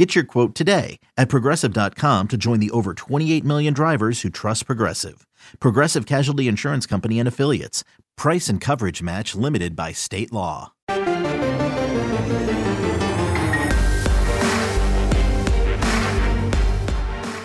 Get 0.00 0.14
your 0.14 0.24
quote 0.24 0.54
today 0.54 0.98
at 1.18 1.28
progressive.com 1.28 2.28
to 2.28 2.38
join 2.38 2.58
the 2.58 2.70
over 2.70 2.94
28 2.94 3.44
million 3.44 3.74
drivers 3.74 4.22
who 4.22 4.30
trust 4.30 4.64
Progressive. 4.64 5.26
Progressive 5.58 6.06
Casualty 6.06 6.48
Insurance 6.48 6.86
Company 6.86 7.18
and 7.18 7.28
Affiliates. 7.28 7.84
Price 8.16 8.48
and 8.48 8.62
coverage 8.62 9.02
match 9.02 9.34
limited 9.34 9.76
by 9.76 9.92
state 9.92 10.32
law. 10.32 10.72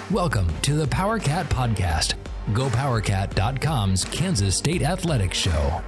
Welcome 0.09 0.47
to 0.61 0.75
the 0.75 0.87
Power 0.89 1.19
Cat 1.19 1.49
Podcast, 1.49 2.13
GoPowerCat.com's 2.53 4.05
Kansas 4.05 4.55
State 4.55 4.81
Athletics 4.81 5.37
Show. 5.37 5.81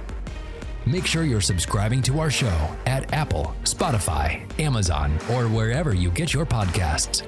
Make 0.88 1.04
sure 1.04 1.24
you're 1.24 1.42
subscribing 1.42 2.00
to 2.04 2.18
our 2.18 2.30
show 2.30 2.74
at 2.86 3.12
Apple, 3.12 3.54
Spotify, 3.64 4.40
Amazon, 4.58 5.18
or 5.30 5.46
wherever 5.46 5.92
you 5.92 6.10
get 6.10 6.32
your 6.32 6.46
podcasts. 6.46 7.26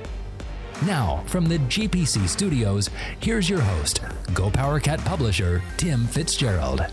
Now, 0.86 1.22
from 1.26 1.44
the 1.44 1.58
GPC 1.58 2.26
studios, 2.26 2.88
here's 3.18 3.50
your 3.50 3.60
host, 3.60 4.00
Go 4.32 4.50
Power 4.50 4.80
Cat 4.80 4.98
publisher, 5.00 5.62
Tim 5.76 6.06
Fitzgerald. 6.06 6.86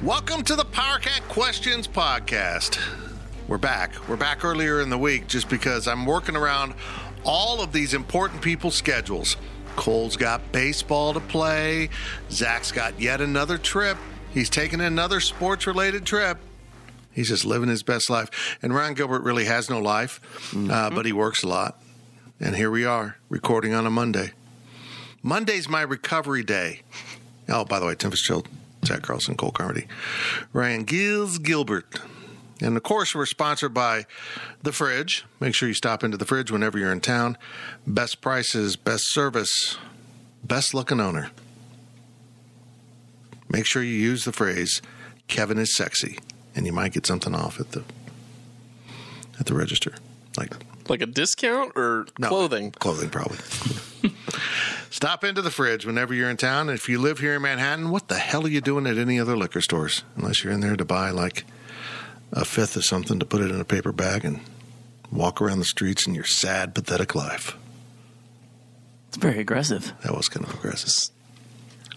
Welcome 0.00 0.44
to 0.44 0.54
the 0.54 0.64
PowerCat 0.64 1.26
Questions 1.26 1.88
Podcast. 1.88 2.78
We're 3.48 3.58
back. 3.58 4.08
We're 4.08 4.16
back 4.16 4.44
earlier 4.44 4.80
in 4.80 4.90
the 4.90 4.98
week 4.98 5.26
just 5.26 5.48
because 5.48 5.88
I'm 5.88 6.06
working 6.06 6.36
around 6.36 6.74
all 7.24 7.60
of 7.60 7.72
these 7.72 7.94
important 7.94 8.42
people's 8.42 8.76
schedules. 8.76 9.36
Cole's 9.74 10.16
got 10.16 10.52
baseball 10.52 11.14
to 11.14 11.20
play. 11.20 11.90
Zach's 12.30 12.70
got 12.70 13.00
yet 13.00 13.20
another 13.20 13.58
trip. 13.58 13.98
He's 14.32 14.50
taking 14.50 14.80
another 14.80 15.20
sports 15.20 15.66
related 15.66 16.04
trip. 16.04 16.38
He's 17.12 17.28
just 17.28 17.44
living 17.44 17.68
his 17.68 17.82
best 17.82 18.10
life. 18.10 18.58
And 18.62 18.74
Ryan 18.74 18.94
Gilbert 18.94 19.22
really 19.22 19.46
has 19.46 19.68
no 19.68 19.80
life, 19.80 20.20
uh, 20.54 20.90
but 20.90 21.06
he 21.06 21.12
works 21.12 21.42
a 21.42 21.48
lot. 21.48 21.80
And 22.38 22.54
here 22.54 22.70
we 22.70 22.84
are, 22.84 23.16
recording 23.28 23.74
on 23.74 23.86
a 23.86 23.90
Monday. 23.90 24.32
Monday's 25.22 25.68
my 25.68 25.82
recovery 25.82 26.44
day. 26.44 26.82
Oh, 27.48 27.64
by 27.64 27.80
the 27.80 27.86
way, 27.86 27.94
Tim 27.96 28.10
Fitzgerald, 28.10 28.48
Zach 28.84 29.02
Carlson, 29.02 29.36
Cole 29.36 29.50
Carmody, 29.50 29.88
Ryan 30.52 30.84
Gills 30.84 31.38
Gilbert. 31.38 31.98
And 32.60 32.76
of 32.76 32.82
course, 32.82 33.14
we're 33.14 33.26
sponsored 33.26 33.74
by 33.74 34.06
The 34.62 34.72
Fridge. 34.72 35.24
Make 35.40 35.54
sure 35.54 35.68
you 35.68 35.74
stop 35.74 36.04
into 36.04 36.16
The 36.16 36.24
Fridge 36.24 36.50
whenever 36.50 36.78
you're 36.78 36.92
in 36.92 37.00
town. 37.00 37.36
Best 37.86 38.20
prices, 38.20 38.76
best 38.76 39.12
service, 39.12 39.78
best 40.44 40.74
looking 40.74 41.00
owner. 41.00 41.30
Make 43.50 43.66
sure 43.66 43.82
you 43.82 43.94
use 43.94 44.24
the 44.24 44.32
phrase 44.32 44.82
Kevin 45.26 45.58
is 45.58 45.74
sexy 45.76 46.18
and 46.54 46.66
you 46.66 46.72
might 46.72 46.92
get 46.92 47.06
something 47.06 47.34
off 47.34 47.60
at 47.60 47.72
the 47.72 47.84
at 49.38 49.46
the 49.46 49.54
register. 49.54 49.94
Like 50.36 50.52
Like 50.88 51.02
a 51.02 51.06
discount 51.06 51.72
or 51.76 52.06
no, 52.18 52.28
clothing? 52.28 52.72
Clothing, 52.72 53.10
probably. 53.10 53.38
Stop 54.90 55.22
into 55.22 55.42
the 55.42 55.50
fridge 55.50 55.84
whenever 55.84 56.14
you're 56.14 56.30
in 56.30 56.36
town. 56.36 56.68
If 56.70 56.88
you 56.88 56.98
live 56.98 57.18
here 57.18 57.34
in 57.34 57.42
Manhattan, 57.42 57.90
what 57.90 58.08
the 58.08 58.16
hell 58.18 58.44
are 58.46 58.48
you 58.48 58.60
doing 58.60 58.86
at 58.86 58.96
any 58.98 59.20
other 59.20 59.36
liquor 59.36 59.60
stores? 59.60 60.02
Unless 60.16 60.42
you're 60.42 60.52
in 60.52 60.60
there 60.60 60.76
to 60.76 60.84
buy 60.84 61.10
like 61.10 61.44
a 62.32 62.44
fifth 62.44 62.76
of 62.76 62.84
something 62.84 63.18
to 63.18 63.26
put 63.26 63.40
it 63.40 63.50
in 63.50 63.60
a 63.60 63.64
paper 63.64 63.92
bag 63.92 64.24
and 64.24 64.40
walk 65.12 65.40
around 65.40 65.58
the 65.58 65.64
streets 65.64 66.06
in 66.06 66.14
your 66.14 66.24
sad, 66.24 66.74
pathetic 66.74 67.14
life. 67.14 67.56
It's 69.08 69.16
very 69.16 69.38
aggressive. 69.38 69.92
That 70.02 70.14
was 70.16 70.28
kind 70.28 70.46
of 70.46 70.54
aggressive. 70.54 70.92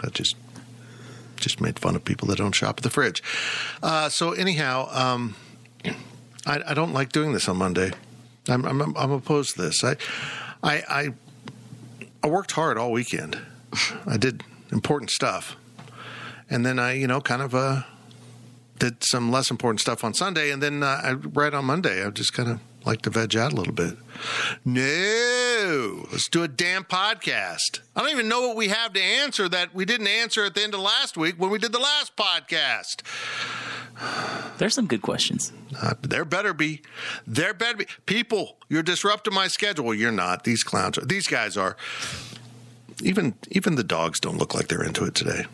I 0.01 0.09
just 0.09 0.35
just 1.41 1.59
made 1.59 1.79
fun 1.79 1.95
of 1.95 2.05
people 2.05 2.27
that 2.29 2.37
don't 2.37 2.53
shop 2.53 2.77
at 2.77 2.83
the 2.83 2.89
fridge. 2.89 3.21
Uh, 3.83 4.09
so 4.09 4.31
anyhow, 4.31 4.87
um, 4.91 5.35
I, 6.45 6.61
I, 6.67 6.73
don't 6.73 6.93
like 6.93 7.11
doing 7.11 7.33
this 7.33 7.47
on 7.49 7.57
Monday. 7.57 7.91
I'm, 8.47 8.65
I'm, 8.65 8.97
I'm 8.97 9.11
opposed 9.11 9.55
to 9.55 9.61
this. 9.61 9.83
I, 9.83 9.97
I, 10.63 10.83
I, 10.89 11.09
I 12.23 12.27
worked 12.27 12.51
hard 12.51 12.77
all 12.77 12.91
weekend. 12.91 13.39
I 14.05 14.17
did 14.17 14.43
important 14.71 15.11
stuff, 15.11 15.55
and 16.49 16.65
then 16.65 16.79
I, 16.79 16.93
you 16.93 17.07
know, 17.07 17.21
kind 17.21 17.41
of 17.41 17.55
uh, 17.55 17.83
did 18.79 19.03
some 19.03 19.31
less 19.31 19.51
important 19.51 19.79
stuff 19.79 20.03
on 20.03 20.13
Sunday, 20.13 20.51
and 20.51 20.61
then 20.61 20.83
uh, 20.83 21.01
I, 21.03 21.11
right 21.13 21.53
on 21.53 21.65
Monday, 21.65 22.05
I 22.05 22.09
just 22.09 22.33
kind 22.33 22.49
of 22.49 22.59
like 22.85 23.01
to 23.03 23.09
veg 23.09 23.35
out 23.35 23.53
a 23.53 23.55
little 23.55 23.73
bit. 23.73 23.95
No, 24.65 26.05
let's 26.11 26.29
do 26.29 26.43
a 26.43 26.47
damn 26.47 26.83
podcast. 26.83 27.81
I 27.95 28.01
don't 28.01 28.11
even 28.11 28.27
know 28.27 28.47
what 28.47 28.55
we 28.55 28.69
have 28.69 28.93
to 28.93 29.01
answer 29.01 29.47
that 29.49 29.73
we 29.73 29.85
didn't 29.85 30.07
answer 30.07 30.43
at 30.45 30.55
the 30.55 30.63
end 30.63 30.73
of 30.73 30.79
last 30.79 31.17
week 31.17 31.35
when 31.37 31.49
we 31.49 31.59
did 31.59 31.71
the 31.71 31.79
last 31.79 32.15
podcast. 32.15 33.01
There's 34.57 34.73
some 34.73 34.87
good 34.87 35.01
questions. 35.01 35.51
Uh, 35.79 35.93
there 36.01 36.25
better 36.25 36.53
be. 36.53 36.81
There 37.27 37.53
better 37.53 37.77
be. 37.77 37.85
People, 38.05 38.57
you're 38.69 38.83
disrupting 38.83 39.33
my 39.33 39.47
schedule. 39.47 39.93
You're 39.93 40.11
not. 40.11 40.43
These 40.43 40.63
clowns 40.63 40.97
are. 40.97 41.05
These 41.05 41.27
guys 41.27 41.57
are. 41.57 41.77
Even 43.03 43.35
even 43.49 43.75
the 43.75 43.83
dogs 43.83 44.19
don't 44.19 44.37
look 44.37 44.53
like 44.53 44.67
they're 44.67 44.83
into 44.83 45.05
it 45.05 45.15
today. 45.15 45.45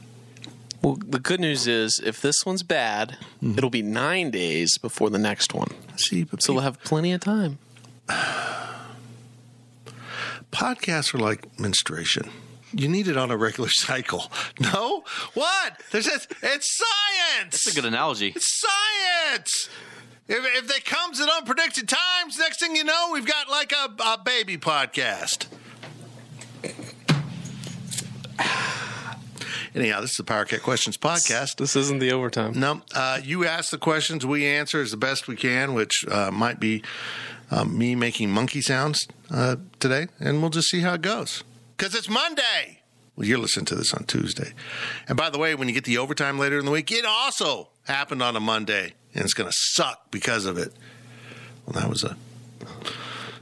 Well, 0.81 0.97
the 1.05 1.19
good 1.19 1.39
news 1.39 1.67
is 1.67 1.99
if 2.03 2.21
this 2.21 2.45
one's 2.45 2.63
bad, 2.63 3.17
mm-hmm. 3.41 3.57
it'll 3.57 3.69
be 3.69 3.81
nine 3.81 4.31
days 4.31 4.77
before 4.77 5.09
the 5.09 5.17
next 5.17 5.53
one. 5.53 5.69
See, 5.97 6.23
but 6.23 6.41
so 6.41 6.47
people, 6.47 6.55
we'll 6.55 6.63
have 6.63 6.81
plenty 6.83 7.11
of 7.13 7.21
time. 7.21 7.57
Podcasts 10.51 11.13
are 11.13 11.17
like 11.17 11.59
menstruation. 11.59 12.29
You 12.73 12.87
need 12.87 13.07
it 13.07 13.17
on 13.17 13.31
a 13.31 13.37
regular 13.37 13.69
cycle. 13.71 14.31
No? 14.59 15.03
What? 15.33 15.81
There's 15.91 16.07
it's, 16.07 16.27
it's 16.41 16.77
science. 16.77 17.51
That's 17.63 17.71
a 17.71 17.75
good 17.75 17.85
analogy. 17.85 18.33
It's 18.35 18.61
science. 18.61 19.69
If, 20.27 20.63
if 20.63 20.77
it 20.77 20.85
comes 20.85 21.21
at 21.21 21.29
unpredicted 21.29 21.87
times, 21.87 22.37
next 22.37 22.59
thing 22.59 22.75
you 22.75 22.83
know, 22.83 23.09
we've 23.13 23.25
got 23.25 23.49
like 23.49 23.71
a, 23.71 23.93
a 24.03 24.17
baby 24.23 24.57
podcast. 24.57 25.47
Anyhow, 29.77 30.01
this 30.01 30.09
is 30.09 30.17
the 30.17 30.23
Power 30.23 30.43
Cat 30.43 30.63
Questions 30.63 30.97
podcast. 30.97 31.57
This 31.57 31.75
isn't 31.75 31.99
the 31.99 32.11
overtime. 32.11 32.59
No, 32.59 32.81
uh, 32.95 33.19
you 33.23 33.45
ask 33.45 33.69
the 33.69 33.77
questions, 33.77 34.25
we 34.25 34.43
answer 34.43 34.81
as 34.81 34.89
the 34.89 34.97
best 34.97 35.27
we 35.27 35.35
can, 35.35 35.75
which 35.75 36.03
uh, 36.09 36.31
might 36.31 36.59
be 36.59 36.81
um, 37.51 37.77
me 37.77 37.93
making 37.93 38.31
monkey 38.31 38.59
sounds 38.59 39.07
uh, 39.29 39.57
today, 39.79 40.07
and 40.19 40.41
we'll 40.41 40.49
just 40.49 40.69
see 40.69 40.79
how 40.79 40.95
it 40.95 41.03
goes. 41.03 41.43
Because 41.77 41.93
it's 41.93 42.09
Monday. 42.09 42.81
Well, 43.15 43.27
you're 43.27 43.37
listening 43.37 43.67
to 43.67 43.75
this 43.75 43.93
on 43.93 44.05
Tuesday. 44.05 44.53
And 45.07 45.15
by 45.15 45.29
the 45.29 45.37
way, 45.37 45.53
when 45.53 45.67
you 45.67 45.75
get 45.75 45.83
the 45.83 45.99
overtime 45.99 46.39
later 46.39 46.57
in 46.57 46.65
the 46.65 46.71
week, 46.71 46.91
it 46.91 47.05
also 47.05 47.69
happened 47.83 48.23
on 48.23 48.35
a 48.35 48.39
Monday, 48.39 48.95
and 49.13 49.23
it's 49.23 49.35
going 49.35 49.49
to 49.49 49.55
suck 49.55 50.09
because 50.09 50.47
of 50.47 50.57
it. 50.57 50.73
Well, 51.67 51.79
that 51.79 51.87
was 51.87 52.03
a 52.03 52.17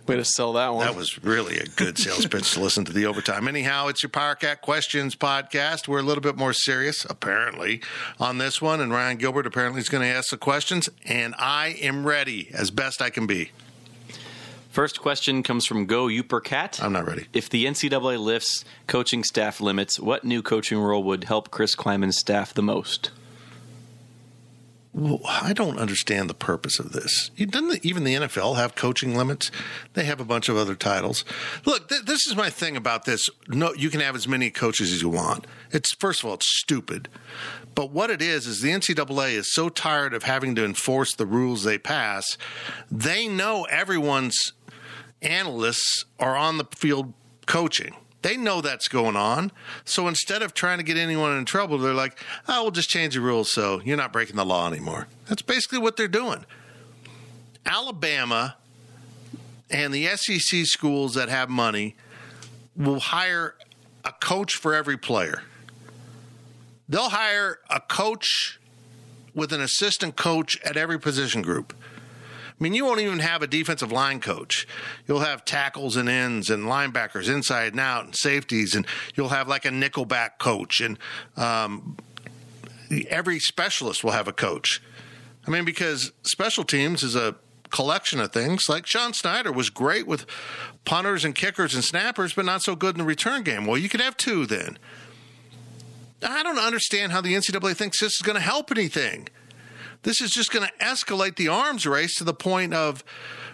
Way 0.07 0.17
to 0.17 0.25
sell 0.25 0.53
that 0.53 0.73
one. 0.73 0.85
That 0.85 0.95
was 0.95 1.23
really 1.23 1.57
a 1.57 1.65
good 1.65 1.97
sales 1.97 2.27
pitch 2.27 2.53
to 2.53 2.59
listen 2.59 2.85
to 2.85 2.93
the 2.93 3.07
overtime. 3.07 3.47
Anyhow, 3.47 3.87
it's 3.87 4.03
your 4.03 4.11
Power 4.11 4.35
Cat 4.35 4.61
Questions 4.61 5.15
podcast. 5.15 5.87
We're 5.87 5.99
a 5.99 6.03
little 6.03 6.21
bit 6.21 6.35
more 6.35 6.53
serious, 6.53 7.05
apparently, 7.05 7.81
on 8.19 8.37
this 8.37 8.61
one. 8.61 8.81
And 8.81 8.91
Ryan 8.91 9.17
Gilbert 9.17 9.47
apparently 9.47 9.81
is 9.81 9.89
going 9.89 10.03
to 10.03 10.15
ask 10.15 10.29
the 10.29 10.37
questions, 10.37 10.89
and 11.05 11.33
I 11.39 11.77
am 11.81 12.05
ready 12.05 12.49
as 12.53 12.69
best 12.69 13.01
I 13.01 13.09
can 13.09 13.25
be. 13.25 13.49
First 14.69 15.01
question 15.01 15.41
comes 15.41 15.65
from 15.65 15.85
Go 15.85 16.07
Uper 16.07 16.43
Cat. 16.43 16.79
I'm 16.83 16.93
not 16.93 17.07
ready. 17.07 17.25
If 17.33 17.49
the 17.49 17.65
NCAA 17.65 18.19
lifts 18.19 18.63
coaching 18.87 19.23
staff 19.23 19.59
limits, 19.59 19.99
what 19.99 20.23
new 20.23 20.43
coaching 20.43 20.77
role 20.77 21.01
would 21.03 21.23
help 21.23 21.49
Chris 21.49 21.75
Klieman's 21.75 22.17
staff 22.17 22.53
the 22.53 22.61
most? 22.61 23.09
Well, 24.95 25.19
I 25.27 25.51
don't 25.51 25.77
understand 25.77 26.29
the 26.29 26.33
purpose 26.33 26.79
of 26.79 26.93
this. 26.93 27.29
Doesn't 27.37 27.85
even 27.85 28.05
the 28.05 28.15
NFL 28.15 28.55
have 28.55 28.75
coaching 28.75 29.13
limits? 29.13 29.51
They 29.93 30.05
have 30.05 30.21
a 30.21 30.25
bunch 30.25 30.47
of 30.47 30.55
other 30.55 30.73
titles. 30.73 31.25
Look, 31.65 31.89
th- 31.89 32.03
this 32.03 32.25
is 32.25 32.37
my 32.37 32.49
thing 32.49 32.77
about 32.77 33.03
this. 33.03 33.29
No, 33.49 33.73
you 33.73 33.89
can 33.89 33.99
have 33.99 34.15
as 34.15 34.25
many 34.25 34.49
coaches 34.49 34.93
as 34.93 35.01
you 35.01 35.09
want. 35.09 35.47
It's 35.71 35.93
first 35.95 36.21
of 36.21 36.29
all, 36.29 36.35
it's 36.35 36.59
stupid. 36.59 37.09
But 37.75 37.91
what 37.91 38.09
it 38.09 38.21
is 38.21 38.47
is 38.47 38.61
the 38.61 38.69
NCAA 38.69 39.33
is 39.33 39.53
so 39.53 39.67
tired 39.67 40.13
of 40.13 40.23
having 40.23 40.55
to 40.55 40.63
enforce 40.63 41.13
the 41.13 41.25
rules 41.25 41.65
they 41.65 41.77
pass. 41.77 42.37
They 42.89 43.27
know 43.27 43.65
everyone's 43.65 44.53
analysts 45.21 46.05
are 46.21 46.37
on 46.37 46.57
the 46.57 46.67
field 46.73 47.11
coaching. 47.47 47.95
They 48.25 48.37
know 48.37 48.59
that's 48.59 48.87
going 48.87 49.15
on. 49.15 49.51
So 49.83 50.07
instead 50.07 50.41
of 50.41 50.55
trying 50.55 50.79
to 50.79 50.83
get 50.83 50.97
anyone 50.97 51.37
in 51.37 51.45
trouble, 51.45 51.77
they're 51.77 51.93
like, 51.93 52.17
oh, 52.47 52.63
we'll 52.63 52.71
just 52.71 52.89
change 52.89 53.13
the 53.13 53.21
rules 53.21 53.51
so 53.51 53.81
you're 53.85 53.97
not 53.97 54.11
breaking 54.11 54.35
the 54.35 54.43
law 54.43 54.67
anymore. 54.67 55.07
That's 55.27 55.43
basically 55.43 55.77
what 55.77 55.95
they're 55.95 56.07
doing. 56.07 56.43
Alabama 57.67 58.55
and 59.69 59.93
the 59.93 60.07
SEC 60.15 60.65
schools 60.65 61.13
that 61.13 61.29
have 61.29 61.51
money 61.51 61.95
will 62.75 62.99
hire 62.99 63.53
a 64.03 64.11
coach 64.11 64.55
for 64.55 64.73
every 64.73 64.97
player. 64.97 65.43
they'll 66.89 67.09
hire 67.09 67.59
a 67.69 67.79
coach 67.79 68.59
with 69.35 69.53
an 69.53 69.61
assistant 69.61 70.15
coach 70.15 70.59
at 70.63 70.75
every 70.75 70.99
position 70.99 71.43
group. 71.43 71.75
I 72.57 72.63
mean, 72.63 72.73
you 72.73 72.85
won't 72.85 73.01
even 73.01 73.19
have 73.19 73.41
a 73.41 73.47
defensive 73.47 73.91
line 73.91 74.21
coach. 74.21 74.65
You'll 75.07 75.19
have 75.19 75.43
tackles 75.43 75.97
and 75.97 76.07
ends 76.07 76.49
and 76.49 76.63
linebackers 76.63 77.27
inside 77.27 77.73
and 77.73 77.81
out 77.81 78.05
and 78.05 78.15
safeties, 78.15 78.75
and 78.75 78.87
you'll 79.13 79.29
have 79.29 79.49
like 79.49 79.65
a 79.65 79.69
nickelback 79.69 80.37
coach, 80.39 80.79
and 80.79 80.97
um, 81.35 81.97
every 83.09 83.39
specialist 83.39 84.05
will 84.05 84.11
have 84.11 84.29
a 84.29 84.33
coach. 84.33 84.81
I 85.45 85.51
mean, 85.51 85.65
because 85.65 86.13
special 86.23 86.63
teams 86.63 87.03
is 87.03 87.15
a 87.15 87.35
collection 87.69 88.21
of 88.21 88.31
things. 88.31 88.69
Like 88.69 88.85
Sean 88.85 89.11
Snyder 89.11 89.51
was 89.51 89.69
great 89.69 90.07
with 90.07 90.25
punters 90.85 91.25
and 91.25 91.35
kickers 91.35 91.75
and 91.75 91.83
snappers, 91.83 92.33
but 92.33 92.45
not 92.45 92.61
so 92.61 92.75
good 92.75 92.95
in 92.95 92.99
the 92.99 93.05
return 93.05 93.43
game. 93.43 93.65
Well, 93.65 93.77
you 93.77 93.89
could 93.89 94.01
have 94.01 94.15
two 94.15 94.45
then. 94.45 94.79
I 96.23 96.41
don't 96.41 96.57
understand 96.57 97.11
how 97.11 97.19
the 97.19 97.33
NCAA 97.33 97.75
thinks 97.75 97.99
this 97.99 98.13
is 98.13 98.21
going 98.21 98.37
to 98.37 98.41
help 98.41 98.71
anything. 98.71 99.27
This 100.05 100.21
is 100.21 100.29
just 100.29 100.51
going 100.51 100.67
to 100.67 100.85
escalate 100.85 101.35
the 101.35 101.47
arms 101.47 101.87
race 101.87 102.13
to 102.17 102.23
the 102.23 102.33
point 102.33 102.75
of 102.75 103.03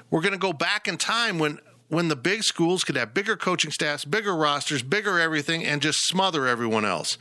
we're 0.10 0.20
going 0.20 0.34
to 0.34 0.38
go 0.38 0.52
back 0.52 0.86
in 0.88 0.98
time 0.98 1.40
when 1.40 1.60
when 1.88 2.10
the 2.10 2.16
big 2.16 2.44
schools 2.44 2.84
could 2.84 2.96
have 2.96 3.14
bigger 3.14 3.36
coaching 3.36 3.72
staffs, 3.72 4.06
bigger 4.06 4.36
rosters, 4.36 4.82
bigger 4.82 5.20
everything, 5.20 5.66
and 5.66 5.82
just 5.82 6.06
smother 6.08 6.48
everyone 6.48 6.86
else. 6.86 7.18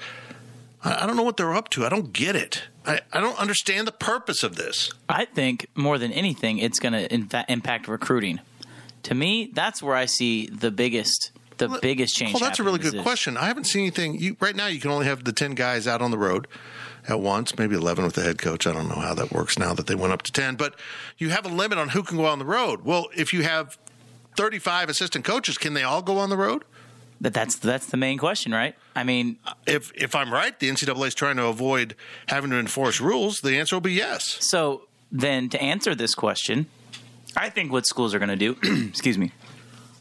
I, 0.84 1.06
don't 1.06 1.16
know 1.16 1.24
what 1.24 1.36
they're 1.36 1.54
up 1.54 1.70
to. 1.70 1.84
I 1.84 1.88
don't 1.88 2.12
get 2.12 2.36
it. 2.36 2.62
I, 2.86 3.00
I 3.12 3.20
don't 3.20 3.38
understand 3.38 3.86
the 3.88 3.92
purpose 3.92 4.44
of 4.44 4.54
this. 4.54 4.90
I 5.08 5.24
think 5.24 5.66
more 5.74 5.98
than 5.98 6.12
anything, 6.12 6.58
it's 6.58 6.78
going 6.78 6.92
to 6.92 7.42
impact 7.52 7.88
recruiting. 7.88 8.38
To 9.04 9.14
me, 9.14 9.50
that's 9.52 9.82
where 9.82 9.96
I 9.96 10.06
see 10.06 10.46
the 10.46 10.70
biggest 10.70 11.32
the 11.58 11.68
Well, 11.68 11.80
biggest 11.80 12.14
change. 12.14 12.32
Well, 12.34 12.40
that's 12.40 12.58
a 12.58 12.62
really 12.62 12.78
good 12.78 13.02
question. 13.02 13.36
I 13.36 13.46
haven't 13.46 13.64
seen 13.64 13.82
anything. 13.82 14.18
You, 14.20 14.36
right 14.40 14.56
now, 14.56 14.68
you 14.68 14.80
can 14.80 14.90
only 14.90 15.06
have 15.06 15.24
the 15.24 15.32
10 15.32 15.54
guys 15.54 15.86
out 15.86 16.00
on 16.00 16.10
the 16.10 16.18
road 16.18 16.46
at 17.08 17.20
once, 17.20 17.56
maybe 17.58 17.74
11 17.76 18.04
with 18.04 18.14
the 18.14 18.22
head 18.22 18.38
coach. 18.38 18.66
I 18.66 18.72
don't 18.72 18.88
know 18.88 19.00
how 19.00 19.14
that 19.14 19.32
works 19.32 19.58
now 19.58 19.74
that 19.74 19.86
they 19.86 19.94
went 19.94 20.12
up 20.12 20.22
to 20.22 20.32
10, 20.32 20.56
but 20.56 20.74
you 21.18 21.30
have 21.30 21.44
a 21.46 21.48
limit 21.48 21.78
on 21.78 21.90
who 21.90 22.02
can 22.02 22.16
go 22.16 22.26
on 22.26 22.38
the 22.38 22.44
road. 22.44 22.84
Well, 22.84 23.08
if 23.16 23.32
you 23.32 23.42
have 23.42 23.78
35 24.36 24.88
assistant 24.88 25.24
coaches, 25.24 25.58
can 25.58 25.74
they 25.74 25.82
all 25.82 26.02
go 26.02 26.18
on 26.18 26.30
the 26.30 26.36
road? 26.36 26.64
But 27.22 27.34
that's 27.34 27.56
that's 27.56 27.86
the 27.86 27.98
main 27.98 28.16
question, 28.16 28.50
right? 28.52 28.74
I 28.96 29.04
mean, 29.04 29.36
If 29.66 29.92
if 29.94 30.14
I'm 30.14 30.32
right, 30.32 30.58
the 30.58 30.70
NCAA 30.70 31.08
is 31.08 31.14
trying 31.14 31.36
to 31.36 31.46
avoid 31.46 31.94
having 32.28 32.50
to 32.50 32.58
enforce 32.58 32.98
rules. 32.98 33.40
The 33.42 33.58
answer 33.58 33.76
will 33.76 33.80
be 33.82 33.92
yes. 33.92 34.38
so 34.40 34.88
then 35.12 35.48
to 35.50 35.60
answer 35.60 35.94
this 35.94 36.14
question, 36.14 36.66
I 37.36 37.50
think 37.50 37.72
what 37.72 37.84
schools 37.86 38.14
are 38.14 38.18
going 38.18 38.30
to 38.30 38.36
do, 38.36 38.56
excuse 38.88 39.18
me, 39.18 39.32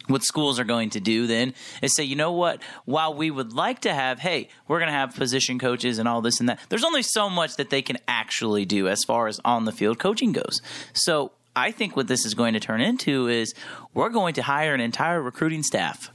what 0.09 0.23
schools 0.23 0.59
are 0.59 0.63
going 0.65 0.89
to 0.91 0.99
do 0.99 1.27
then 1.27 1.53
is 1.81 1.95
say, 1.95 2.03
you 2.03 2.15
know 2.15 2.31
what? 2.31 2.61
While 2.85 3.13
we 3.13 3.31
would 3.31 3.53
like 3.53 3.81
to 3.81 3.93
have, 3.93 4.19
hey, 4.19 4.49
we're 4.67 4.79
going 4.79 4.91
to 4.91 4.97
have 4.97 5.15
position 5.15 5.59
coaches 5.59 5.99
and 5.99 6.07
all 6.07 6.21
this 6.21 6.39
and 6.39 6.49
that, 6.49 6.59
there's 6.69 6.83
only 6.83 7.03
so 7.03 7.29
much 7.29 7.55
that 7.57 7.69
they 7.69 7.81
can 7.81 7.97
actually 8.07 8.65
do 8.65 8.87
as 8.87 9.03
far 9.03 9.27
as 9.27 9.39
on 9.45 9.65
the 9.65 9.71
field 9.71 9.99
coaching 9.99 10.31
goes. 10.31 10.61
So 10.93 11.31
I 11.55 11.71
think 11.71 11.95
what 11.95 12.07
this 12.07 12.25
is 12.25 12.33
going 12.33 12.53
to 12.53 12.59
turn 12.59 12.81
into 12.81 13.27
is 13.27 13.53
we're 13.93 14.09
going 14.09 14.33
to 14.35 14.43
hire 14.43 14.73
an 14.73 14.81
entire 14.81 15.21
recruiting 15.21 15.63
staff. 15.63 16.09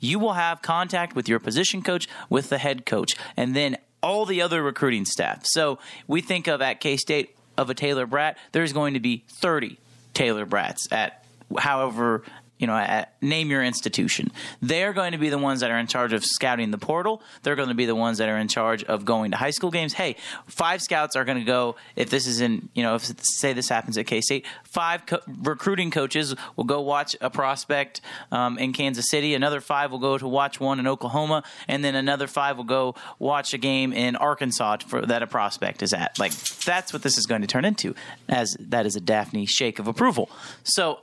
You 0.00 0.18
will 0.18 0.34
have 0.34 0.62
contact 0.62 1.16
with 1.16 1.28
your 1.28 1.40
position 1.40 1.82
coach, 1.82 2.06
with 2.28 2.50
the 2.50 2.58
head 2.58 2.86
coach, 2.86 3.16
and 3.36 3.54
then 3.54 3.76
all 4.02 4.26
the 4.26 4.42
other 4.42 4.62
recruiting 4.62 5.04
staff. 5.04 5.44
So 5.44 5.78
we 6.06 6.20
think 6.20 6.46
of 6.46 6.62
at 6.62 6.80
K 6.80 6.96
State 6.96 7.34
of 7.56 7.68
a 7.68 7.74
Taylor 7.74 8.06
Bratt, 8.06 8.36
there's 8.52 8.72
going 8.72 8.94
to 8.94 9.00
be 9.00 9.24
30 9.40 9.78
Taylor 10.14 10.46
Bratts 10.46 10.90
at 10.92 11.24
however 11.58 12.22
you 12.58 12.66
know, 12.66 12.76
at, 12.76 13.12
name 13.22 13.50
your 13.50 13.62
institution. 13.62 14.30
They're 14.60 14.92
going 14.92 15.12
to 15.12 15.18
be 15.18 15.28
the 15.28 15.38
ones 15.38 15.60
that 15.60 15.70
are 15.70 15.78
in 15.78 15.86
charge 15.86 16.12
of 16.12 16.24
scouting 16.24 16.70
the 16.70 16.78
portal. 16.78 17.22
They're 17.42 17.56
going 17.56 17.68
to 17.68 17.74
be 17.74 17.86
the 17.86 17.94
ones 17.94 18.18
that 18.18 18.28
are 18.28 18.38
in 18.38 18.48
charge 18.48 18.84
of 18.84 19.04
going 19.04 19.30
to 19.30 19.36
high 19.36 19.50
school 19.50 19.70
games. 19.70 19.92
Hey, 19.92 20.16
five 20.46 20.82
scouts 20.82 21.16
are 21.16 21.24
going 21.24 21.38
to 21.38 21.44
go. 21.44 21.76
If 21.96 22.10
this 22.10 22.26
is 22.26 22.40
in, 22.40 22.68
you 22.74 22.82
know, 22.82 22.96
if 22.96 23.10
say 23.22 23.52
this 23.52 23.68
happens 23.68 23.96
at 23.98 24.06
K 24.06 24.20
State, 24.20 24.46
five 24.64 25.06
co- 25.06 25.20
recruiting 25.26 25.90
coaches 25.90 26.34
will 26.56 26.64
go 26.64 26.80
watch 26.80 27.16
a 27.20 27.30
prospect 27.30 28.00
um, 28.32 28.58
in 28.58 28.72
Kansas 28.72 29.10
City. 29.10 29.34
Another 29.34 29.60
five 29.60 29.90
will 29.90 29.98
go 29.98 30.18
to 30.18 30.28
watch 30.28 30.60
one 30.60 30.78
in 30.78 30.86
Oklahoma, 30.86 31.44
and 31.68 31.84
then 31.84 31.94
another 31.94 32.26
five 32.26 32.56
will 32.56 32.64
go 32.64 32.94
watch 33.18 33.54
a 33.54 33.58
game 33.58 33.92
in 33.92 34.16
Arkansas 34.16 34.78
for, 34.86 35.06
that 35.06 35.22
a 35.22 35.26
prospect 35.26 35.82
is 35.82 35.92
at. 35.92 36.18
Like 36.18 36.32
that's 36.64 36.92
what 36.92 37.02
this 37.02 37.18
is 37.18 37.26
going 37.26 37.42
to 37.42 37.46
turn 37.46 37.64
into. 37.64 37.94
As 38.28 38.56
that 38.60 38.86
is 38.86 38.96
a 38.96 39.00
Daphne 39.00 39.46
shake 39.46 39.78
of 39.78 39.86
approval. 39.86 40.28
So 40.64 41.00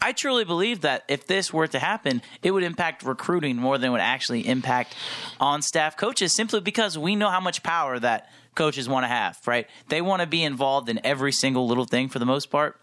I 0.00 0.12
truly 0.12 0.44
believe 0.44 0.82
that 0.82 1.04
if 1.08 1.26
this 1.26 1.52
were 1.52 1.66
to 1.68 1.78
happen, 1.78 2.22
it 2.42 2.50
would 2.50 2.62
impact 2.62 3.02
recruiting 3.02 3.56
more 3.56 3.78
than 3.78 3.88
it 3.88 3.92
would 3.92 4.00
actually 4.00 4.46
impact 4.46 4.94
on 5.40 5.62
staff 5.62 5.96
coaches 5.96 6.34
simply 6.34 6.60
because 6.60 6.98
we 6.98 7.16
know 7.16 7.30
how 7.30 7.40
much 7.40 7.62
power 7.62 7.98
that 7.98 8.30
coaches 8.54 8.88
want 8.88 9.04
to 9.04 9.08
have, 9.08 9.38
right? 9.46 9.66
They 9.88 10.00
want 10.00 10.20
to 10.22 10.26
be 10.26 10.42
involved 10.42 10.88
in 10.88 11.00
every 11.04 11.32
single 11.32 11.66
little 11.66 11.84
thing 11.84 12.08
for 12.08 12.18
the 12.18 12.26
most 12.26 12.50
part. 12.50 12.80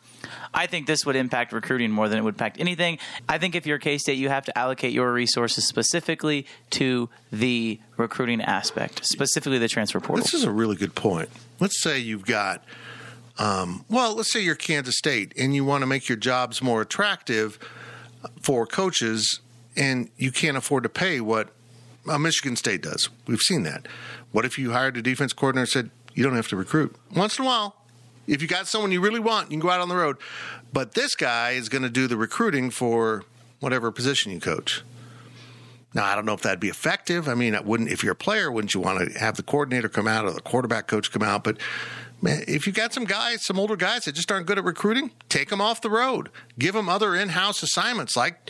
I 0.54 0.68
think 0.68 0.88
this 0.88 1.06
would 1.06 1.16
impact 1.16 1.52
recruiting 1.52 1.92
more 1.92 2.08
than 2.08 2.18
it 2.18 2.22
would 2.24 2.36
impact 2.36 2.60
anything. 2.60 2.98
I 3.28 3.38
think 3.40 3.56
if 3.56 3.66
you're 3.66 3.80
K 3.80 3.98
State, 3.98 4.18
you 4.18 4.30
have 4.30 4.46
to 4.46 4.58
allocate 4.58 4.94
your 4.94 5.12
resources 5.12 5.68
specifically 5.68 6.46
to 6.72 7.10
the 7.32 7.80
recruiting 7.98 8.42
aspect, 8.42 9.06
specifically 9.06 9.58
the 9.58 9.68
transfer 9.68 10.00
portal. 10.00 10.24
This 10.24 10.34
is 10.34 10.46
a 10.46 10.52
really 10.52 10.78
good 10.78 10.96
point. 10.96 11.30
Let's 11.60 11.82
say 11.82 12.00
you've 12.00 12.26
got, 12.26 12.64
um, 13.38 13.86
well, 13.90 14.16
let's 14.16 14.32
say 14.32 14.42
you're 14.42 14.56
Kansas 14.56 14.98
State 14.98 15.34
and 15.38 15.56
you 15.56 15.66
want 15.66 15.82
to 15.82 15.88
make 15.88 16.08
your 16.08 16.18
jobs 16.18 16.62
more 16.62 16.82
attractive 16.82 17.58
for 18.42 18.66
coaches, 18.66 19.42
and 19.76 20.10
you 20.18 20.32
can't 20.32 20.56
afford 20.56 20.84
to 20.84 20.90
pay 20.90 21.20
what 21.20 21.50
uh, 22.08 22.18
Michigan 22.18 22.56
State 22.56 22.82
does. 22.82 23.10
We've 23.28 23.42
seen 23.42 23.64
that. 23.64 23.88
What 24.32 24.46
if 24.46 24.58
you 24.58 24.72
hired 24.72 24.98
a 24.98 25.02
defense 25.02 25.34
coordinator 25.34 25.62
and 25.62 25.70
said, 25.70 25.90
you 26.14 26.24
don't 26.24 26.36
have 26.36 26.48
to 26.50 26.56
recruit? 26.56 26.96
Once 27.16 27.40
in 27.40 27.46
a 27.46 27.48
while, 27.48 27.76
if 28.28 28.42
you 28.42 28.48
got 28.48 28.68
someone 28.68 28.92
you 28.92 29.02
really 29.02 29.20
want, 29.20 29.52
you 29.52 29.58
can 29.58 29.60
go 29.60 29.70
out 29.70 29.82
on 29.82 29.90
the 29.90 29.96
road. 29.96 30.18
But 30.72 30.94
this 30.94 31.16
guy 31.16 31.52
is 31.52 31.70
going 31.70 31.84
to 31.84 31.90
do 31.90 32.08
the 32.08 32.18
recruiting 32.18 32.70
for 32.70 33.26
whatever 33.60 33.92
position 33.92 34.32
you 34.32 34.40
coach. 34.40 34.84
Now, 35.94 36.06
I 36.06 36.16
don't 36.16 36.26
know 36.26 36.34
if 36.34 36.42
that'd 36.42 36.60
be 36.60 36.70
effective. 36.70 37.28
I 37.28 37.36
mean, 37.36 37.54
it 37.54 37.66
wouldn't 37.66 37.90
if 37.90 38.04
you're 38.04 38.14
a 38.14 38.16
player, 38.16 38.52
wouldn't 38.52 38.74
you 38.74 38.82
want 38.82 39.12
to 39.12 39.20
have 39.20 39.36
the 39.36 39.44
coordinator 39.44 39.90
come 39.90 40.08
out 40.08 40.26
or 40.26 40.32
the 40.32 40.42
quarterback 40.42 40.88
coach 40.88 41.12
come 41.12 41.22
out? 41.22 41.44
But 41.44 41.58
if 42.26 42.66
you 42.68 42.74
got 42.74 42.94
some 42.94 43.06
guys, 43.06 43.46
some 43.46 43.60
older 43.60 43.76
guys 43.76 44.06
that 44.06 44.16
just 44.16 44.32
aren't 44.32 44.46
good 44.46 44.58
at 44.58 44.64
recruiting, 44.64 45.12
take 45.30 45.50
them 45.50 45.62
off 45.62 45.82
the 45.82 45.90
road. 45.90 46.30
Give 46.58 46.74
them 46.74 46.90
other 46.90 47.16
in-house 47.16 47.64
assignments 47.64 48.16
like 48.16 48.50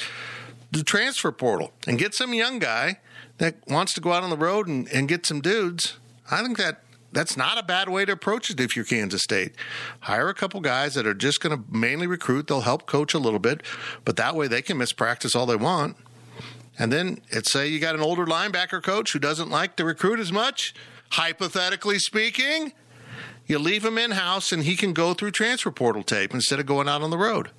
the 0.72 0.84
transfer 0.84 1.32
portal 1.32 1.72
and 1.88 1.98
get 1.98 2.14
some 2.14 2.34
young 2.34 2.60
guy 2.60 3.00
that 3.38 3.56
wants 3.68 3.94
to 3.94 4.02
go 4.02 4.12
out 4.12 4.24
on 4.24 4.30
the 4.30 4.38
road 4.38 4.68
and, 4.68 4.88
and 4.90 5.08
get 5.08 5.26
some 5.26 5.42
dudes. 5.42 5.98
I 6.30 6.44
think 6.44 6.58
that 6.58 6.82
that's 7.12 7.38
not 7.38 7.60
a 7.60 7.64
bad 7.64 7.90
way 7.90 8.06
to 8.06 8.12
approach 8.12 8.50
it 8.50 8.60
if 8.60 8.76
you're 8.76 8.86
Kansas 8.86 9.22
State. 9.22 9.54
Hire 10.02 10.30
a 10.30 10.34
couple 10.34 10.60
guys 10.62 10.96
that 10.96 11.06
are 11.06 11.14
just 11.14 11.42
going 11.42 11.56
to 11.56 11.64
mainly 11.70 12.08
recruit. 12.08 12.48
They'll 12.48 12.62
help 12.62 12.88
coach 12.88 13.14
a 13.14 13.20
little 13.20 13.40
bit, 13.40 13.62
but 14.04 14.16
that 14.16 14.36
way 14.36 14.48
they 14.48 14.62
can 14.62 14.78
miss 14.78 14.94
practice 14.94 15.36
all 15.36 15.46
they 15.46 15.56
want. 15.56 15.96
And 16.80 16.92
then 16.92 17.22
it's 17.30 17.52
say 17.52 17.68
you 17.68 17.80
got 17.80 17.94
an 17.94 18.02
older 18.02 18.26
linebacker 18.26 18.82
coach 18.82 19.14
who 19.14 19.20
doesn't 19.20 19.50
like 19.50 19.76
to 19.76 19.86
recruit 19.86 20.20
as 20.20 20.32
much, 20.32 20.74
hypothetically 21.12 22.00
speaking, 22.00 22.74
you 23.46 23.60
leave 23.60 23.84
him 23.84 23.98
in 23.98 24.12
house 24.12 24.52
and 24.52 24.64
he 24.64 24.76
can 24.76 24.94
go 24.94 25.14
through 25.14 25.32
transfer 25.32 25.72
portal 25.72 26.04
tape 26.04 26.34
instead 26.34 26.60
of 26.60 26.66
going 26.66 26.88
out 26.88 27.02
on 27.02 27.10
the 27.10 27.18
road. 27.18 27.50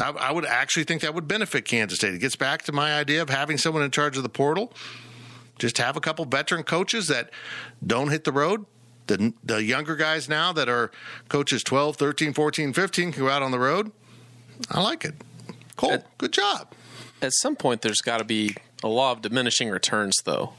I, 0.00 0.10
I 0.10 0.32
would 0.32 0.46
actually 0.46 0.84
think 0.84 1.02
that 1.02 1.14
would 1.14 1.28
benefit 1.28 1.64
Kansas 1.64 1.98
State. 1.98 2.14
It 2.14 2.18
gets 2.18 2.36
back 2.36 2.62
to 2.62 2.72
my 2.72 2.94
idea 2.94 3.22
of 3.22 3.30
having 3.30 3.58
someone 3.58 3.82
in 3.82 3.90
charge 3.90 4.16
of 4.16 4.22
the 4.22 4.28
portal. 4.28 4.72
Just 5.58 5.78
have 5.78 5.96
a 5.96 6.00
couple 6.00 6.24
veteran 6.24 6.62
coaches 6.62 7.08
that 7.08 7.30
don't 7.84 8.10
hit 8.10 8.24
the 8.24 8.32
road. 8.32 8.64
The, 9.08 9.32
the 9.42 9.62
younger 9.62 9.96
guys 9.96 10.28
now 10.28 10.52
that 10.52 10.68
are 10.68 10.90
coaches 11.28 11.62
12, 11.64 11.96
13, 11.96 12.32
14, 12.32 12.72
15 12.72 13.12
can 13.12 13.22
go 13.22 13.28
out 13.28 13.42
on 13.42 13.50
the 13.50 13.58
road. 13.58 13.90
I 14.70 14.82
like 14.82 15.04
it. 15.04 15.14
Cool. 15.76 16.04
Good 16.18 16.32
job. 16.32 16.72
At 17.22 17.32
some 17.32 17.56
point, 17.56 17.82
there's 17.82 18.00
got 18.00 18.18
to 18.18 18.24
be 18.24 18.56
a 18.82 18.88
law 18.88 19.12
of 19.12 19.22
diminishing 19.22 19.70
returns, 19.70 20.16
though. 20.24 20.52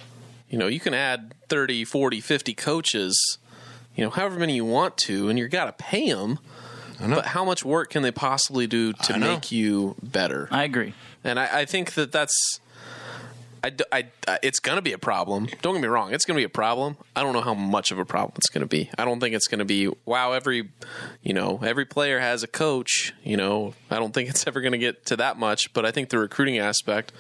You 0.50 0.58
know, 0.58 0.68
you 0.68 0.80
can 0.80 0.94
add 0.94 1.36
30, 1.48 1.86
40, 1.86 2.22
50 2.22 2.54
coaches, 2.56 3.38
you 3.96 4.04
know, 4.04 4.10
however 4.10 4.40
many 4.40 4.56
you 4.56 4.66
want 4.66 4.98
to, 4.98 5.30
and 5.30 5.38
you've 5.38 5.52
got 5.52 5.66
to 5.66 5.84
pay 5.84 6.12
them. 6.12 6.40
But 7.00 7.28
how 7.28 7.46
much 7.46 7.64
work 7.64 7.92
can 7.92 8.04
they 8.04 8.12
possibly 8.12 8.68
do 8.68 8.92
to 8.92 9.18
make 9.18 9.52
you 9.54 9.96
better? 10.04 10.50
I 10.52 10.64
agree. 10.66 10.94
And 11.24 11.40
I, 11.40 11.60
I 11.62 11.66
think 11.66 11.94
that 11.94 12.12
that's. 12.12 12.60
I, 13.64 13.72
I- 13.92 14.08
I- 14.28 14.40
it's 14.44 14.60
going 14.60 14.78
to 14.78 14.82
be 14.82 14.94
a 14.94 14.98
problem. 14.98 15.48
Don't 15.62 15.74
get 15.74 15.82
me 15.82 15.88
wrong. 15.88 16.14
It's 16.14 16.26
going 16.26 16.36
to 16.36 16.40
be 16.40 16.46
a 16.46 16.50
problem. 16.50 16.98
I 17.16 17.22
don't 17.24 17.34
know 17.34 17.42
how 17.42 17.54
much 17.54 17.92
of 17.92 18.00
a 18.00 18.06
problem 18.06 18.34
it's 18.38 18.50
going 18.50 18.62
to 18.62 18.68
be. 18.68 18.90
I 18.98 19.06
don't 19.06 19.20
think 19.20 19.36
it's 19.36 19.48
going 19.48 19.60
to 19.60 19.66
be, 19.66 19.90
wow, 20.06 20.34
every, 20.34 20.70
you 21.22 21.34
know, 21.34 21.60
every 21.64 21.86
player 21.86 22.20
has 22.20 22.44
a 22.44 22.48
coach. 22.48 23.14
You 23.24 23.38
know, 23.38 23.74
I 23.92 23.98
don't 23.98 24.14
think 24.14 24.30
it's 24.30 24.46
ever 24.48 24.62
going 24.62 24.72
to 24.74 24.78
get 24.78 25.06
to 25.08 25.16
that 25.18 25.38
much. 25.38 25.74
But 25.74 25.86
I 25.86 25.92
think 25.92 26.10
the 26.10 26.20
recruiting 26.20 26.58
aspect, 26.58 27.12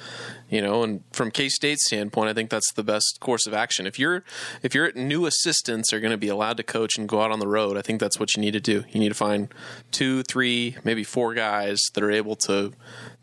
you 0.49 0.61
know, 0.61 0.83
and 0.83 1.03
from 1.11 1.31
K 1.31 1.49
State's 1.49 1.85
standpoint, 1.85 2.29
I 2.29 2.33
think 2.33 2.49
that's 2.49 2.71
the 2.73 2.83
best 2.83 3.17
course 3.19 3.45
of 3.47 3.53
action. 3.53 3.85
If 3.87 3.99
you're, 3.99 4.23
if 4.63 4.73
your 4.73 4.91
new 4.93 5.25
assistants 5.25 5.91
are 5.93 5.99
going 5.99 6.11
to 6.11 6.17
be 6.17 6.27
allowed 6.29 6.57
to 6.57 6.63
coach 6.63 6.97
and 6.97 7.07
go 7.09 7.21
out 7.21 7.31
on 7.31 7.39
the 7.39 7.47
road, 7.47 7.77
I 7.77 7.81
think 7.81 7.99
that's 7.99 8.19
what 8.19 8.35
you 8.35 8.41
need 8.41 8.51
to 8.53 8.59
do. 8.59 8.83
You 8.89 8.99
need 8.99 9.09
to 9.09 9.15
find 9.15 9.53
two, 9.91 10.23
three, 10.23 10.77
maybe 10.83 11.03
four 11.03 11.33
guys 11.33 11.79
that 11.93 12.03
are 12.03 12.11
able 12.11 12.35
to 12.37 12.73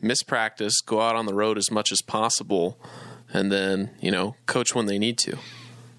miss 0.00 0.22
practice, 0.22 0.80
go 0.80 1.00
out 1.00 1.16
on 1.16 1.26
the 1.26 1.34
road 1.34 1.56
as 1.58 1.70
much 1.70 1.90
as 1.90 2.02
possible, 2.02 2.78
and 3.36 3.52
then 3.52 3.90
you 4.00 4.10
know 4.10 4.34
coach 4.46 4.74
when 4.74 4.86
they 4.86 4.98
need 4.98 5.18
to. 5.18 5.36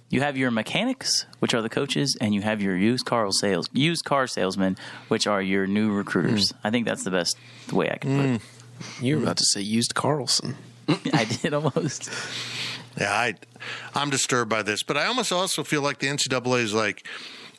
You 0.10 0.22
have 0.22 0.38
your 0.38 0.52
mechanics, 0.52 1.26
which 1.40 1.54
are 1.54 1.62
the 1.62 1.70
coaches, 1.70 2.18
and 2.20 2.34
you 2.34 2.42
have 2.42 2.62
your 2.62 2.78
used 2.78 3.06
car 3.06 3.30
sales 3.32 3.70
used 3.74 4.06
car 4.06 4.26
salesmen, 4.28 4.78
which 5.10 5.28
are 5.28 5.42
your 5.42 5.68
new 5.68 5.92
recruiters. 5.92 6.54
I 6.64 6.70
think 6.72 6.88
that's 6.88 7.04
the 7.04 7.12
best 7.12 7.38
way 7.72 7.90
I 7.92 7.98
can 7.98 8.16
put 8.16 8.26
it. 8.26 8.42
Mm. 8.42 9.04
You 9.04 9.18
were 9.18 9.24
about 9.24 9.38
to 9.38 9.46
say 9.46 9.62
used 9.62 9.96
Carlson. 9.96 10.56
put. 10.88 11.14
I 11.14 11.26
did 11.26 11.54
almost. 11.54 12.10
Yeah, 12.98 13.12
I, 13.12 13.36
I'm 13.94 14.10
disturbed 14.10 14.50
by 14.50 14.64
this, 14.64 14.82
but 14.82 14.98
I 14.98 15.06
almost 15.06 15.32
also 15.32 15.64
feel 15.64 15.82
like 15.82 16.00
the 16.00 16.08
NCAA 16.08 16.62
is 16.62 16.74
like, 16.74 17.06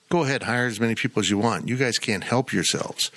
go 0.08 0.24
ahead, 0.24 0.44
hire 0.44 0.66
as 0.66 0.80
many 0.80 0.94
people 0.94 1.20
as 1.20 1.30
you 1.30 1.38
want. 1.38 1.68
You 1.68 1.76
guys 1.76 1.98
can't 1.98 2.24
help 2.24 2.52
yourselves. 2.52 3.12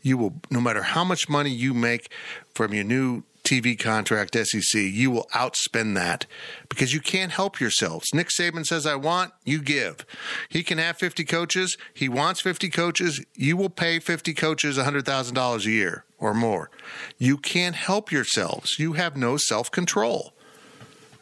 You 0.00 0.16
will, 0.16 0.34
no 0.50 0.60
matter 0.60 0.82
how 0.82 1.04
much 1.04 1.28
money 1.28 1.50
you 1.50 1.74
make 1.74 2.10
from 2.54 2.72
your 2.72 2.84
new 2.84 3.24
TV 3.46 3.78
contract, 3.78 4.36
SEC, 4.36 4.80
you 4.80 5.10
will 5.10 5.28
outspend 5.34 5.94
that 5.94 6.26
because 6.68 6.92
you 6.92 7.00
can't 7.00 7.32
help 7.32 7.60
yourselves. 7.60 8.12
Nick 8.12 8.28
Saban 8.28 8.66
says, 8.66 8.86
I 8.86 8.96
want, 8.96 9.32
you 9.44 9.62
give. 9.62 10.04
He 10.48 10.62
can 10.62 10.78
have 10.78 10.98
50 10.98 11.24
coaches. 11.24 11.76
He 11.94 12.08
wants 12.08 12.40
50 12.40 12.68
coaches. 12.70 13.24
You 13.34 13.56
will 13.56 13.70
pay 13.70 14.00
50 14.00 14.34
coaches 14.34 14.76
$100,000 14.76 15.64
a 15.64 15.70
year 15.70 16.04
or 16.18 16.34
more. 16.34 16.70
You 17.18 17.36
can't 17.36 17.76
help 17.76 18.10
yourselves. 18.10 18.78
You 18.78 18.94
have 18.94 19.16
no 19.16 19.36
self 19.36 19.70
control. 19.70 20.32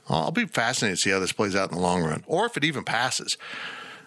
I'll 0.08 0.30
be 0.30 0.46
fascinated 0.46 0.98
to 0.98 1.00
see 1.02 1.10
how 1.10 1.20
this 1.20 1.32
plays 1.32 1.56
out 1.56 1.70
in 1.70 1.76
the 1.76 1.82
long 1.82 2.02
run, 2.02 2.24
or 2.26 2.46
if 2.46 2.56
it 2.56 2.64
even 2.64 2.84
passes. 2.84 3.36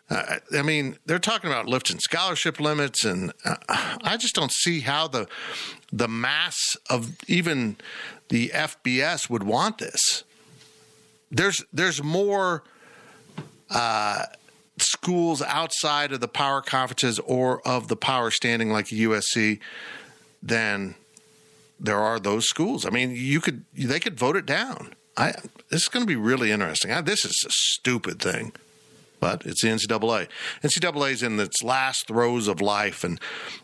Uh, 0.10 0.38
I 0.58 0.62
mean, 0.62 0.98
they're 1.06 1.20
talking 1.20 1.50
about 1.50 1.68
lifting 1.68 2.00
scholarship 2.00 2.60
limits, 2.60 3.04
and 3.04 3.34
uh, 3.44 3.56
I 3.68 4.16
just 4.18 4.36
don't 4.36 4.52
see 4.52 4.82
how 4.82 5.08
the 5.08 5.28
the 5.92 6.08
mass 6.08 6.58
of 6.90 7.16
even 7.28 7.78
the 8.30 8.50
FBS 8.50 9.30
would 9.30 9.44
want 9.44 9.78
this. 9.78 10.24
There's 11.32 11.64
there's 11.74 12.04
more 12.04 12.64
uh, 13.70 14.26
schools 14.78 15.42
outside 15.42 16.12
of 16.12 16.20
the 16.20 16.28
power 16.28 16.62
conferences 16.62 17.20
or 17.20 17.66
of 17.68 17.88
the 17.88 17.96
power 17.96 18.32
standing 18.32 18.72
like 18.72 18.88
USC 18.88 19.60
than 20.42 20.96
there 21.80 22.00
are 22.00 22.20
those 22.20 22.46
schools. 22.46 22.86
I 22.86 22.90
mean, 22.90 23.12
you 23.16 23.40
could 23.42 23.66
they 23.74 24.00
could 24.00 24.18
vote 24.18 24.36
it 24.36 24.46
down. 24.46 24.94
I 25.16 25.34
this 25.70 25.84
is 25.84 25.88
going 25.90 26.04
to 26.04 26.08
be 26.08 26.16
really 26.16 26.52
interesting. 26.52 26.92
I, 26.92 27.02
this 27.02 27.26
is 27.26 27.44
a 27.46 27.52
stupid 27.52 28.20
thing, 28.22 28.54
but 29.20 29.46
it's 29.46 29.62
the 29.62 29.70
NCAA. 29.70 30.28
NCAA 30.64 31.12
is 31.12 31.24
in 31.24 31.40
its 31.40 31.64
last 31.64 32.08
throes 32.08 32.48
of 32.48 32.62
life, 32.62 33.04
and 33.04 33.20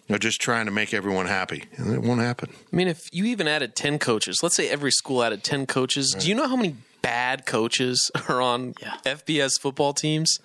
they're 0.07 0.17
just 0.17 0.41
trying 0.41 0.65
to 0.65 0.71
make 0.71 0.93
everyone 0.93 1.25
happy, 1.27 1.65
and 1.77 1.93
it 1.93 2.01
won't 2.01 2.21
happen. 2.21 2.49
I 2.71 2.75
mean, 2.75 2.87
if 2.87 2.99
you 3.11 3.25
even 3.25 3.47
added 3.47 3.75
10 3.75 3.99
coaches, 3.99 4.39
let's 4.43 4.55
say 4.55 4.69
every 4.69 4.91
school 4.91 5.23
added 5.23 5.43
10 5.43 5.65
coaches, 5.67 6.15
do 6.19 6.27
you 6.27 6.35
know 6.35 6.47
how 6.47 6.55
many 6.55 6.75
bad 7.01 7.45
coaches 7.45 8.09
are 8.29 8.41
on 8.41 8.73
Yeah. 8.81 8.97
FBS 9.05 9.59
football 9.61 9.93
teams? 9.93 10.39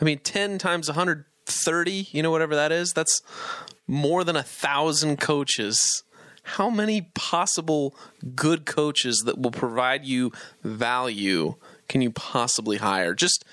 I 0.00 0.04
mean, 0.04 0.18
10 0.18 0.58
times 0.58 0.88
130, 0.88 2.08
you 2.12 2.22
know, 2.22 2.30
whatever 2.30 2.54
that 2.54 2.72
is, 2.72 2.92
that's 2.92 3.22
more 3.86 4.24
than 4.24 4.36
a 4.36 4.42
thousand 4.42 5.18
coaches. 5.20 6.02
How 6.44 6.70
many 6.70 7.02
possible 7.14 7.94
good 8.34 8.64
coaches 8.66 9.22
that 9.26 9.38
will 9.38 9.52
provide 9.52 10.04
you 10.04 10.32
value 10.64 11.54
can 11.88 12.00
you 12.00 12.10
possibly 12.10 12.78
hire? 12.78 13.14
Just 13.14 13.44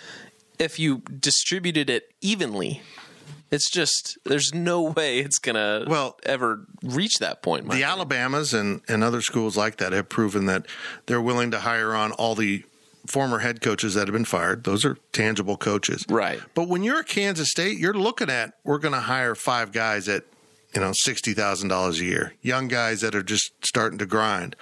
if 0.60 0.78
you 0.78 1.00
distributed 1.20 1.90
it 1.90 2.14
evenly. 2.22 2.82
It's 3.52 3.72
just 3.72 4.20
there's 4.26 4.54
no 4.54 4.82
way 4.84 5.20
it's 5.20 5.40
gonna 5.40 5.86
Well, 5.88 6.20
ever 6.24 6.68
reach 6.84 7.16
that 7.20 7.42
point. 7.42 7.64
the 7.64 7.70
opinion. 7.70 7.90
Alabamas 7.90 8.54
and, 8.54 8.82
and 8.88 9.04
other 9.04 9.22
schools 9.22 9.58
like 9.58 9.78
that 9.78 9.92
have 9.92 10.08
proven 10.08 10.46
that 10.46 10.68
they're 11.08 11.22
willing 11.22 11.50
to 11.52 11.60
hire 11.62 11.96
on 11.96 12.12
all 12.12 12.36
the 12.36 12.64
former 13.08 13.40
head 13.40 13.60
coaches 13.62 13.96
that 13.96 14.08
have 14.08 14.14
been 14.14 14.26
fired. 14.26 14.66
Those 14.66 14.86
are 14.86 14.98
tangible 15.14 15.58
coaches. 15.58 16.06
Right. 16.08 16.40
But 16.54 16.68
when 16.68 16.84
you're 16.84 17.00
at 17.00 17.08
Kansas 17.08 17.50
State, 17.50 17.80
you're 17.80 17.94
looking 17.96 18.30
at 18.30 18.54
we're 18.64 18.78
going 18.78 18.94
to 18.94 19.00
hire 19.00 19.34
five 19.34 19.72
guys 19.72 20.08
at 20.08 20.26
you 20.74 20.82
know 20.82 20.92
sixty 20.94 21.34
thousand 21.34 21.70
dollars 21.70 22.00
a 22.00 22.06
year, 22.06 22.34
young 22.42 22.68
guys 22.68 23.02
that 23.02 23.16
are 23.16 23.24
just 23.24 23.52
starting 23.66 23.98
to 24.00 24.06
grind, 24.06 24.56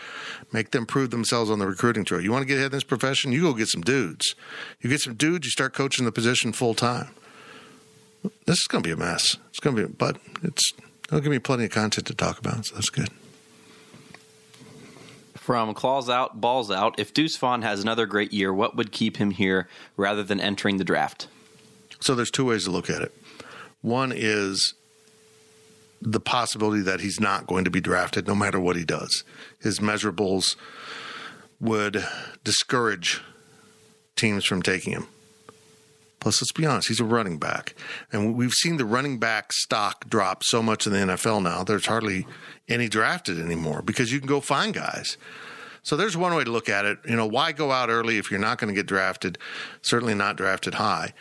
make 0.52 0.72
them 0.72 0.86
prove 0.86 1.10
themselves 1.10 1.50
on 1.50 1.60
the 1.60 1.68
recruiting 1.68 2.06
trail. 2.06 2.22
You 2.22 2.32
want 2.32 2.44
to 2.44 2.48
get 2.48 2.58
ahead 2.58 2.68
in 2.68 2.72
this 2.78 2.84
profession, 2.84 3.32
you 3.32 3.42
go 3.42 3.54
get 3.54 3.68
some 3.68 3.82
dudes. 3.82 4.36
You 4.82 4.90
get 4.90 5.02
some 5.02 5.16
dudes, 5.16 5.46
you 5.46 5.52
start 5.52 5.74
coaching 5.74 6.06
the 6.06 6.12
position 6.12 6.54
full 6.54 6.74
time. 6.74 7.10
This 8.46 8.60
is 8.60 8.68
going 8.68 8.84
to 8.84 8.88
be 8.88 8.94
a 8.94 8.98
mess. 8.98 9.38
It's 9.50 9.60
going 9.60 9.76
to 9.76 9.88
be, 9.88 9.94
but 9.94 10.18
it's 10.44 10.72
it'll 11.08 11.22
give 11.22 11.32
me 11.32 11.40
plenty 11.40 11.66
of 11.66 11.72
content 11.72 12.08
to 12.08 12.14
talk 12.14 12.40
about, 12.40 12.66
so 12.66 12.76
that's 12.76 12.90
good. 12.90 13.10
From 15.36 15.74
claws 15.74 16.10
out, 16.10 16.42
balls 16.42 16.70
out. 16.70 17.00
If 17.00 17.14
Deuce 17.14 17.38
Vaughn 17.38 17.62
has 17.62 17.82
another 17.82 18.06
great 18.06 18.34
year, 18.34 18.54
what 18.54 18.76
would 18.76 18.92
keep 18.92 19.16
him 19.16 19.32
here 19.32 19.70
rather 19.96 20.22
than 20.22 20.42
entering 20.42 20.76
the 20.76 20.84
draft? 20.84 21.28
So 22.02 22.16
there's 22.16 22.32
two 22.32 22.44
ways 22.44 22.66
to 22.66 22.72
look 22.72 22.90
at 22.90 23.02
it. 23.02 23.16
One 23.82 24.12
is 24.14 24.74
the 26.02 26.20
possibility 26.20 26.82
that 26.82 27.00
he's 27.00 27.20
not 27.20 27.48
going 27.48 27.64
to 27.66 27.72
be 27.72 27.82
drafted 27.82 28.28
no 28.28 28.36
matter 28.36 28.60
what 28.60 28.76
he 28.76 28.86
does. 28.86 29.24
His 29.60 29.80
measurables 29.80 30.56
would 31.60 32.06
discourage 32.44 33.22
teams 34.16 34.46
from 34.46 34.62
taking 34.62 34.94
him. 34.94 35.08
Plus, 36.20 36.42
let's 36.42 36.52
be 36.52 36.66
honest, 36.66 36.88
he's 36.88 37.00
a 37.00 37.06
running 37.06 37.38
back. 37.38 37.76
And 38.12 38.36
we've 38.36 38.54
seen 38.54 38.78
the 38.78 38.86
running 38.86 39.20
back 39.20 39.54
stock 39.54 40.10
drop 40.10 40.44
so 40.44 40.64
much 40.64 40.88
in 40.88 40.94
the 40.94 41.00
NFL 41.00 41.44
now, 41.44 41.64
there's 41.64 41.86
hardly 41.86 42.26
any 42.68 42.90
drafted 42.90 43.40
anymore 43.40 43.82
because 43.82 44.12
you 44.12 44.20
can 44.20 44.28
go 44.28 44.42
find 44.42 44.74
guys. 44.74 45.18
So 45.84 45.96
there's 45.96 46.18
one 46.18 46.36
way 46.36 46.44
to 46.44 46.52
look 46.52 46.68
at 46.68 46.86
it. 46.86 46.98
You 47.08 47.16
know, 47.16 47.28
why 47.28 47.54
go 47.54 47.72
out 47.72 47.90
early 47.90 48.18
if 48.18 48.30
you're 48.30 48.40
not 48.40 48.58
going 48.58 48.68
to 48.68 48.76
get 48.76 48.88
drafted? 48.88 49.38
Certainly 49.82 50.16
not 50.16 50.36
drafted 50.36 50.74
high. 50.74 51.14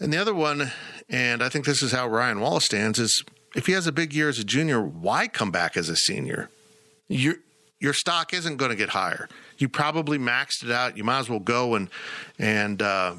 And 0.00 0.12
the 0.12 0.18
other 0.18 0.34
one, 0.34 0.72
and 1.08 1.42
I 1.42 1.48
think 1.48 1.64
this 1.64 1.82
is 1.82 1.92
how 1.92 2.08
Ryan 2.08 2.40
Wallace 2.40 2.64
stands, 2.64 2.98
is 2.98 3.22
if 3.54 3.66
he 3.66 3.72
has 3.72 3.86
a 3.86 3.92
big 3.92 4.12
year 4.12 4.28
as 4.28 4.38
a 4.38 4.44
junior, 4.44 4.80
why 4.82 5.28
come 5.28 5.50
back 5.50 5.76
as 5.76 5.88
a 5.88 5.96
senior? 5.96 6.50
Your 7.08 7.36
your 7.80 7.92
stock 7.92 8.32
isn't 8.32 8.56
going 8.56 8.70
to 8.70 8.76
get 8.76 8.90
higher. 8.90 9.28
You 9.58 9.68
probably 9.68 10.18
maxed 10.18 10.64
it 10.64 10.70
out. 10.70 10.96
You 10.96 11.04
might 11.04 11.18
as 11.20 11.28
well 11.28 11.38
go 11.40 11.74
and 11.74 11.88
and 12.38 12.80
uh, 12.80 13.14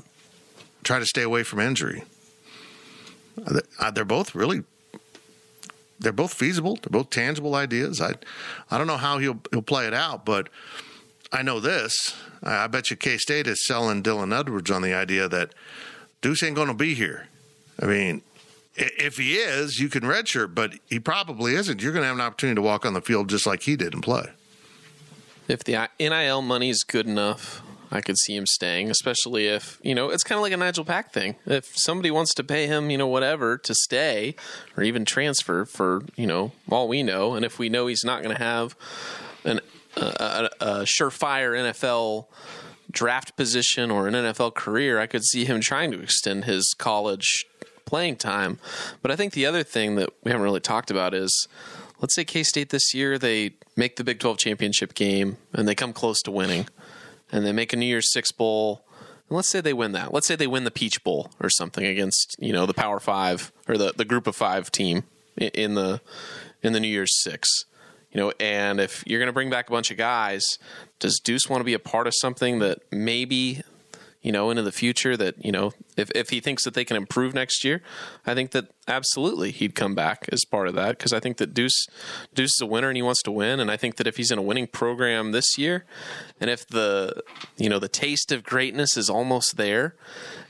try 0.83 0.99
to 0.99 1.05
stay 1.05 1.21
away 1.21 1.43
from 1.43 1.59
injury. 1.59 2.03
Uh, 3.79 3.91
They're 3.91 4.05
both 4.05 4.33
really. 4.35 4.63
They're 5.99 6.11
both 6.11 6.33
feasible. 6.33 6.75
They're 6.75 6.89
both 6.91 7.09
tangible 7.09 7.55
ideas. 7.55 8.01
I, 8.01 8.15
I 8.69 8.77
don't 8.77 8.87
know 8.87 8.97
how 8.97 9.17
he'll 9.19 9.39
he'll 9.51 9.61
play 9.61 9.87
it 9.87 9.93
out, 9.93 10.25
but 10.25 10.49
I 11.31 11.41
know 11.41 11.59
this. 11.59 11.93
I 12.43 12.63
I 12.63 12.67
bet 12.67 12.89
you 12.89 12.97
K 12.97 13.17
State 13.17 13.47
is 13.47 13.65
selling 13.65 14.03
Dylan 14.03 14.37
Edwards 14.37 14.71
on 14.71 14.81
the 14.81 14.93
idea 14.93 15.29
that 15.29 15.53
Deuce 16.21 16.43
ain't 16.43 16.55
going 16.55 16.67
to 16.67 16.73
be 16.73 16.95
here. 16.95 17.27
I 17.81 17.85
mean, 17.85 18.21
if 18.75 19.17
he 19.17 19.35
is, 19.35 19.79
you 19.79 19.89
can 19.89 20.03
redshirt, 20.03 20.53
but 20.53 20.73
he 20.87 20.99
probably 20.99 21.55
isn't. 21.55 21.81
You're 21.81 21.93
going 21.93 22.03
to 22.03 22.07
have 22.07 22.15
an 22.15 22.21
opportunity 22.21 22.55
to 22.55 22.61
walk 22.61 22.85
on 22.85 22.93
the 22.93 23.01
field 23.01 23.29
just 23.29 23.45
like 23.45 23.63
he 23.63 23.75
did 23.75 23.93
and 23.93 24.03
play. 24.03 24.25
if 25.47 25.63
the 25.63 25.89
NIL 25.99 26.41
money 26.41 26.69
is 26.69 26.83
good 26.83 27.07
enough, 27.07 27.61
I 27.91 28.01
could 28.01 28.17
see 28.17 28.35
him 28.35 28.45
staying, 28.45 28.89
especially 28.89 29.47
if, 29.47 29.79
you 29.83 29.95
know, 29.95 30.09
it's 30.09 30.23
kind 30.23 30.37
of 30.37 30.41
like 30.41 30.51
a 30.51 30.57
Nigel 30.57 30.83
Pack 30.83 31.13
thing. 31.13 31.35
If 31.45 31.71
somebody 31.75 32.11
wants 32.11 32.33
to 32.33 32.43
pay 32.43 32.67
him, 32.67 32.89
you 32.89 32.97
know, 32.97 33.07
whatever 33.07 33.57
to 33.59 33.73
stay 33.75 34.35
or 34.75 34.83
even 34.83 35.05
transfer 35.05 35.65
for, 35.65 36.03
you 36.15 36.27
know, 36.27 36.51
all 36.69 36.87
we 36.87 37.03
know, 37.03 37.35
and 37.35 37.45
if 37.45 37.59
we 37.59 37.69
know 37.69 37.87
he's 37.87 38.03
not 38.03 38.23
going 38.23 38.35
to 38.35 38.43
have 38.43 38.75
an, 39.45 39.61
a, 39.95 40.01
a, 40.01 40.49
a 40.59 40.73
surefire 40.81 41.53
NFL 41.53 42.25
draft 42.91 43.37
position 43.37 43.91
or 43.91 44.07
an 44.07 44.13
NFL 44.13 44.55
career, 44.55 44.99
I 44.99 45.07
could 45.07 45.23
see 45.23 45.45
him 45.45 45.61
trying 45.61 45.91
to 45.91 46.01
extend 46.01 46.45
his 46.45 46.73
college 46.77 47.45
playing 47.85 48.17
time. 48.17 48.59
But 49.01 49.11
I 49.11 49.15
think 49.15 49.33
the 49.33 49.45
other 49.45 49.63
thing 49.63 49.95
that 49.95 50.09
we 50.23 50.31
haven't 50.31 50.43
really 50.43 50.59
talked 50.59 50.91
about 50.91 51.13
is 51.13 51.47
let's 51.99 52.15
say 52.15 52.25
K 52.25 52.43
State 52.43 52.69
this 52.69 52.93
year, 52.93 53.17
they 53.17 53.51
make 53.75 53.95
the 53.95 54.03
Big 54.03 54.19
12 54.19 54.37
championship 54.37 54.93
game 54.93 55.37
and 55.53 55.67
they 55.67 55.75
come 55.75 55.93
close 55.93 56.21
to 56.23 56.31
winning 56.31 56.67
and 57.31 57.45
they 57.45 57.51
make 57.51 57.73
a 57.73 57.77
New 57.77 57.85
Year's 57.85 58.11
Six 58.11 58.31
Bowl. 58.31 58.85
And 59.27 59.35
let's 59.35 59.49
say 59.49 59.61
they 59.61 59.73
win 59.73 59.93
that. 59.93 60.13
Let's 60.13 60.27
say 60.27 60.35
they 60.35 60.47
win 60.47 60.65
the 60.65 60.71
Peach 60.71 61.03
Bowl 61.03 61.31
or 61.39 61.49
something 61.49 61.85
against, 61.85 62.35
you 62.39 62.53
know, 62.53 62.65
the 62.65 62.73
Power 62.73 62.99
Five 62.99 63.51
or 63.67 63.77
the, 63.77 63.93
the 63.95 64.05
group 64.05 64.27
of 64.27 64.35
five 64.35 64.71
team 64.71 65.03
in 65.37 65.73
the 65.73 66.01
in 66.61 66.73
the 66.73 66.79
New 66.79 66.87
Year's 66.87 67.21
Six. 67.23 67.65
You 68.11 68.21
know, 68.21 68.33
and 68.39 68.79
if 68.79 69.03
you're 69.05 69.19
going 69.19 69.27
to 69.27 69.33
bring 69.33 69.49
back 69.49 69.67
a 69.67 69.71
bunch 69.71 69.91
of 69.91 69.97
guys, 69.97 70.57
does 70.99 71.19
Deuce 71.21 71.49
want 71.49 71.59
to 71.59 71.65
be 71.65 71.73
a 71.73 71.79
part 71.79 72.07
of 72.07 72.13
something 72.15 72.59
that 72.59 72.79
maybe, 72.89 73.61
you 74.25 74.31
know, 74.31 74.49
into 74.49 74.63
the 74.63 74.71
future 74.71 75.15
that, 75.15 75.35
you 75.45 75.51
know, 75.51 75.71
if, 75.95 76.09
if 76.15 76.31
he 76.31 76.39
thinks 76.39 76.63
that 76.63 76.73
they 76.73 76.83
can 76.83 76.97
improve 76.97 77.35
next 77.35 77.63
year, 77.63 77.83
I 78.25 78.33
think 78.33 78.51
that 78.51 78.65
absolutely 78.87 79.51
he'd 79.51 79.75
come 79.75 79.93
back 79.93 80.27
as 80.31 80.43
part 80.49 80.67
of 80.67 80.73
that 80.73 80.97
because 80.97 81.13
I 81.13 81.19
think 81.19 81.37
that 81.37 81.53
Deuce 81.53 81.85
Deuce 82.33 82.55
is 82.55 82.61
a 82.61 82.65
winner 82.65 82.89
and 82.89 82.97
he 82.97 83.03
wants 83.03 83.21
to 83.21 83.31
win. 83.31 83.59
And 83.59 83.69
I 83.69 83.77
think 83.77 83.97
that 83.97 84.07
if 84.07 84.17
he's 84.17 84.31
in 84.31 84.39
a 84.39 84.41
winning 84.41 84.65
program 84.65 85.31
this 85.31 85.59
year 85.59 85.85
and 86.41 86.49
if 86.49 86.67
the, 86.67 87.21
you 87.55 87.69
know, 87.69 87.77
the 87.77 87.87
taste 87.87 88.31
of 88.31 88.41
greatness 88.41 88.97
is 88.97 89.11
almost 89.11 89.57
there 89.57 89.93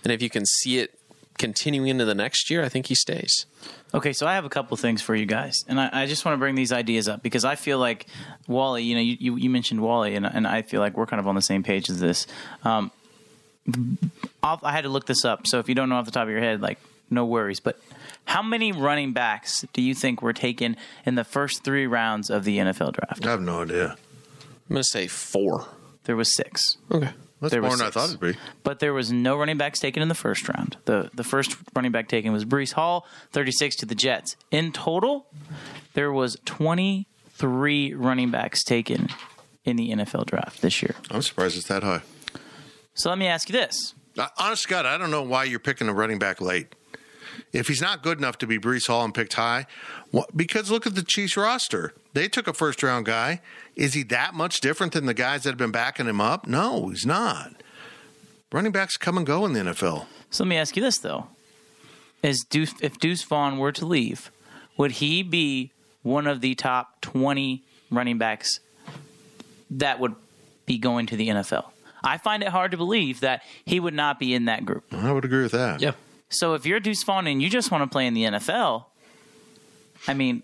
and 0.05 0.13
if 0.13 0.21
you 0.21 0.29
can 0.29 0.45
see 0.45 0.77
it 0.79 0.97
continuing 1.37 1.89
into 1.89 2.05
the 2.05 2.15
next 2.15 2.49
year, 2.49 2.63
I 2.63 2.69
think 2.69 2.85
he 2.85 2.95
stays. 2.95 3.45
Okay, 3.93 4.13
so 4.13 4.25
I 4.25 4.35
have 4.35 4.45
a 4.45 4.49
couple 4.49 4.77
things 4.77 5.01
for 5.01 5.15
you 5.15 5.25
guys, 5.25 5.65
and 5.67 5.81
I, 5.81 5.89
I 5.91 6.05
just 6.05 6.23
want 6.23 6.35
to 6.35 6.39
bring 6.39 6.55
these 6.55 6.71
ideas 6.71 7.09
up 7.09 7.21
because 7.21 7.43
I 7.43 7.55
feel 7.55 7.77
like 7.77 8.05
Wally. 8.47 8.83
You 8.83 8.95
know, 8.95 9.01
you, 9.01 9.17
you, 9.19 9.35
you 9.35 9.49
mentioned 9.49 9.81
Wally, 9.81 10.15
and, 10.15 10.25
and 10.25 10.47
I 10.47 10.61
feel 10.61 10.79
like 10.79 10.95
we're 10.95 11.05
kind 11.05 11.19
of 11.19 11.27
on 11.27 11.35
the 11.35 11.41
same 11.41 11.61
page 11.61 11.89
as 11.89 11.99
this. 11.99 12.25
Um, 12.63 12.91
I'll, 14.43 14.59
I 14.63 14.71
had 14.71 14.83
to 14.83 14.89
look 14.89 15.05
this 15.05 15.25
up. 15.25 15.47
So 15.47 15.59
if 15.59 15.69
you 15.69 15.75
don't 15.75 15.89
know 15.89 15.95
off 15.95 16.05
the 16.05 16.11
top 16.11 16.23
of 16.23 16.29
your 16.29 16.39
head, 16.39 16.61
like 16.61 16.79
no 17.09 17.25
worries. 17.25 17.59
But 17.59 17.79
how 18.25 18.41
many 18.41 18.71
running 18.71 19.13
backs 19.13 19.65
do 19.73 19.81
you 19.81 19.93
think 19.95 20.21
were 20.21 20.33
taken 20.33 20.77
in 21.05 21.15
the 21.15 21.23
first 21.23 21.63
three 21.63 21.87
rounds 21.87 22.29
of 22.29 22.43
the 22.43 22.57
NFL 22.57 22.93
draft? 22.93 23.25
I 23.25 23.31
have 23.31 23.41
no 23.41 23.63
idea. 23.63 23.91
I'm 23.91 24.73
going 24.73 24.81
to 24.81 24.83
say 24.83 25.07
four. 25.07 25.67
There 26.05 26.15
was 26.15 26.33
six. 26.35 26.77
Okay. 26.91 27.09
That's 27.41 27.51
There 27.51 27.61
more 27.61 27.71
was 27.71 27.79
than 27.79 27.87
I 27.87 27.91
thought 27.91 28.09
it'd 28.09 28.19
be. 28.19 28.35
But 28.63 28.79
there 28.79 28.93
was 28.93 29.11
no 29.11 29.37
running 29.37 29.57
backs 29.57 29.79
taken 29.79 30.01
in 30.01 30.07
the 30.07 30.15
first 30.15 30.47
round. 30.47 30.77
The 30.85 31.09
the 31.13 31.23
first 31.23 31.57
running 31.75 31.91
back 31.91 32.07
taken 32.07 32.31
was 32.31 32.45
Breece 32.45 32.71
Hall, 32.71 33.05
36 33.33 33.75
to 33.77 33.85
the 33.85 33.93
Jets. 33.93 34.35
In 34.51 34.71
total, 34.71 35.27
there 35.93 36.11
was 36.13 36.37
23 36.45 37.93
running 37.93 38.31
backs 38.31 38.63
taken 38.63 39.09
in 39.65 39.75
the 39.75 39.91
NFL 39.91 40.27
draft 40.27 40.61
this 40.61 40.81
year. 40.81 40.95
I'm 41.11 41.21
surprised 41.21 41.57
it's 41.57 41.67
that 41.67 41.83
high. 41.83 42.01
So 42.95 43.09
let 43.09 43.17
me 43.17 43.27
ask 43.27 43.49
you 43.49 43.53
this. 43.53 43.93
Uh, 44.17 44.27
Honest 44.37 44.63
to 44.63 44.69
God, 44.69 44.85
I 44.85 44.97
don't 44.97 45.11
know 45.11 45.21
why 45.21 45.43
you're 45.43 45.59
picking 45.59 45.87
a 45.87 45.93
running 45.93 46.17
back 46.17 46.41
late. 46.41 46.73
If 47.51 47.67
he's 47.67 47.81
not 47.81 48.01
good 48.01 48.17
enough 48.17 48.37
to 48.39 48.47
be 48.47 48.57
Breece 48.57 48.87
Hall 48.87 49.03
and 49.03 49.13
picked 49.13 49.33
high, 49.33 49.65
what, 50.11 50.35
because 50.35 50.71
look 50.71 50.87
at 50.87 50.95
the 50.95 51.03
Chiefs 51.03 51.35
roster. 51.35 51.93
They 52.13 52.29
took 52.29 52.47
a 52.47 52.53
first 52.53 52.81
round 52.81 53.05
guy. 53.05 53.41
Is 53.75 53.93
he 53.93 54.03
that 54.03 54.33
much 54.33 54.61
different 54.61 54.93
than 54.93 55.05
the 55.05 55.13
guys 55.13 55.43
that 55.43 55.49
have 55.49 55.57
been 55.57 55.71
backing 55.71 56.07
him 56.07 56.21
up? 56.21 56.47
No, 56.47 56.87
he's 56.89 57.05
not. 57.05 57.51
Running 58.51 58.71
backs 58.71 58.95
come 58.95 59.17
and 59.17 59.27
go 59.27 59.45
in 59.45 59.51
the 59.51 59.59
NFL. 59.59 60.05
So 60.29 60.43
let 60.43 60.49
me 60.49 60.55
ask 60.57 60.77
you 60.77 60.81
this 60.81 60.97
though: 60.97 61.27
Is 62.23 62.45
Deuce, 62.49 62.73
if 62.81 62.97
Deuce 62.99 63.23
Vaughn 63.23 63.57
were 63.57 63.73
to 63.73 63.85
leave, 63.85 64.31
would 64.77 64.93
he 64.93 65.23
be 65.23 65.71
one 66.03 66.27
of 66.27 66.39
the 66.39 66.55
top 66.55 67.01
20 67.01 67.63
running 67.91 68.17
backs 68.17 68.59
that 69.69 69.99
would 69.99 70.15
be 70.65 70.77
going 70.77 71.05
to 71.07 71.17
the 71.17 71.27
NFL? 71.27 71.65
I 72.05 72.17
find 72.17 72.43
it 72.43 72.49
hard 72.49 72.71
to 72.71 72.77
believe 72.77 73.21
that 73.21 73.43
he 73.65 73.79
would 73.79 73.93
not 73.93 74.19
be 74.19 74.33
in 74.33 74.45
that 74.45 74.65
group. 74.65 74.85
I 74.91 75.11
would 75.11 75.25
agree 75.25 75.43
with 75.43 75.53
that. 75.53 75.81
Yeah. 75.81 75.93
So 76.29 76.53
if 76.53 76.65
you're 76.65 76.79
Deuce 76.79 77.03
Vaughn 77.03 77.27
and 77.27 77.41
you 77.41 77.49
just 77.49 77.71
want 77.71 77.83
to 77.83 77.87
play 77.87 78.07
in 78.07 78.13
the 78.13 78.23
NFL, 78.23 78.85
I 80.07 80.13
mean, 80.13 80.43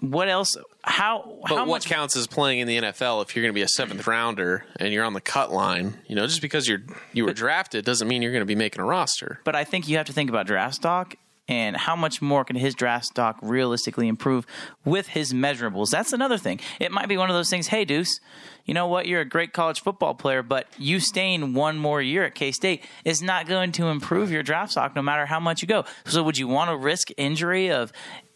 what 0.00 0.28
else? 0.28 0.56
How 0.82 1.38
But 1.42 1.48
how 1.48 1.56
what 1.58 1.66
much? 1.66 1.86
counts 1.86 2.16
as 2.16 2.26
playing 2.26 2.60
in 2.60 2.68
the 2.68 2.78
NFL 2.78 3.22
if 3.22 3.34
you're 3.34 3.42
going 3.42 3.52
to 3.52 3.54
be 3.54 3.62
a 3.62 3.68
seventh 3.68 4.06
rounder 4.06 4.64
and 4.78 4.92
you're 4.92 5.04
on 5.04 5.12
the 5.12 5.20
cut 5.20 5.52
line? 5.52 5.98
You 6.06 6.14
know, 6.16 6.26
just 6.26 6.40
because 6.40 6.68
you're 6.68 6.82
you 7.12 7.24
were 7.24 7.32
drafted 7.32 7.84
doesn't 7.84 8.06
mean 8.06 8.22
you're 8.22 8.32
going 8.32 8.42
to 8.42 8.46
be 8.46 8.54
making 8.54 8.80
a 8.80 8.84
roster. 8.84 9.40
But 9.44 9.56
I 9.56 9.64
think 9.64 9.88
you 9.88 9.96
have 9.96 10.06
to 10.06 10.12
think 10.12 10.30
about 10.30 10.46
draft 10.46 10.76
stock 10.76 11.16
and 11.48 11.76
how 11.76 11.96
much 11.96 12.20
more 12.20 12.44
can 12.44 12.56
his 12.56 12.74
draft 12.74 13.06
stock 13.06 13.38
realistically 13.40 14.06
improve 14.06 14.46
with 14.84 15.08
his 15.08 15.32
measurables. 15.32 15.90
That's 15.90 16.12
another 16.12 16.38
thing. 16.38 16.60
It 16.78 16.92
might 16.92 17.08
be 17.08 17.16
one 17.16 17.30
of 17.30 17.34
those 17.34 17.48
things. 17.50 17.68
Hey, 17.68 17.84
Deuce, 17.84 18.20
you 18.66 18.74
know 18.74 18.86
what? 18.86 19.06
You're 19.06 19.22
a 19.22 19.24
great 19.24 19.52
college 19.52 19.82
football 19.82 20.14
player, 20.14 20.42
but 20.42 20.66
you 20.76 21.00
staying 21.00 21.54
one 21.54 21.78
more 21.78 22.02
year 22.02 22.24
at 22.24 22.34
K 22.34 22.52
State 22.52 22.84
is 23.04 23.22
not 23.22 23.48
going 23.48 23.72
to 23.72 23.86
improve 23.86 24.30
your 24.30 24.42
draft 24.42 24.72
stock 24.72 24.94
no 24.94 25.02
matter 25.02 25.24
how 25.26 25.40
much 25.40 25.62
you 25.62 25.68
go. 25.68 25.84
So 26.04 26.22
would 26.22 26.36
you 26.36 26.46
want 26.48 26.70
to 26.70 26.76
risk 26.76 27.08
injury 27.16 27.70
of? 27.70 27.92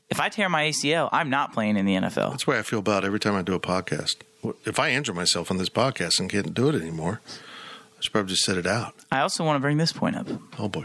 If 0.08 0.20
I 0.20 0.28
tear 0.28 0.50
my 0.50 0.64
ACL, 0.64 1.08
I'm 1.10 1.30
not 1.30 1.54
playing 1.54 1.78
in 1.78 1.86
the 1.86 1.94
NFL. 1.94 2.32
That's 2.32 2.44
the 2.44 2.50
way 2.50 2.58
I 2.58 2.62
feel 2.62 2.80
about 2.80 3.02
every 3.02 3.18
time 3.18 3.34
I 3.34 3.40
do 3.40 3.54
a 3.54 3.60
podcast. 3.60 4.16
If 4.66 4.78
I 4.78 4.90
injure 4.90 5.14
myself 5.14 5.50
on 5.50 5.56
this 5.56 5.70
podcast 5.70 6.20
and 6.20 6.28
can't 6.28 6.52
do 6.52 6.68
it 6.68 6.74
anymore, 6.74 7.22
I 7.26 8.00
should 8.00 8.12
probably 8.12 8.30
just 8.30 8.44
set 8.44 8.58
it 8.58 8.66
out. 8.66 8.94
I 9.10 9.20
also 9.20 9.42
want 9.42 9.56
to 9.56 9.60
bring 9.60 9.78
this 9.78 9.92
point 9.92 10.16
up. 10.16 10.26
Oh 10.58 10.68
boy. 10.68 10.84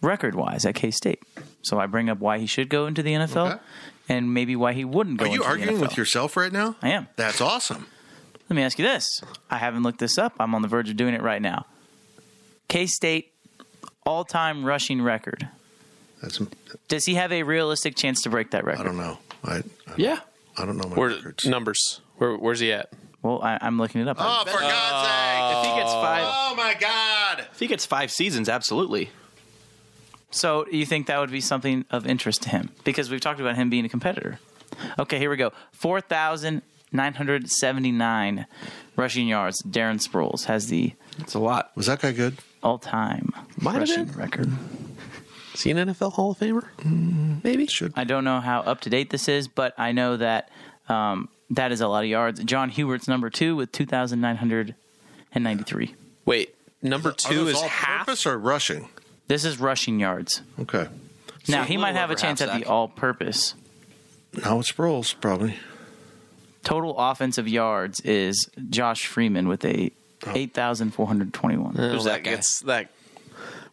record 0.00 0.34
wise 0.36 0.64
at 0.64 0.76
K 0.76 0.90
State. 0.92 1.20
So 1.62 1.78
I 1.78 1.86
bring 1.86 2.08
up 2.10 2.18
why 2.18 2.38
he 2.38 2.46
should 2.46 2.68
go 2.68 2.86
into 2.86 3.02
the 3.02 3.12
NFL 3.12 3.52
Okay. 3.52 3.60
and 4.08 4.34
maybe 4.34 4.56
why 4.56 4.72
he 4.72 4.84
wouldn't 4.84 5.18
go 5.18 5.24
Are 5.24 5.28
you 5.28 5.34
into 5.36 5.46
arguing 5.46 5.80
with 5.80 5.96
yourself 5.96 6.36
right 6.36 6.52
now? 6.52 6.76
I 6.82 6.90
am. 6.90 7.08
That's 7.16 7.40
awesome. 7.40 7.86
Let 8.50 8.56
me 8.56 8.62
ask 8.62 8.78
you 8.78 8.84
this. 8.84 9.08
I 9.50 9.58
haven't 9.58 9.82
looked 9.82 9.98
this 10.00 10.18
up. 10.18 10.34
I'm 10.40 10.54
on 10.54 10.62
the 10.62 10.68
verge 10.68 10.90
of 10.90 10.96
doing 10.96 11.14
it 11.14 11.22
right 11.22 11.40
now. 11.40 11.66
K 12.68 12.86
State 12.86 13.32
all 14.04 14.24
time 14.24 14.64
rushing 14.64 15.00
record. 15.00 15.48
That's 16.20 16.40
Does 16.88 17.04
he 17.04 17.14
have 17.14 17.32
a 17.32 17.42
realistic 17.44 17.96
chance 17.96 18.22
to 18.22 18.30
break 18.30 18.50
that 18.50 18.64
record? 18.64 18.82
I 18.82 18.84
don't 18.84 18.96
know. 18.96 19.18
I 19.44 19.56
I, 19.56 19.62
Yeah. 19.96 20.20
I 20.58 20.64
don't 20.66 20.76
know 20.76 20.88
my 20.88 20.96
Where 20.96 21.08
records. 21.10 21.46
numbers? 21.46 22.00
Where, 22.18 22.36
where's 22.36 22.60
he 22.60 22.72
at? 22.72 22.90
Well, 23.22 23.40
I, 23.42 23.56
I'm 23.60 23.78
looking 23.78 24.00
it 24.00 24.08
up. 24.08 24.16
Oh, 24.20 24.44
for 24.46 24.60
God's 24.60 25.08
sake! 25.08 25.56
If 25.64 25.70
he 25.74 25.80
gets 25.80 25.92
five, 25.92 26.24
Oh 26.26 26.54
my 26.56 26.74
God! 26.74 27.46
if 27.52 27.58
he 27.60 27.66
gets 27.68 27.86
five 27.86 28.10
seasons, 28.10 28.48
absolutely. 28.48 29.10
So 30.32 30.66
you 30.70 30.84
think 30.86 31.06
that 31.06 31.18
would 31.20 31.30
be 31.30 31.40
something 31.40 31.84
of 31.90 32.06
interest 32.06 32.42
to 32.42 32.48
him? 32.48 32.70
Because 32.84 33.10
we've 33.10 33.20
talked 33.20 33.40
about 33.40 33.56
him 33.56 33.70
being 33.70 33.84
a 33.84 33.88
competitor. 33.88 34.38
Okay, 34.98 35.18
here 35.18 35.30
we 35.30 35.36
go. 35.36 35.52
4,979 35.72 38.46
rushing 38.96 39.28
yards. 39.28 39.62
Darren 39.62 40.00
Sproles 40.06 40.44
has 40.44 40.68
the 40.68 40.92
It's 41.18 41.34
a 41.34 41.38
lot. 41.38 41.70
Was 41.76 41.86
that 41.86 42.00
guy 42.00 42.12
good? 42.12 42.38
all-time 42.62 43.32
Might 43.60 43.72
have 43.72 43.80
rushing 43.80 44.04
been. 44.04 44.16
record. 44.16 44.48
Is 45.54 45.62
he 45.62 45.70
an 45.72 45.76
NFL 45.78 46.12
Hall 46.12 46.30
of 46.30 46.38
Famer? 46.38 46.68
Maybe. 47.44 47.66
Should 47.66 47.92
I 47.96 48.04
don't 48.04 48.22
know 48.24 48.38
how 48.40 48.60
up 48.60 48.80
to 48.82 48.90
date 48.90 49.10
this 49.10 49.28
is, 49.28 49.48
but 49.48 49.74
I 49.76 49.90
know 49.92 50.16
that 50.16 50.48
um, 50.88 51.28
that 51.50 51.72
is 51.72 51.80
a 51.80 51.88
lot 51.88 52.04
of 52.04 52.10
yards. 52.10 52.42
John 52.44 52.70
Hubert's 52.70 53.08
number 53.08 53.28
two 53.30 53.56
with 53.56 53.72
2,993. 53.72 55.94
Wait, 56.24 56.54
number 56.80 57.10
two 57.12 57.44
those 57.46 57.56
is 57.56 57.60
half. 57.62 58.06
purpose 58.06 58.24
or 58.26 58.38
rushing? 58.38 58.88
This 59.32 59.46
is 59.46 59.58
rushing 59.58 59.98
yards. 59.98 60.42
Okay. 60.60 60.88
now 61.48 61.62
a 61.62 61.64
he 61.64 61.78
might 61.78 61.94
have 61.94 62.10
a 62.10 62.14
chance 62.14 62.42
at 62.42 62.52
the 62.52 62.66
all-purpose. 62.66 63.54
Now 64.44 64.58
it's 64.58 64.70
Sproles 64.70 65.18
probably. 65.18 65.56
Total 66.64 66.94
offensive 66.98 67.48
yards 67.48 68.00
is 68.00 68.50
Josh 68.68 69.06
Freeman 69.06 69.48
with 69.48 69.64
a 69.64 69.90
8,421. 70.26 71.72
Well, 71.72 71.90
Who's 71.92 72.02
oh, 72.02 72.10
that 72.10 72.24
guy? 72.24 72.32
gets 72.32 72.60
that. 72.64 72.90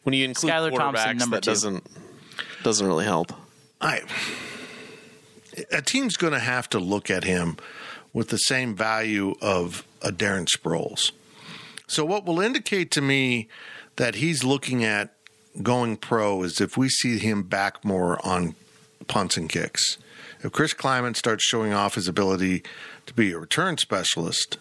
When 0.03 0.13
you 0.13 0.23
include 0.23 0.53
Skylar 0.53 0.73
Thompson, 0.77 1.17
quarterbacks, 1.17 1.19
number 1.19 1.35
that 1.35 1.43
two. 1.43 1.51
doesn't 1.51 1.87
doesn't 2.63 2.87
really 2.87 3.03
help. 3.03 3.33
I 3.81 4.03
a 5.73 5.81
team's 5.81 6.15
going 6.15 6.31
to 6.31 6.39
have 6.39 6.69
to 6.69 6.79
look 6.79 7.09
at 7.09 7.25
him 7.25 7.57
with 8.13 8.29
the 8.29 8.37
same 8.37 8.77
value 8.77 9.35
of 9.41 9.85
a 10.01 10.13
Darren 10.13 10.47
Sproles. 10.47 11.11
So 11.85 12.05
what 12.05 12.25
will 12.25 12.39
indicate 12.39 12.91
to 12.91 13.01
me 13.01 13.49
that 13.97 14.15
he's 14.15 14.45
looking 14.45 14.85
at 14.85 15.18
going 15.61 15.97
pro 15.97 16.43
is 16.43 16.61
if 16.61 16.77
we 16.77 16.89
see 16.89 17.17
him 17.17 17.43
back 17.43 17.83
more 17.83 18.25
on 18.25 18.55
punts 19.07 19.37
and 19.37 19.49
kicks. 19.49 19.97
If 20.41 20.51
Chris 20.51 20.73
Klieman 20.73 21.15
starts 21.15 21.43
showing 21.43 21.73
off 21.73 21.95
his 21.95 22.07
ability 22.07 22.63
to 23.05 23.13
be 23.13 23.33
a 23.33 23.39
return 23.39 23.77
specialist, 23.77 24.57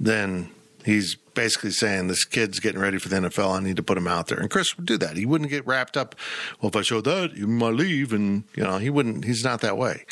then 0.00 0.50
he's 0.84 1.14
basically 1.34 1.70
saying 1.70 2.08
this 2.08 2.24
kid's 2.24 2.58
getting 2.58 2.80
ready 2.80 2.98
for 2.98 3.08
the 3.08 3.16
NFL. 3.16 3.56
I 3.56 3.62
need 3.62 3.76
to 3.76 3.82
put 3.82 3.96
him 3.96 4.08
out 4.08 4.26
there. 4.26 4.38
And 4.38 4.50
Chris 4.50 4.76
would 4.76 4.86
do 4.86 4.98
that. 4.98 5.16
He 5.16 5.26
wouldn't 5.26 5.50
get 5.50 5.66
wrapped 5.66 5.96
up. 5.96 6.16
Well, 6.60 6.70
if 6.70 6.76
I 6.76 6.82
show 6.82 7.00
that, 7.02 7.36
you 7.36 7.46
might 7.46 7.74
leave, 7.74 8.12
and 8.12 8.44
you 8.54 8.64
know 8.64 8.78
he 8.78 8.90
wouldn't. 8.90 9.24
He's 9.24 9.44
not 9.44 9.60
that 9.60 9.76
way. 9.76 10.06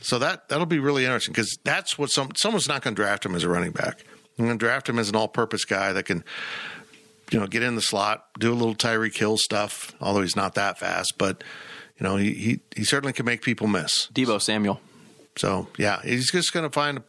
So 0.00 0.18
that 0.18 0.48
that'll 0.48 0.66
be 0.66 0.80
really 0.80 1.04
interesting 1.04 1.32
because 1.32 1.56
that's 1.62 1.96
what 1.98 2.10
some 2.10 2.32
someone's 2.36 2.68
not 2.68 2.82
going 2.82 2.94
to 2.96 3.02
draft 3.02 3.24
him 3.24 3.34
as 3.34 3.44
a 3.44 3.48
running 3.48 3.72
back. 3.72 4.04
I'm 4.38 4.46
going 4.46 4.58
to 4.58 4.64
draft 4.64 4.88
him 4.88 4.98
as 4.98 5.08
an 5.08 5.14
all-purpose 5.14 5.64
guy 5.64 5.92
that 5.92 6.06
can, 6.06 6.24
you 7.30 7.40
know, 7.40 7.46
get 7.46 7.62
in 7.62 7.74
the 7.74 7.82
slot, 7.82 8.26
do 8.38 8.52
a 8.52 8.54
little 8.54 8.74
Tyreek 8.74 9.16
Hill 9.16 9.36
stuff. 9.36 9.94
Although 10.00 10.22
he's 10.22 10.36
not 10.36 10.54
that 10.54 10.78
fast, 10.78 11.14
but 11.18 11.42
you 11.98 12.04
know 12.04 12.16
he 12.16 12.34
he, 12.34 12.60
he 12.76 12.84
certainly 12.84 13.12
can 13.12 13.26
make 13.26 13.42
people 13.42 13.66
miss. 13.66 14.08
Deebo 14.12 14.40
Samuel. 14.40 14.80
So 15.36 15.68
yeah, 15.78 16.00
he's 16.02 16.30
just 16.30 16.52
going 16.52 16.64
to 16.64 16.72
find 16.72 17.02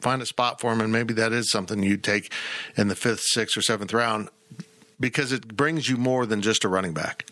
find 0.00 0.22
a 0.22 0.26
spot 0.26 0.60
for 0.60 0.72
him, 0.72 0.80
and 0.80 0.92
maybe 0.92 1.14
that 1.14 1.32
is 1.32 1.50
something 1.50 1.82
you 1.82 1.96
take 1.96 2.32
in 2.76 2.88
the 2.88 2.96
fifth, 2.96 3.20
sixth, 3.20 3.56
or 3.56 3.62
seventh 3.62 3.92
round 3.92 4.28
because 5.00 5.32
it 5.32 5.56
brings 5.56 5.88
you 5.88 5.96
more 5.96 6.26
than 6.26 6.42
just 6.42 6.64
a 6.64 6.68
running 6.68 6.92
back. 6.92 7.26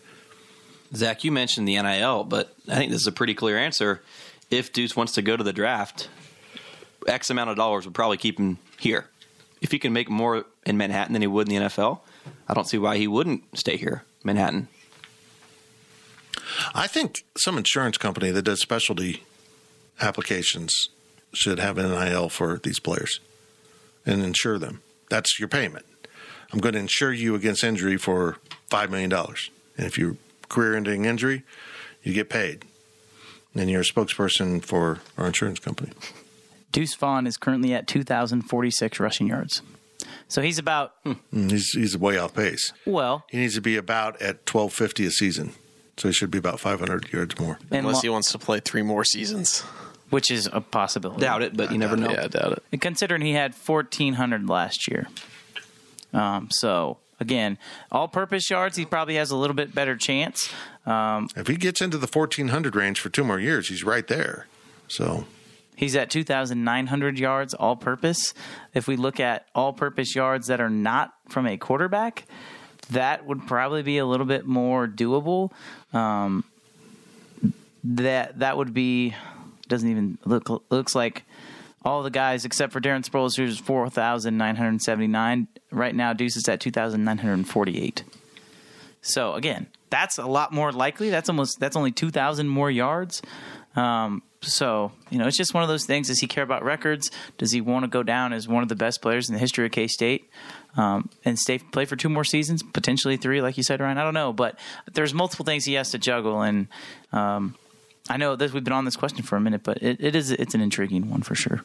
Zach, 0.95 1.23
you 1.23 1.31
mentioned 1.31 1.67
the 1.67 1.81
NIL, 1.81 2.23
but 2.23 2.53
I 2.67 2.75
think 2.75 2.91
this 2.91 3.01
is 3.01 3.07
a 3.07 3.11
pretty 3.11 3.33
clear 3.33 3.57
answer. 3.57 4.01
If 4.49 4.71
Deuce 4.71 4.95
wants 4.95 5.13
to 5.13 5.21
go 5.21 5.35
to 5.35 5.43
the 5.43 5.51
draft, 5.51 6.07
X 7.07 7.29
amount 7.29 7.49
of 7.49 7.57
dollars 7.57 7.85
would 7.85 7.93
probably 7.93 8.17
keep 8.17 8.39
him 8.39 8.57
here. 8.79 9.09
If 9.61 9.71
he 9.71 9.79
can 9.79 9.91
make 9.91 10.09
more 10.09 10.45
in 10.65 10.77
Manhattan 10.77 11.13
than 11.13 11.21
he 11.21 11.27
would 11.27 11.49
in 11.49 11.55
the 11.55 11.65
NFL, 11.67 11.99
I 12.47 12.53
don't 12.53 12.67
see 12.67 12.77
why 12.77 12.97
he 12.97 13.07
wouldn't 13.07 13.57
stay 13.57 13.77
here, 13.77 14.03
Manhattan. 14.23 14.67
I 16.73 16.87
think 16.87 17.23
some 17.37 17.57
insurance 17.57 17.97
company 17.97 18.31
that 18.31 18.43
does 18.43 18.61
specialty 18.61 19.23
applications 19.99 20.89
should 21.33 21.59
have 21.59 21.77
an 21.77 21.91
NIL 21.91 22.29
for 22.29 22.57
these 22.63 22.79
players 22.79 23.19
and 24.05 24.23
insure 24.23 24.57
them. 24.57 24.81
That's 25.09 25.39
your 25.39 25.49
payment. 25.49 25.85
I'm 26.51 26.59
going 26.59 26.73
to 26.73 26.79
insure 26.79 27.11
you 27.11 27.35
against 27.35 27.63
injury 27.63 27.97
for 27.97 28.37
$5 28.69 28.89
million. 28.89 29.11
And 29.11 29.85
if 29.85 29.97
you're 29.97 30.15
career 30.49 30.75
ending 30.75 31.05
injury, 31.05 31.43
you 32.03 32.13
get 32.13 32.29
paid. 32.29 32.63
And 33.53 33.69
you're 33.69 33.81
a 33.81 33.85
spokesperson 33.85 34.63
for 34.63 34.99
our 35.17 35.27
insurance 35.27 35.59
company. 35.59 35.91
Deuce 36.71 36.95
Vaughn 36.95 37.27
is 37.27 37.37
currently 37.37 37.73
at 37.73 37.87
2,046 37.87 38.99
rushing 38.99 39.27
yards. 39.27 39.61
So 40.29 40.41
he's 40.41 40.59
about, 40.59 40.93
And 41.05 41.51
he's, 41.51 41.71
he's 41.71 41.97
way 41.97 42.17
off 42.17 42.33
pace. 42.35 42.73
well, 42.85 43.25
He 43.29 43.37
needs 43.37 43.55
to 43.55 43.61
be 43.61 43.77
about 43.77 44.15
at 44.21 44.37
1250 44.51 45.05
a 45.05 45.11
season. 45.11 45.53
So 45.97 46.09
he 46.09 46.13
should 46.13 46.29
be 46.29 46.37
about 46.37 46.59
500 46.59 47.11
yards 47.13 47.39
more. 47.39 47.57
Unless 47.71 47.95
lo- 47.95 48.01
he 48.01 48.09
wants 48.09 48.31
to 48.33 48.37
play 48.37 48.59
three 48.59 48.81
more 48.83 49.03
seasons. 49.03 49.61
which 50.09 50.29
is 50.29 50.47
a 50.51 50.61
possibility. 50.61 51.21
Doubt 51.21 51.41
it, 51.41 51.55
but 51.57 51.71
you 51.71 51.77
never 51.77 51.97
know. 51.97 52.09
Yeah, 52.11 52.25
I 52.25 52.27
doubt 52.27 52.51
it. 52.53 52.63
And 52.71 52.79
considering 52.81 53.21
he 53.21 53.33
had 53.33 53.53
1,400 53.55 54.47
last 54.49 54.87
year. 54.89 55.07
Um, 56.13 56.49
so, 56.51 56.97
again, 57.19 57.57
all-purpose 57.91 58.49
yards, 58.49 58.77
he 58.77 58.85
probably 58.85 59.15
has 59.15 59.31
a 59.31 59.35
little 59.35 59.55
bit 59.55 59.73
better 59.75 59.95
chance. 59.97 60.49
Um, 60.85 61.29
If 61.35 61.47
he 61.47 61.55
gets 61.57 61.81
into 61.81 61.97
the 61.97 62.07
1400 62.07 62.75
range 62.75 62.99
for 62.99 63.09
two 63.09 63.23
more 63.23 63.39
years, 63.39 63.67
he's 63.69 63.83
right 63.83 64.07
there. 64.07 64.47
So 64.87 65.25
He's 65.77 65.95
at 65.95 66.09
2,900 66.09 67.19
yards 67.19 67.53
all 67.53 67.75
purpose. 67.75 68.33
If 68.73 68.87
we 68.87 68.97
look 68.97 69.19
at 69.19 69.45
all 69.53 69.73
purpose 69.73 70.15
yards 70.15 70.47
that 70.47 70.59
are 70.59 70.71
not 70.71 71.13
from 71.29 71.45
a 71.45 71.55
quarterback, 71.55 72.25
that 72.89 73.27
would 73.27 73.45
probably 73.45 73.83
be 73.83 73.99
a 73.99 74.05
little 74.05 74.25
bit 74.25 74.47
more 74.47 74.87
doable. 74.87 75.51
Um, 75.93 76.43
that 77.83 78.39
that 78.39 78.57
would 78.57 78.73
be 78.73 79.15
doesn't 79.67 79.89
even 79.89 80.17
look 80.25 80.49
looks 80.71 80.95
like 80.95 81.23
all 81.85 82.01
the 82.01 82.09
guys 82.09 82.43
except 82.43 82.73
for 82.73 82.81
Darren 82.81 83.07
Sproles, 83.07 83.37
who's 83.37 83.59
4,979 83.59 85.47
right 85.71 85.95
now. 85.95 86.11
Deuce 86.13 86.37
is 86.37 86.49
at 86.49 86.59
2,948. 86.59 88.03
So 89.01 89.33
again, 89.35 89.67
that's 89.91 90.17
a 90.17 90.25
lot 90.25 90.51
more 90.51 90.71
likely. 90.71 91.11
That's 91.11 91.29
almost 91.29 91.59
that's 91.59 91.75
only 91.75 91.91
2,000 91.91 92.47
more 92.47 92.71
yards. 92.71 93.21
Um, 93.75 94.23
so 94.41 94.91
you 95.09 95.17
know, 95.17 95.27
it's 95.27 95.37
just 95.37 95.53
one 95.53 95.63
of 95.63 95.69
those 95.69 95.85
things. 95.85 96.07
Does 96.07 96.19
he 96.19 96.27
care 96.27 96.43
about 96.43 96.63
records? 96.63 97.09
Does 97.37 97.51
he 97.51 97.61
want 97.61 97.83
to 97.83 97.87
go 97.87 98.03
down 98.03 98.33
as 98.33 98.47
one 98.47 98.63
of 98.63 98.69
the 98.69 98.75
best 98.75 99.01
players 99.01 99.29
in 99.29 99.33
the 99.33 99.39
history 99.39 99.65
of 99.65 99.71
K 99.71 99.87
State 99.87 100.29
um, 100.75 101.09
and 101.25 101.37
stay 101.37 101.57
play 101.57 101.85
for 101.85 101.95
two 101.95 102.09
more 102.09 102.23
seasons, 102.23 102.63
potentially 102.63 103.17
three, 103.17 103.41
like 103.41 103.57
you 103.57 103.63
said, 103.63 103.79
Ryan? 103.79 103.97
I 103.97 104.03
don't 104.03 104.13
know, 104.13 104.33
but 104.33 104.57
there's 104.93 105.13
multiple 105.13 105.45
things 105.45 105.65
he 105.65 105.73
has 105.73 105.91
to 105.91 105.97
juggle, 105.97 106.41
and 106.41 106.67
um, 107.11 107.55
I 108.09 108.17
know 108.17 108.35
this. 108.35 108.53
We've 108.53 108.63
been 108.63 108.73
on 108.73 108.85
this 108.85 108.95
question 108.95 109.23
for 109.23 109.35
a 109.35 109.41
minute, 109.41 109.63
but 109.63 109.81
it, 109.81 109.97
it 109.99 110.15
is 110.15 110.31
it's 110.31 110.55
an 110.55 110.61
intriguing 110.61 111.09
one 111.09 111.21
for 111.21 111.35
sure. 111.35 111.63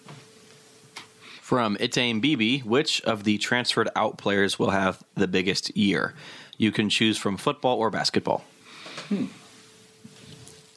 From 1.41 1.77
Itane 1.77 2.21
Bibi, 2.21 2.61
which 2.61 3.03
of 3.03 3.25
the 3.25 3.37
transferred 3.37 3.91
out 3.95 4.17
players 4.17 4.59
will 4.59 4.71
have 4.71 5.03
the 5.15 5.29
biggest 5.29 5.77
year? 5.77 6.15
You 6.57 6.73
can 6.73 6.89
choose 6.89 7.19
from 7.19 7.37
football 7.37 7.79
or 7.79 7.91
basketball. 7.91 8.45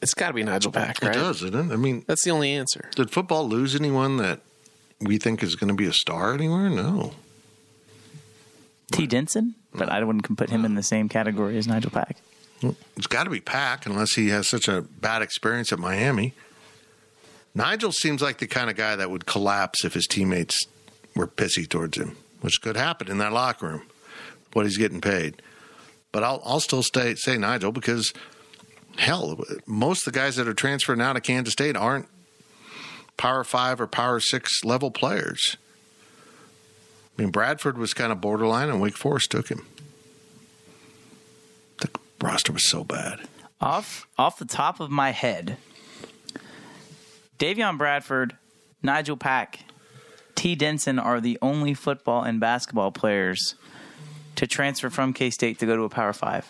It's 0.02 0.14
got 0.14 0.28
to 0.28 0.34
be 0.34 0.42
Nigel 0.42 0.70
Pack, 0.72 1.02
right? 1.02 1.10
it 1.14 1.18
does, 1.18 1.40
doesn't 1.40 1.70
it? 1.70 1.72
I 1.72 1.76
mean, 1.76 2.04
That's 2.06 2.22
the 2.24 2.30
only 2.30 2.52
answer. 2.52 2.90
did 2.94 3.10
football 3.10 3.48
lose 3.48 3.74
anyone 3.74 4.18
that 4.18 4.40
we 5.00 5.18
think 5.18 5.42
is 5.42 5.56
going 5.56 5.68
to 5.68 5.74
be 5.74 5.86
a 5.86 5.92
star 5.92 6.34
anywhere? 6.34 6.68
No. 6.68 7.12
T. 8.92 9.06
Denson, 9.06 9.54
but 9.74 9.88
I 9.88 10.02
wouldn't 10.04 10.36
put 10.36 10.50
him 10.50 10.64
in 10.64 10.74
the 10.74 10.82
same 10.82 11.08
category 11.08 11.56
as 11.58 11.66
Nigel 11.66 11.90
Pack. 11.90 12.16
It's 12.96 13.06
got 13.06 13.24
to 13.24 13.30
be 13.30 13.40
Pack 13.40 13.86
unless 13.86 14.14
he 14.14 14.28
has 14.28 14.48
such 14.48 14.68
a 14.68 14.82
bad 14.82 15.22
experience 15.22 15.72
at 15.72 15.78
Miami. 15.78 16.34
Nigel 17.54 17.92
seems 17.92 18.22
like 18.22 18.38
the 18.38 18.46
kind 18.46 18.70
of 18.70 18.76
guy 18.76 18.96
that 18.96 19.10
would 19.10 19.26
collapse 19.26 19.84
if 19.84 19.94
his 19.94 20.06
teammates 20.06 20.66
were 21.14 21.26
pissy 21.26 21.68
towards 21.68 21.96
him, 21.98 22.16
which 22.42 22.60
could 22.62 22.76
happen 22.76 23.10
in 23.10 23.18
that 23.18 23.32
locker 23.32 23.66
room. 23.66 23.82
What 24.52 24.64
he's 24.64 24.78
getting 24.78 25.02
paid, 25.02 25.42
but 26.12 26.22
I'll 26.22 26.40
I'll 26.42 26.60
still 26.60 26.82
stay 26.82 27.14
say 27.14 27.36
Nigel 27.36 27.72
because 27.72 28.14
hell, 28.98 29.38
most 29.66 30.06
of 30.06 30.12
the 30.12 30.18
guys 30.18 30.36
that 30.36 30.48
are 30.48 30.54
transferring 30.54 31.00
out 31.00 31.16
of 31.16 31.22
Kansas 31.22 31.52
State 31.52 31.76
aren't 31.76 32.08
Power 33.16 33.44
Five 33.44 33.80
or 33.80 33.86
Power 33.86 34.20
Six 34.20 34.64
level 34.64 34.90
players. 34.90 35.56
I 37.16 37.22
mean, 37.22 37.30
Bradford 37.30 37.78
was 37.78 37.94
kind 37.94 38.12
of 38.12 38.20
borderline, 38.20 38.68
and 38.68 38.80
Wake 38.80 38.96
Forest 38.96 39.30
took 39.30 39.48
him. 39.48 39.66
The 41.80 41.88
roster 42.20 42.52
was 42.52 42.68
so 42.68 42.84
bad. 42.84 43.20
Off 43.60 44.06
off 44.18 44.38
the 44.38 44.44
top 44.44 44.80
of 44.80 44.90
my 44.90 45.10
head, 45.12 45.56
Davion 47.38 47.78
Bradford, 47.78 48.36
Nigel 48.82 49.16
Pack, 49.16 49.60
T. 50.34 50.54
Denson 50.54 50.98
are 50.98 51.20
the 51.20 51.38
only 51.40 51.72
football 51.72 52.22
and 52.22 52.38
basketball 52.38 52.92
players 52.92 53.54
to 54.34 54.46
transfer 54.46 54.90
from 54.90 55.14
K 55.14 55.30
State 55.30 55.58
to 55.60 55.66
go 55.66 55.76
to 55.76 55.84
a 55.84 55.88
Power 55.88 56.12
Five. 56.12 56.46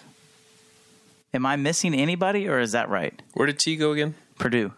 Am 1.37 1.45
I 1.45 1.57
missing 1.57 1.95
anybody, 1.95 2.49
or 2.49 2.59
is 2.61 2.73
that 2.73 2.89
right? 2.89 3.21
Where 3.35 3.47
did 3.47 3.59
T 3.59 3.77
go 3.77 3.93
again? 3.93 4.15
Purdue. 4.39 4.73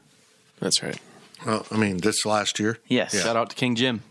That's 0.59 0.83
right. 0.83 0.99
Well, 1.47 1.65
I 1.71 1.77
mean, 1.77 1.99
this 1.99 2.27
last 2.27 2.59
year. 2.59 2.79
Yes. 2.89 3.17
Shout 3.23 3.37
out 3.37 3.51
to 3.51 3.57
King 3.57 3.77
Jim. 3.77 4.03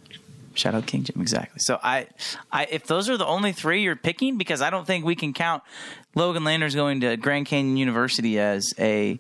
Shout 0.54 0.74
out 0.74 0.86
King 0.88 1.04
Jim, 1.04 1.20
exactly. 1.22 1.60
So 1.60 1.78
I, 1.84 2.08
I, 2.50 2.68
if 2.72 2.88
those 2.88 3.10
are 3.10 3.18
the 3.18 3.26
only 3.26 3.52
three 3.52 3.84
you're 3.84 3.98
picking, 3.98 4.38
because 4.38 4.62
I 4.62 4.70
don't 4.70 4.88
think 4.88 5.04
we 5.04 5.14
can 5.14 5.34
count 5.34 5.62
Logan 6.16 6.46
Landers 6.46 6.74
going 6.74 7.02
to 7.02 7.18
Grand 7.18 7.48
Canyon 7.48 7.76
University 7.76 8.40
as 8.40 8.74
a 8.80 9.20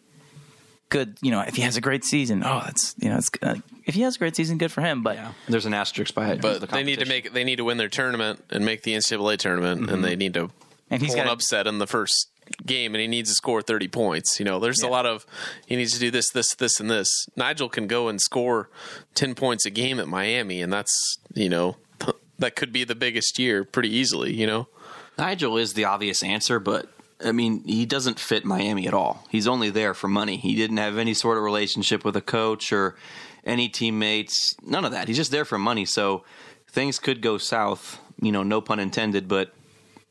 good, 0.89 1.17
you 1.21 1.29
know, 1.31 1.41
if 1.41 1.55
he 1.57 1.63
has 1.63 1.75
a 1.75 1.81
great 1.81 2.05
season, 2.05 2.43
oh, 2.45 2.61
that's 2.63 2.95
you 2.97 3.09
know, 3.09 3.17
it's 3.17 3.29
uh, 3.43 3.55
if 3.85 3.93
he 3.93 4.01
has 4.03 4.15
a 4.15 4.19
great 4.19 4.37
season, 4.37 4.57
good 4.57 4.71
for 4.71 4.79
him. 4.81 5.03
But 5.03 5.17
yeah. 5.17 5.33
There's 5.49 5.65
an 5.65 5.73
asterisk 5.73 6.13
by 6.15 6.29
it. 6.29 6.41
But 6.41 6.61
the 6.61 6.67
they 6.67 6.83
need 6.83 6.99
to 6.99 7.05
make 7.05 7.33
they 7.33 7.43
need 7.43 7.57
to 7.57 7.65
win 7.65 7.77
their 7.77 7.89
tournament 7.89 8.43
and 8.49 8.63
make 8.65 8.83
the 8.83 8.93
NCAA 8.93 9.37
tournament, 9.37 9.89
and 9.91 10.01
they 10.03 10.15
need 10.15 10.33
to 10.35 10.49
And 10.89 11.01
he's 11.01 11.11
pull 11.11 11.19
an 11.19 11.25
gotta- 11.25 11.33
upset 11.33 11.67
in 11.67 11.77
the 11.79 11.87
first 11.87 12.29
game, 12.65 12.93
and 12.95 13.01
he 13.01 13.07
needs 13.07 13.29
to 13.29 13.35
score 13.35 13.61
thirty 13.61 13.87
points. 13.87 14.39
You 14.39 14.45
know, 14.45 14.59
there's 14.59 14.81
a 14.81 14.87
lot 14.87 15.05
of 15.05 15.25
he 15.65 15.75
needs 15.75 15.93
to 15.93 15.99
do 15.99 16.11
this, 16.11 16.29
this, 16.29 16.53
this, 16.55 16.79
and 16.79 16.89
this. 16.89 17.27
Nigel 17.35 17.69
can 17.69 17.87
go 17.87 18.07
and 18.07 18.21
score 18.21 18.69
ten 19.13 19.35
points 19.35 19.65
a 19.65 19.69
game 19.69 19.99
at 19.99 20.07
Miami, 20.07 20.61
and 20.61 20.71
that's 20.71 21.17
you 21.33 21.49
know 21.49 21.77
that 22.39 22.55
could 22.55 22.71
be 22.71 22.83
the 22.83 22.95
biggest 22.95 23.39
year 23.39 23.63
pretty 23.63 23.89
easily. 23.89 24.33
You 24.33 24.47
know, 24.47 24.67
Nigel 25.17 25.57
is 25.57 25.73
the 25.73 25.85
obvious 25.85 26.23
answer, 26.23 26.59
but 26.59 26.89
I 27.23 27.31
mean, 27.31 27.63
he 27.63 27.85
doesn't 27.85 28.19
fit 28.19 28.45
Miami 28.45 28.87
at 28.87 28.93
all. 28.93 29.25
He's 29.29 29.47
only 29.47 29.69
there 29.69 29.93
for 29.93 30.07
money. 30.07 30.37
He 30.37 30.55
didn't 30.55 30.77
have 30.77 30.97
any 30.97 31.13
sort 31.13 31.37
of 31.37 31.43
relationship 31.43 32.05
with 32.05 32.15
a 32.15 32.21
coach 32.21 32.71
or 32.71 32.95
any 33.43 33.69
teammates. 33.69 34.55
None 34.61 34.85
of 34.85 34.91
that. 34.91 35.07
He's 35.07 35.17
just 35.17 35.31
there 35.31 35.45
for 35.45 35.57
money. 35.57 35.85
So 35.85 36.23
things 36.67 36.99
could 36.99 37.21
go 37.21 37.37
south. 37.37 37.99
You 38.21 38.31
know, 38.31 38.43
no 38.43 38.61
pun 38.61 38.79
intended. 38.79 39.27
But 39.27 39.53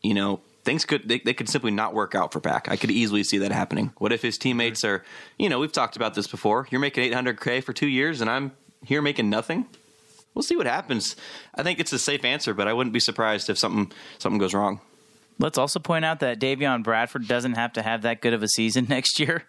you 0.03 0.15
know, 0.15 0.41
things 0.67 0.85
could 0.85 1.09
they, 1.09 1.21
they 1.21 1.33
could 1.33 1.49
simply 1.49 1.71
not 1.71 1.95
work 1.95 2.15
out 2.15 2.33
for 2.33 2.41
Pack. 2.41 2.69
I 2.69 2.77
could 2.77 2.91
easily 2.91 3.23
see 3.25 3.39
that 3.39 3.53
happening. 3.53 3.93
What 3.97 4.13
if 4.13 4.21
his 4.21 4.37
teammates 4.37 4.85
are? 4.85 5.03
You 5.39 5.49
know, 5.49 5.59
we've 5.61 5.73
talked 5.73 5.97
about 5.97 6.13
this 6.15 6.27
before. 6.27 6.67
You're 6.71 6.81
making 6.81 7.11
800k 7.11 7.63
for 7.65 7.73
two 7.73 7.87
years, 7.89 8.21
and 8.21 8.29
I'm 8.29 8.53
here 8.85 9.01
making 9.01 9.31
nothing. 9.31 9.65
We'll 10.35 10.43
see 10.43 10.57
what 10.57 10.67
happens. 10.67 11.17
I 11.55 11.63
think 11.63 11.81
it's 11.81 11.95
a 11.95 11.99
safe 11.99 12.23
answer, 12.25 12.53
but 12.53 12.69
I 12.69 12.75
wouldn't 12.75 12.93
be 12.93 13.01
surprised 13.01 13.49
if 13.49 13.57
something 13.57 13.91
something 14.19 14.39
goes 14.39 14.53
wrong. 14.53 14.81
let's 15.39 15.57
also 15.57 15.79
point 15.81 16.05
out 16.05 16.21
that 16.21 16.39
Davion 16.39 16.83
Bradford 16.83 17.27
doesn't 17.27 17.55
have 17.55 17.73
to 17.75 17.83
have 17.83 18.03
that 18.03 18.21
good 18.21 18.35
of 18.35 18.43
a 18.43 18.49
season 18.49 18.87
next 18.91 19.19
year 19.19 19.45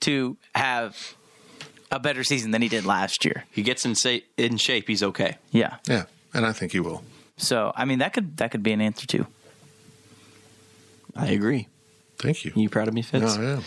to 0.00 0.36
have 0.54 1.16
a 1.90 1.98
better 1.98 2.22
season 2.22 2.50
than 2.52 2.60
he 2.62 2.68
did 2.68 2.84
last 2.84 3.24
year. 3.24 3.44
he 3.50 3.62
gets 3.62 3.84
in, 3.86 3.94
sa- 3.94 4.18
in 4.36 4.58
shape, 4.58 4.86
he's 4.86 5.02
okay. 5.02 5.38
Yeah. 5.50 5.76
Yeah, 5.88 6.04
and 6.34 6.44
I 6.44 6.52
think 6.52 6.72
he 6.72 6.80
will. 6.80 7.02
So 7.38 7.72
I 7.74 7.84
mean, 7.86 8.00
that 8.00 8.12
could 8.12 8.36
that 8.36 8.50
could 8.50 8.62
be 8.62 8.72
an 8.72 8.80
answer 8.80 9.06
too. 9.06 9.26
I 11.18 11.26
agree. 11.28 11.68
Thank 12.18 12.44
you. 12.44 12.52
You 12.54 12.68
proud 12.68 12.88
of 12.88 12.94
me, 12.94 13.02
Fitz? 13.02 13.36
No, 13.36 13.42
I 13.42 13.52
am. 13.54 13.60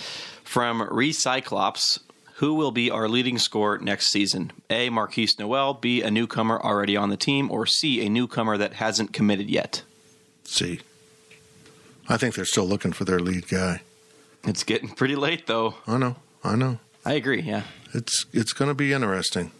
From 0.43 0.81
Recyclops, 0.81 1.99
who 2.35 2.53
will 2.55 2.71
be 2.71 2.89
our 2.89 3.07
leading 3.07 3.37
scorer 3.37 3.77
next 3.77 4.07
season? 4.11 4.51
A. 4.69 4.89
Markquis 4.89 5.37
Nowell, 5.37 5.73
B. 5.75 6.01
A 6.01 6.09
newcomer 6.09 6.59
already 6.59 6.97
on 6.97 7.09
the 7.09 7.17
team, 7.17 7.51
or 7.51 7.65
C. 7.65 8.05
A 8.05 8.09
newcomer 8.09 8.57
that 8.57 8.73
hasn't 8.73 9.13
committed 9.13 9.49
yet? 9.49 9.83
See, 10.43 10.79
I 12.09 12.17
think 12.17 12.35
they're 12.35 12.45
still 12.45 12.65
looking 12.65 12.91
for 12.93 13.05
their 13.05 13.19
lead 13.19 13.47
guy. 13.47 13.81
It's 14.43 14.63
getting 14.63 14.89
pretty 14.89 15.15
late, 15.15 15.45
though. 15.47 15.75
I 15.85 15.97
know. 15.97 16.15
I 16.43 16.55
know. 16.55 16.79
I 17.05 17.13
agree. 17.13 17.41
Yeah. 17.41 17.63
It's 17.93 18.25
it's 18.33 18.53
going 18.53 18.69
to 18.69 18.75
be 18.75 18.91
interesting. 18.93 19.51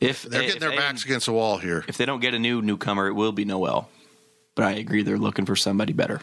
If 0.00 0.22
They're 0.22 0.40
getting 0.40 0.56
if 0.56 0.60
their 0.60 0.70
they- 0.70 0.76
backs 0.76 1.04
against 1.04 1.26
the 1.26 1.32
wall 1.32 1.58
here. 1.58 1.84
If 1.86 1.96
they 1.98 2.04
don't 2.06 2.20
get 2.20 2.34
a 2.34 2.38
new 2.38 2.60
newcomer, 2.62 3.06
it 3.06 3.12
will 3.12 3.32
be 3.32 3.44
Nowell. 3.44 3.88
But 4.54 4.64
I 4.66 4.72
agree, 4.72 5.02
they're 5.02 5.18
looking 5.18 5.46
for 5.46 5.54
somebody 5.56 5.92
better. 5.92 6.20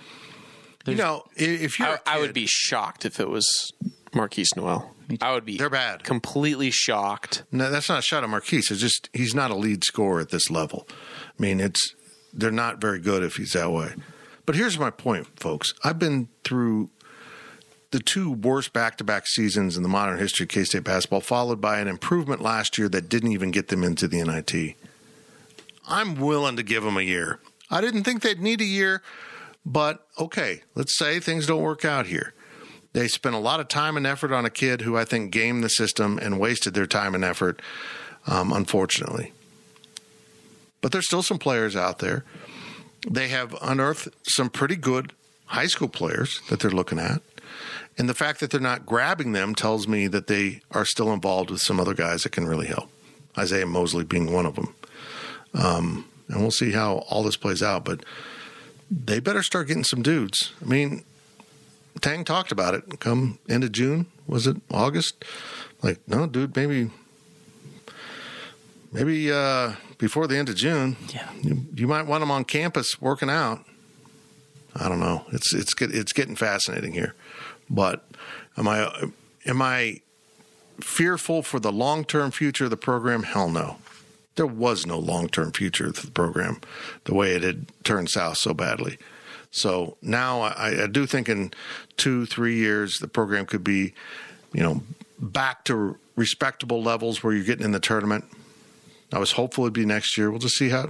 You 0.86 0.96
know, 0.96 1.24
if 1.36 1.78
you're, 1.78 1.88
I, 1.88 1.94
a 1.94 2.00
I 2.06 2.20
would 2.20 2.34
be 2.34 2.46
shocked 2.48 3.06
if 3.06 3.20
it 3.20 3.30
was 3.30 3.72
Markquis 4.12 4.56
Nowell. 4.56 4.96
I 5.22 5.34
would 5.34 5.46
be. 5.46 5.58
They're 5.58 5.70
bad. 5.70 6.04
Completely 6.04 6.72
shocked. 6.72 7.44
No, 7.52 7.70
that's 7.70 7.90
not 7.90 8.00
a 8.00 8.02
shot 8.02 8.24
at 8.24 8.30
Markquis. 8.30 8.72
It's 8.72 8.80
just 8.80 9.10
he's 9.14 9.36
not 9.36 9.52
a 9.52 9.56
lead 9.56 9.84
scorer 9.84 10.20
at 10.22 10.30
this 10.30 10.50
level. 10.50 10.88
I 10.90 11.42
mean, 11.42 11.60
it's 11.60 11.96
they're 12.34 12.52
not 12.52 12.80
very 12.80 13.00
good 13.00 13.24
if 13.24 13.36
he's 13.36 13.54
that 13.54 13.72
way. 13.72 13.94
But 14.46 14.56
here's 14.56 14.80
my 14.80 14.90
point, 14.90 15.28
folks. 15.40 15.74
I've 15.84 16.00
been 16.00 16.28
through 16.44 16.90
the 17.92 18.00
two 18.00 18.32
worst 18.32 18.72
back-to-back 18.72 19.28
seasons 19.28 19.76
in 19.76 19.84
the 19.84 19.90
modern 19.90 20.20
history 20.20 20.44
of 20.44 20.50
K-State 20.50 20.84
basketball, 20.84 21.22
followed 21.22 21.60
by 21.60 21.80
an 21.80 21.88
improvement 21.88 22.42
last 22.42 22.78
year 22.78 22.88
that 22.90 23.10
didn't 23.10 23.32
even 23.32 23.52
get 23.52 23.68
them 23.70 23.84
into 23.84 24.08
the 24.08 24.24
NIT. 24.24 24.76
I'm 25.88 26.16
willing 26.20 26.56
to 26.56 26.64
give 26.64 26.84
them 26.84 26.98
a 26.98 27.02
year. 27.02 27.40
I 27.72 27.82
didn't 27.82 28.04
think 28.04 28.22
they'd 28.22 28.40
need 28.40 28.62
a 28.62 28.66
year, 28.66 29.02
but 29.66 30.08
okay, 30.20 30.62
let's 30.76 30.98
say 30.98 31.20
things 31.20 31.46
don't 31.46 31.62
work 31.62 31.86
out 31.86 32.08
here. 32.08 32.34
They 32.94 33.08
spent 33.08 33.36
a 33.36 33.40
lot 33.40 33.60
of 33.60 33.68
time 33.68 33.98
and 33.98 34.08
effort 34.08 34.32
on 34.32 34.46
a 34.46 34.50
kid 34.50 34.82
who 34.82 34.98
I 34.98 35.06
think 35.06 35.32
gamed 35.32 35.64
the 35.64 35.70
system 35.70 36.18
and 36.18 36.40
wasted 36.40 36.74
their 36.74 36.88
time 36.88 37.14
and 37.14 37.24
effort, 37.24 37.62
um, 38.26 38.52
unfortunately. 38.52 39.32
But 40.82 40.92
there's 40.92 41.06
still 41.06 41.24
some 41.24 41.38
players 41.38 41.76
out 41.76 42.00
there. 42.00 42.24
They 43.08 43.28
have 43.28 43.56
unearthed 43.62 44.10
some 44.24 44.50
pretty 44.50 44.76
good 44.76 45.14
high 45.46 45.68
school 45.68 45.90
players 45.90 46.42
that 46.50 46.60
they're 46.60 46.72
looking 46.72 47.00
at. 47.00 47.22
And 47.98 48.08
the 48.08 48.14
fact 48.14 48.40
that 48.40 48.50
they're 48.50 48.62
not 48.62 48.86
grabbing 48.86 49.34
them 49.34 49.56
tells 49.56 49.88
me 49.88 50.08
that 50.08 50.28
they 50.28 50.62
are 50.72 50.86
still 50.86 51.12
involved 51.12 51.50
with 51.52 51.62
some 51.62 51.80
other 51.80 51.94
guys 51.94 52.24
that 52.24 52.32
can 52.32 52.48
really 52.48 52.68
help. 52.68 52.90
Isiaih 53.36 53.68
Mosley 53.68 54.04
being 54.04 54.32
one 54.32 54.46
of 54.46 54.56
them. 54.56 54.74
Um, 55.54 56.06
and 56.28 56.42
we'll 56.42 56.52
see 56.52 56.72
how 56.72 57.00
all 57.10 57.24
this 57.24 57.36
plays 57.36 57.62
out. 57.62 57.84
But 57.84 58.06
they 58.90 59.20
better 59.20 59.44
start 59.44 59.68
getting 59.68 59.84
some 59.84 60.02
dudes. 60.02 60.54
I 60.62 60.66
mean, 60.66 61.04
Tang 62.02 62.24
talked 62.24 62.52
about 62.52 62.74
it. 62.74 63.00
Come 63.00 63.40
end 63.48 63.64
of 63.64 63.72
June, 63.72 64.08
was 64.28 64.48
it 64.48 64.58
August? 64.72 65.26
Like, 65.82 66.00
no, 66.08 66.28
dude, 66.28 66.56
maybe, 66.56 66.90
maybe 68.92 69.32
uh, 69.32 69.74
before 69.98 70.28
the 70.28 70.38
end 70.38 70.50
of 70.50 70.56
June. 70.56 70.98
Yeah. 71.14 71.30
you, 71.42 71.66
you 71.76 71.88
might 71.88 72.08
want 72.08 72.22
them 72.22 72.32
on 72.32 72.46
campus 72.46 73.00
working 73.02 73.30
out. 73.30 73.64
I 74.76 74.88
don't 74.88 75.00
know. 75.00 75.26
It's 75.32 75.54
it's 75.54 75.74
get, 75.74 75.94
it's 75.94 76.14
getting 76.14 76.36
fascinating 76.36 76.94
here, 76.94 77.16
but 77.70 78.06
am 78.56 78.68
I 78.68 79.12
am 79.46 79.62
I 79.62 80.02
fearful 80.80 81.42
for 81.42 81.60
the 81.60 81.72
long 81.72 82.06
term 82.06 82.32
future 82.32 82.66
of 82.66 82.70
the 82.70 82.78
program? 82.78 83.24
Hell 83.24 83.50
no. 83.50 83.78
There 84.40 84.48
was 84.48 84.86
no 84.86 84.98
long 84.98 85.28
term 85.28 85.52
future 85.52 85.92
to 85.92 86.06
the 86.06 86.14
program, 86.14 86.62
the 87.04 87.14
way 87.14 87.36
it 87.36 87.44
had 87.44 87.66
turned 87.84 88.10
south 88.10 88.38
so 88.38 88.54
badly. 88.54 88.98
So 89.52 89.98
now 90.02 90.40
I, 90.40 90.84
I 90.84 90.88
do 90.88 91.06
think 91.06 91.28
in 91.28 91.52
two 91.98 92.26
three 92.26 92.56
years 92.56 93.00
the 93.00 93.10
program 93.10 93.46
could 93.46 93.66
be, 93.66 93.94
you 94.54 94.64
know, 94.64 94.82
back 95.20 95.66
to 95.66 95.98
respectable 96.16 96.82
levels 96.82 97.22
where 97.22 97.34
you're 97.34 97.44
getting 97.44 97.66
in 97.66 97.74
the 97.74 97.82
tournament. 97.82 98.24
I 99.12 99.20
was 99.20 99.34
hopeful 99.34 99.66
it'd 99.66 99.74
be 99.74 99.86
next 99.86 100.18
year. 100.18 100.32
We'll 100.32 100.40
just 100.40 100.56
see 100.56 100.70
how 100.70 100.88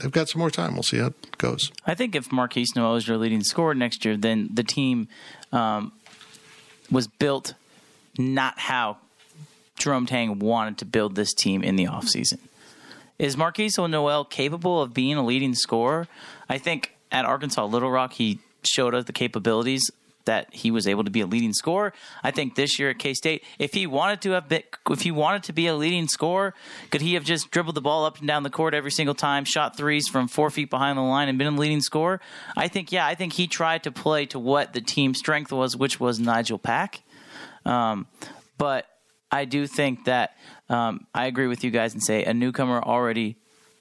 they've 0.00 0.10
got 0.10 0.28
some 0.28 0.40
more 0.40 0.50
time. 0.50 0.74
We'll 0.74 0.82
see 0.82 0.98
how 0.98 1.06
it 1.06 1.38
goes. 1.38 1.70
I 1.86 1.94
think 1.94 2.16
if 2.16 2.30
Markquis 2.30 2.74
Nowell 2.74 2.96
is 2.96 3.06
your 3.06 3.16
leading 3.16 3.44
scorer 3.44 3.76
next 3.76 4.04
year, 4.04 4.16
then 4.16 4.48
the 4.52 4.64
team 4.64 5.06
um, 5.52 5.92
was 6.90 7.06
built 7.06 7.54
not 8.18 8.58
how 8.58 8.96
Jerome 9.78 10.06
Tang 10.06 10.40
wanted 10.40 10.78
to 10.78 10.84
build 10.84 11.14
this 11.14 11.32
team 11.32 11.62
in 11.62 11.76
the 11.76 11.84
offseason. 11.84 12.40
Is 13.18 13.34
Markquis 13.34 13.90
Nowell 13.90 14.24
capable 14.24 14.80
of 14.80 14.94
being 14.94 15.16
a 15.16 15.24
leading 15.24 15.54
scorer? 15.54 16.06
I 16.48 16.58
think 16.58 16.94
at 17.10 17.24
Arkansas 17.24 17.64
Little 17.64 17.90
Rock, 17.90 18.12
he 18.12 18.38
showed 18.62 18.94
us 18.94 19.06
the 19.06 19.12
capabilities 19.12 19.90
that 20.24 20.52
he 20.52 20.70
was 20.70 20.86
able 20.86 21.02
to 21.04 21.10
be 21.10 21.22
a 21.22 21.26
leading 21.26 21.54
scorer. 21.54 21.94
I 22.22 22.30
think 22.30 22.54
this 22.54 22.78
year 22.78 22.90
at 22.90 22.98
K 22.98 23.14
State, 23.14 23.42
if 23.58 23.72
he 23.72 23.86
wanted 23.86 24.20
to 24.22 24.32
have 24.32 24.48
been, 24.48 24.62
if 24.90 25.00
he 25.00 25.10
wanted 25.10 25.42
to 25.44 25.52
be 25.52 25.66
a 25.66 25.74
leading 25.74 26.06
scorer, 26.06 26.54
could 26.90 27.00
he 27.00 27.14
have 27.14 27.24
just 27.24 27.50
dribbled 27.50 27.74
the 27.74 27.80
ball 27.80 28.04
up 28.04 28.18
and 28.18 28.28
down 28.28 28.42
the 28.42 28.50
court 28.50 28.74
every 28.74 28.90
single 28.90 29.14
time, 29.14 29.44
shot 29.44 29.76
threes 29.76 30.06
from 30.06 30.28
four 30.28 30.50
feet 30.50 30.68
behind 30.68 30.98
the 30.98 31.02
line, 31.02 31.28
and 31.28 31.38
been 31.38 31.46
a 31.46 31.50
leading 31.50 31.80
scorer? 31.80 32.20
I 32.56 32.68
think, 32.68 32.92
yeah, 32.92 33.06
I 33.06 33.14
think 33.14 33.32
he 33.32 33.46
tried 33.46 33.84
to 33.84 33.90
play 33.90 34.26
to 34.26 34.38
what 34.38 34.74
the 34.74 34.82
team 34.82 35.14
strength 35.14 35.50
was, 35.50 35.76
which 35.76 35.98
was 35.98 36.20
Nigel 36.20 36.58
Pack. 36.58 37.00
Um, 37.64 38.06
but 38.58 38.86
I 39.32 39.46
do 39.46 39.66
think 39.66 40.04
that 40.04 40.36
um, 40.68 41.06
I 41.14 41.26
agree 41.26 41.46
with 41.46 41.64
you 41.64 41.70
guys 41.70 41.94
and 41.94 42.02
say 42.02 42.24
a 42.24 42.34
newcomer 42.34 42.80
already 42.82 43.36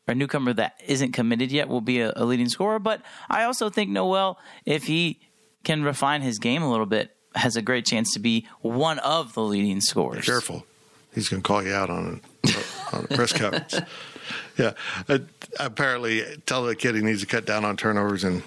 a 0.07 0.15
newcomer 0.15 0.53
that 0.53 0.81
isn't 0.85 1.11
committed 1.11 1.51
yet 1.51 1.67
will 1.67 1.81
be 1.81 1.99
a, 1.99 2.13
a, 2.15 2.23
leading 2.23 2.47
scorer. 2.49 2.79
But 2.79 3.01
I 3.29 3.43
also 3.43 3.69
think 3.69 3.89
Nowell, 3.89 4.39
if 4.65 4.85
he 4.85 5.19
can 5.63 5.83
refine 5.83 6.21
his 6.21 6.39
game 6.39 6.63
a 6.63 6.71
little 6.71 6.85
bit, 6.85 7.15
has 7.35 7.55
a 7.55 7.61
great 7.61 7.85
chance 7.85 8.13
to 8.13 8.19
be 8.19 8.47
one 8.61 8.99
of 8.99 9.33
the 9.33 9.43
leading 9.43 9.81
scorers. 9.81 10.21
Be 10.21 10.25
careful, 10.25 10.65
he's 11.13 11.29
going 11.29 11.43
to 11.43 11.47
call 11.47 11.61
you 11.61 11.73
out 11.73 11.89
on 11.89 12.21
a, 12.45 12.95
on 12.95 13.03
a 13.09 13.15
press 13.15 13.33
conference. 13.37 13.79
Yeah, 14.57 14.73
uh, 15.07 15.19
apparently, 15.59 16.23
tell 16.45 16.63
the 16.65 16.75
kid 16.75 16.95
he 16.95 17.01
needs 17.01 17.21
to 17.21 17.27
cut 17.27 17.45
down 17.45 17.63
on 17.63 17.77
turnovers 17.77 18.23
and 18.23 18.43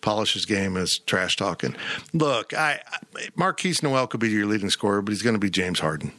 polish 0.00 0.34
his 0.34 0.46
game 0.46 0.76
as 0.76 0.98
trash 0.98 1.36
talking. 1.36 1.74
Look, 2.12 2.54
I, 2.54 2.80
I 2.86 3.20
Markquis 3.36 3.82
Nowell 3.82 4.06
could 4.06 4.20
be 4.20 4.30
your 4.30 4.46
leading 4.46 4.70
scorer, 4.70 5.02
but 5.02 5.12
he's 5.12 5.22
going 5.22 5.34
to 5.34 5.40
be 5.40 5.50
James 5.50 5.80
Harden. 5.80 6.12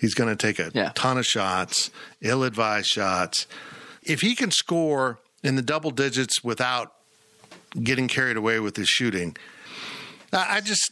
He's 0.00 0.14
going 0.14 0.30
to 0.30 0.36
take 0.36 0.58
a 0.58 0.70
Yeah. 0.74 0.92
ton 0.94 1.18
of 1.18 1.26
shots, 1.26 1.90
ill-advised 2.20 2.86
shots. 2.88 3.46
If 4.02 4.20
he 4.20 4.34
can 4.34 4.50
score 4.50 5.18
in 5.42 5.56
the 5.56 5.62
double 5.62 5.90
digits 5.90 6.42
without 6.44 6.94
getting 7.82 8.08
carried 8.08 8.36
away 8.36 8.60
with 8.60 8.76
his 8.76 8.88
shooting, 8.88 9.36
I 10.32 10.56
I 10.56 10.60
just 10.60 10.90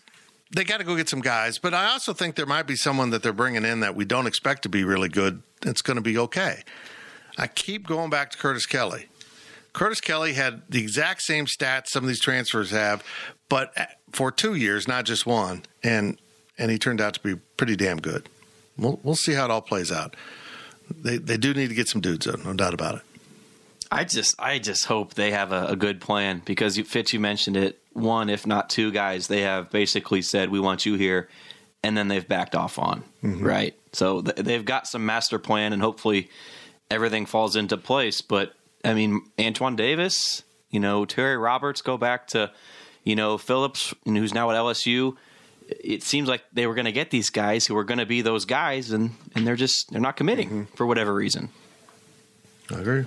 they 0.54 0.64
got 0.64 0.78
to 0.78 0.84
go 0.84 0.94
get 0.96 1.08
some 1.08 1.20
guys. 1.22 1.58
But 1.58 1.74
I 1.74 1.86
also 1.90 2.12
think 2.12 2.36
there 2.36 2.46
might 2.46 2.66
be 2.66 2.76
someone 2.76 3.10
that 3.10 3.22
they're 3.22 3.32
bringing 3.32 3.64
in 3.64 3.80
that 3.80 3.94
we 3.96 4.04
don't 4.04 4.26
expect 4.26 4.62
to 4.62 4.68
be 4.68 4.84
really 4.84 5.08
good. 5.08 5.42
It's 5.62 5.82
going 5.82 5.96
to 5.96 6.02
be 6.02 6.16
okay. 6.18 6.62
I 7.38 7.46
keep 7.48 7.86
going 7.86 8.10
back 8.10 8.30
to 8.30 8.38
Curtis 8.38 8.64
Kelly. 8.66 9.06
Curtis 9.72 10.00
Kelly 10.00 10.32
had 10.34 10.62
the 10.70 10.80
exact 10.80 11.22
same 11.22 11.46
stats 11.46 11.88
some 11.88 12.02
of 12.04 12.08
these 12.08 12.20
transfers 12.20 12.70
have, 12.70 13.04
but 13.48 13.72
uh, 13.76 13.84
for 14.12 14.30
two 14.32 14.54
years, 14.54 14.88
not 14.88 15.04
just 15.04 15.26
one, 15.26 15.64
and 15.82 16.18
and 16.58 16.70
he 16.70 16.78
turned 16.78 17.00
out 17.00 17.12
to 17.14 17.20
be 17.20 17.34
pretty 17.56 17.76
damn 17.76 17.98
good. 17.98 18.28
We'll 18.78 19.00
we'll 19.02 19.16
see 19.16 19.32
how 19.32 19.46
it 19.46 19.50
all 19.50 19.62
plays 19.62 19.90
out. 19.90 20.16
They 20.90 21.18
they 21.18 21.36
do 21.36 21.54
need 21.54 21.68
to 21.68 21.74
get 21.74 21.88
some 21.88 22.00
dudes, 22.00 22.26
in, 22.26 22.42
no 22.42 22.52
doubt 22.52 22.74
about 22.74 22.96
it. 22.96 23.02
I 23.90 24.04
just 24.04 24.34
I 24.40 24.58
just 24.58 24.86
hope 24.86 25.14
they 25.14 25.30
have 25.30 25.52
a, 25.52 25.66
a 25.68 25.76
good 25.76 26.00
plan 26.00 26.42
because 26.44 26.76
you, 26.76 26.84
Fitz, 26.84 27.12
you 27.12 27.20
mentioned 27.20 27.56
it. 27.56 27.80
One, 27.92 28.28
if 28.28 28.46
not 28.46 28.68
two 28.68 28.90
guys, 28.90 29.28
they 29.28 29.42
have 29.42 29.70
basically 29.70 30.22
said 30.22 30.50
we 30.50 30.60
want 30.60 30.84
you 30.84 30.94
here, 30.94 31.28
and 31.82 31.96
then 31.96 32.08
they've 32.08 32.26
backed 32.26 32.54
off 32.54 32.78
on 32.78 33.04
mm-hmm. 33.22 33.44
right. 33.44 33.74
So 33.92 34.22
th- 34.22 34.36
they've 34.36 34.64
got 34.64 34.86
some 34.86 35.06
master 35.06 35.38
plan, 35.38 35.72
and 35.72 35.80
hopefully 35.80 36.30
everything 36.90 37.26
falls 37.26 37.56
into 37.56 37.76
place. 37.76 38.20
But 38.20 38.54
I 38.84 38.94
mean, 38.94 39.22
Antoine 39.38 39.76
Davis, 39.76 40.42
you 40.70 40.80
know, 40.80 41.04
Terry 41.04 41.36
Roberts, 41.36 41.80
go 41.80 41.96
back 41.96 42.26
to 42.28 42.50
you 43.04 43.16
know 43.16 43.38
Phillips, 43.38 43.94
who's 44.04 44.34
now 44.34 44.50
at 44.50 44.56
LSU. 44.56 45.16
It 45.68 46.02
seems 46.02 46.28
like 46.28 46.42
they 46.52 46.66
were 46.66 46.74
going 46.74 46.86
to 46.86 46.92
get 46.92 47.10
these 47.10 47.30
guys 47.30 47.66
who 47.66 47.74
were 47.74 47.84
going 47.84 47.98
to 47.98 48.06
be 48.06 48.22
those 48.22 48.44
guys, 48.44 48.90
and 48.90 49.12
and 49.34 49.46
they're 49.46 49.56
just 49.56 49.90
they're 49.90 50.00
not 50.00 50.16
committing 50.16 50.48
mm-hmm. 50.48 50.76
for 50.76 50.86
whatever 50.86 51.14
reason. 51.14 51.50
I 52.70 52.80
agree. 52.80 53.04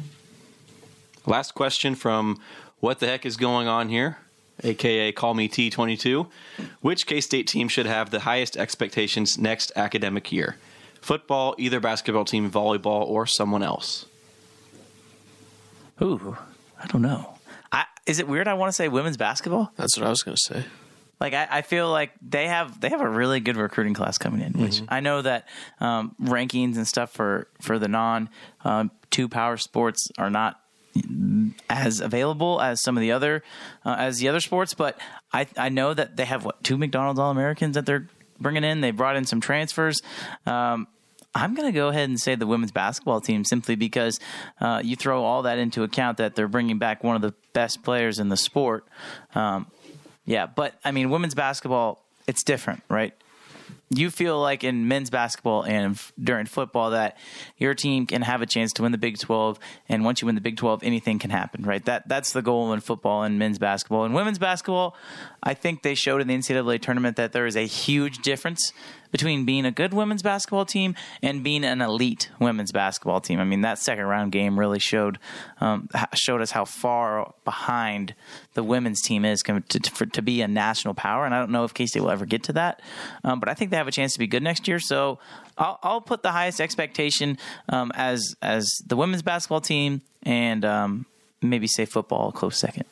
Last 1.25 1.53
question 1.53 1.95
from 1.95 2.39
What 2.79 2.99
the 2.99 3.07
Heck 3.07 3.25
is 3.25 3.37
Going 3.37 3.67
On 3.67 3.89
Here, 3.89 4.17
aka 4.63 5.11
Call 5.11 5.33
Me 5.33 5.47
T22. 5.47 6.27
Which 6.81 7.05
K 7.05 7.21
State 7.21 7.47
team 7.47 7.67
should 7.67 7.85
have 7.85 8.09
the 8.09 8.21
highest 8.21 8.57
expectations 8.57 9.37
next 9.37 9.71
academic 9.75 10.31
year? 10.31 10.57
Football, 11.01 11.55
either 11.57 11.79
basketball 11.79 12.25
team, 12.25 12.51
volleyball, 12.51 13.07
or 13.07 13.25
someone 13.25 13.63
else? 13.63 14.05
Ooh, 16.01 16.37
I 16.81 16.87
don't 16.87 17.01
know. 17.01 17.37
I, 17.71 17.85
is 18.05 18.19
it 18.19 18.27
weird? 18.27 18.47
I 18.47 18.53
want 18.53 18.69
to 18.69 18.73
say 18.73 18.87
women's 18.87 19.17
basketball. 19.17 19.71
That's 19.77 19.97
what 19.97 20.05
I 20.05 20.09
was 20.09 20.23
going 20.23 20.35
to 20.35 20.41
say. 20.41 20.65
Like 21.19 21.33
I, 21.33 21.47
I 21.49 21.61
feel 21.61 21.89
like 21.91 22.11
they 22.21 22.47
have 22.47 22.79
they 22.79 22.89
have 22.89 23.01
a 23.01 23.09
really 23.09 23.39
good 23.39 23.57
recruiting 23.57 23.93
class 23.93 24.17
coming 24.17 24.41
in, 24.41 24.53
which 24.53 24.81
I 24.87 25.01
know 25.01 25.21
that 25.21 25.47
um, 25.79 26.15
rankings 26.21 26.77
and 26.77 26.87
stuff 26.87 27.11
for 27.11 27.47
for 27.61 27.77
the 27.77 27.87
non 27.87 28.29
um, 28.63 28.91
two 29.09 29.27
power 29.27 29.57
sports 29.57 30.09
are 30.17 30.29
not 30.29 30.59
as 31.69 31.99
available 31.99 32.61
as 32.61 32.81
some 32.81 32.97
of 32.97 33.01
the 33.01 33.11
other 33.11 33.43
uh, 33.85 33.95
as 33.99 34.19
the 34.19 34.29
other 34.29 34.39
sports, 34.39 34.73
but 34.73 34.97
I 35.33 35.47
I 35.57 35.69
know 35.69 35.93
that 35.93 36.15
they 36.15 36.25
have 36.25 36.45
what 36.45 36.63
two 36.63 36.77
McDonald's 36.77 37.19
All 37.19 37.31
Americans 37.31 37.75
that 37.75 37.85
they're 37.85 38.07
bringing 38.39 38.63
in. 38.63 38.81
They 38.81 38.91
brought 38.91 39.15
in 39.15 39.25
some 39.25 39.41
transfers. 39.41 40.01
Um, 40.45 40.87
I'm 41.35 41.53
going 41.53 41.67
to 41.71 41.77
go 41.77 41.89
ahead 41.89 42.09
and 42.09 42.19
say 42.19 42.33
the 42.35 42.47
women's 42.47 42.71
basketball 42.71 43.21
team 43.21 43.45
simply 43.45 43.75
because 43.75 44.19
uh, 44.59 44.81
you 44.83 44.95
throw 44.95 45.23
all 45.23 45.43
that 45.43 45.59
into 45.59 45.83
account 45.83 46.17
that 46.17 46.35
they're 46.35 46.47
bringing 46.47 46.79
back 46.79 47.03
one 47.03 47.15
of 47.15 47.21
the 47.21 47.35
best 47.53 47.83
players 47.83 48.17
in 48.17 48.29
the 48.29 48.37
sport. 48.37 48.85
Um, 49.35 49.67
yeah, 50.29 50.45
but 50.45 50.75
I 50.85 50.91
mean, 50.91 51.09
women's 51.09 51.33
basketball, 51.33 52.05
it's 52.27 52.43
different, 52.43 52.83
right? 52.87 53.15
You 53.89 54.11
feel 54.11 54.39
like 54.39 54.63
in 54.63 54.87
men's 54.87 55.09
basketball 55.09 55.63
and 55.63 55.95
f- 55.95 56.13
during 56.23 56.45
football 56.45 56.91
that 56.91 57.17
your 57.57 57.73
team 57.73 58.05
can 58.05 58.21
have 58.21 58.43
a 58.43 58.45
chance 58.45 58.71
to 58.73 58.83
win 58.83 58.91
the 58.91 58.99
Big 58.99 59.17
12, 59.17 59.57
and 59.89 60.05
once 60.05 60.21
you 60.21 60.27
win 60.27 60.35
the 60.35 60.41
Big 60.41 60.55
12, 60.55 60.83
anything 60.83 61.17
can 61.17 61.31
happen, 61.31 61.63
right? 61.63 61.83
That 61.85 62.07
that's 62.07 62.31
the 62.31 62.43
goal 62.43 62.71
in 62.73 62.79
football 62.79 63.23
and 63.23 63.39
men's 63.39 63.57
basketball. 63.57 64.05
In 64.05 64.13
women's 64.13 64.37
basketball, 64.37 64.95
I 65.41 65.55
think 65.55 65.81
they 65.81 65.95
showed 65.95 66.21
in 66.21 66.27
the 66.27 66.37
NCAA 66.37 66.79
tournament 66.79 67.15
that 67.15 67.31
there 67.31 67.47
is 67.47 67.57
a 67.57 67.65
huge 67.65 68.19
difference 68.19 68.71
between 69.11 69.45
being 69.45 69.65
a 69.65 69.71
good 69.71 69.93
women's 69.93 70.21
basketball 70.21 70.65
team 70.65 70.95
and 71.21 71.43
being 71.43 71.63
an 71.63 71.81
elite 71.81 72.29
women's 72.39 72.71
basketball 72.71 73.21
team. 73.21 73.39
I 73.39 73.43
mean, 73.43 73.61
that 73.61 73.79
second 73.79 74.05
round 74.05 74.31
game 74.31 74.59
really 74.59 74.79
showed 74.79 75.19
um, 75.59 75.89
showed 76.13 76.41
us 76.41 76.51
how 76.51 76.65
far 76.65 77.33
behind 77.45 78.13
the 78.53 78.63
women's 78.63 79.01
team 79.01 79.25
is 79.25 79.41
to, 79.41 79.61
to, 79.61 80.05
to 80.05 80.21
be 80.21 80.41
a 80.41 80.47
national 80.47 80.93
power. 80.93 81.25
And 81.25 81.33
I 81.33 81.39
don't 81.39 81.51
know 81.51 81.63
if 81.63 81.73
K 81.73 81.85
State 81.85 82.01
will 82.01 82.11
ever 82.11 82.25
get 82.25 82.43
to 82.43 82.53
that, 82.53 82.81
um, 83.23 83.39
but 83.39 83.49
I 83.49 83.53
think 83.53 83.71
they 83.71 83.77
have 83.77 83.87
a 83.87 83.91
chance 83.91 84.13
to 84.13 84.19
be 84.19 84.27
good 84.27 84.43
next 84.43 84.67
year. 84.67 84.79
So 84.79 85.19
I'll, 85.57 85.79
I'll 85.83 86.01
put 86.01 86.23
the 86.23 86.31
highest 86.31 86.61
expectation 86.61 87.37
um, 87.69 87.91
as 87.95 88.35
as 88.41 88.69
the 88.85 88.95
women's 88.95 89.21
basketball 89.21 89.61
team 89.61 90.01
and 90.23 90.65
um, 90.65 91.05
maybe 91.41 91.67
say 91.67 91.85
football 91.85 92.31
close 92.31 92.57
second. 92.57 92.85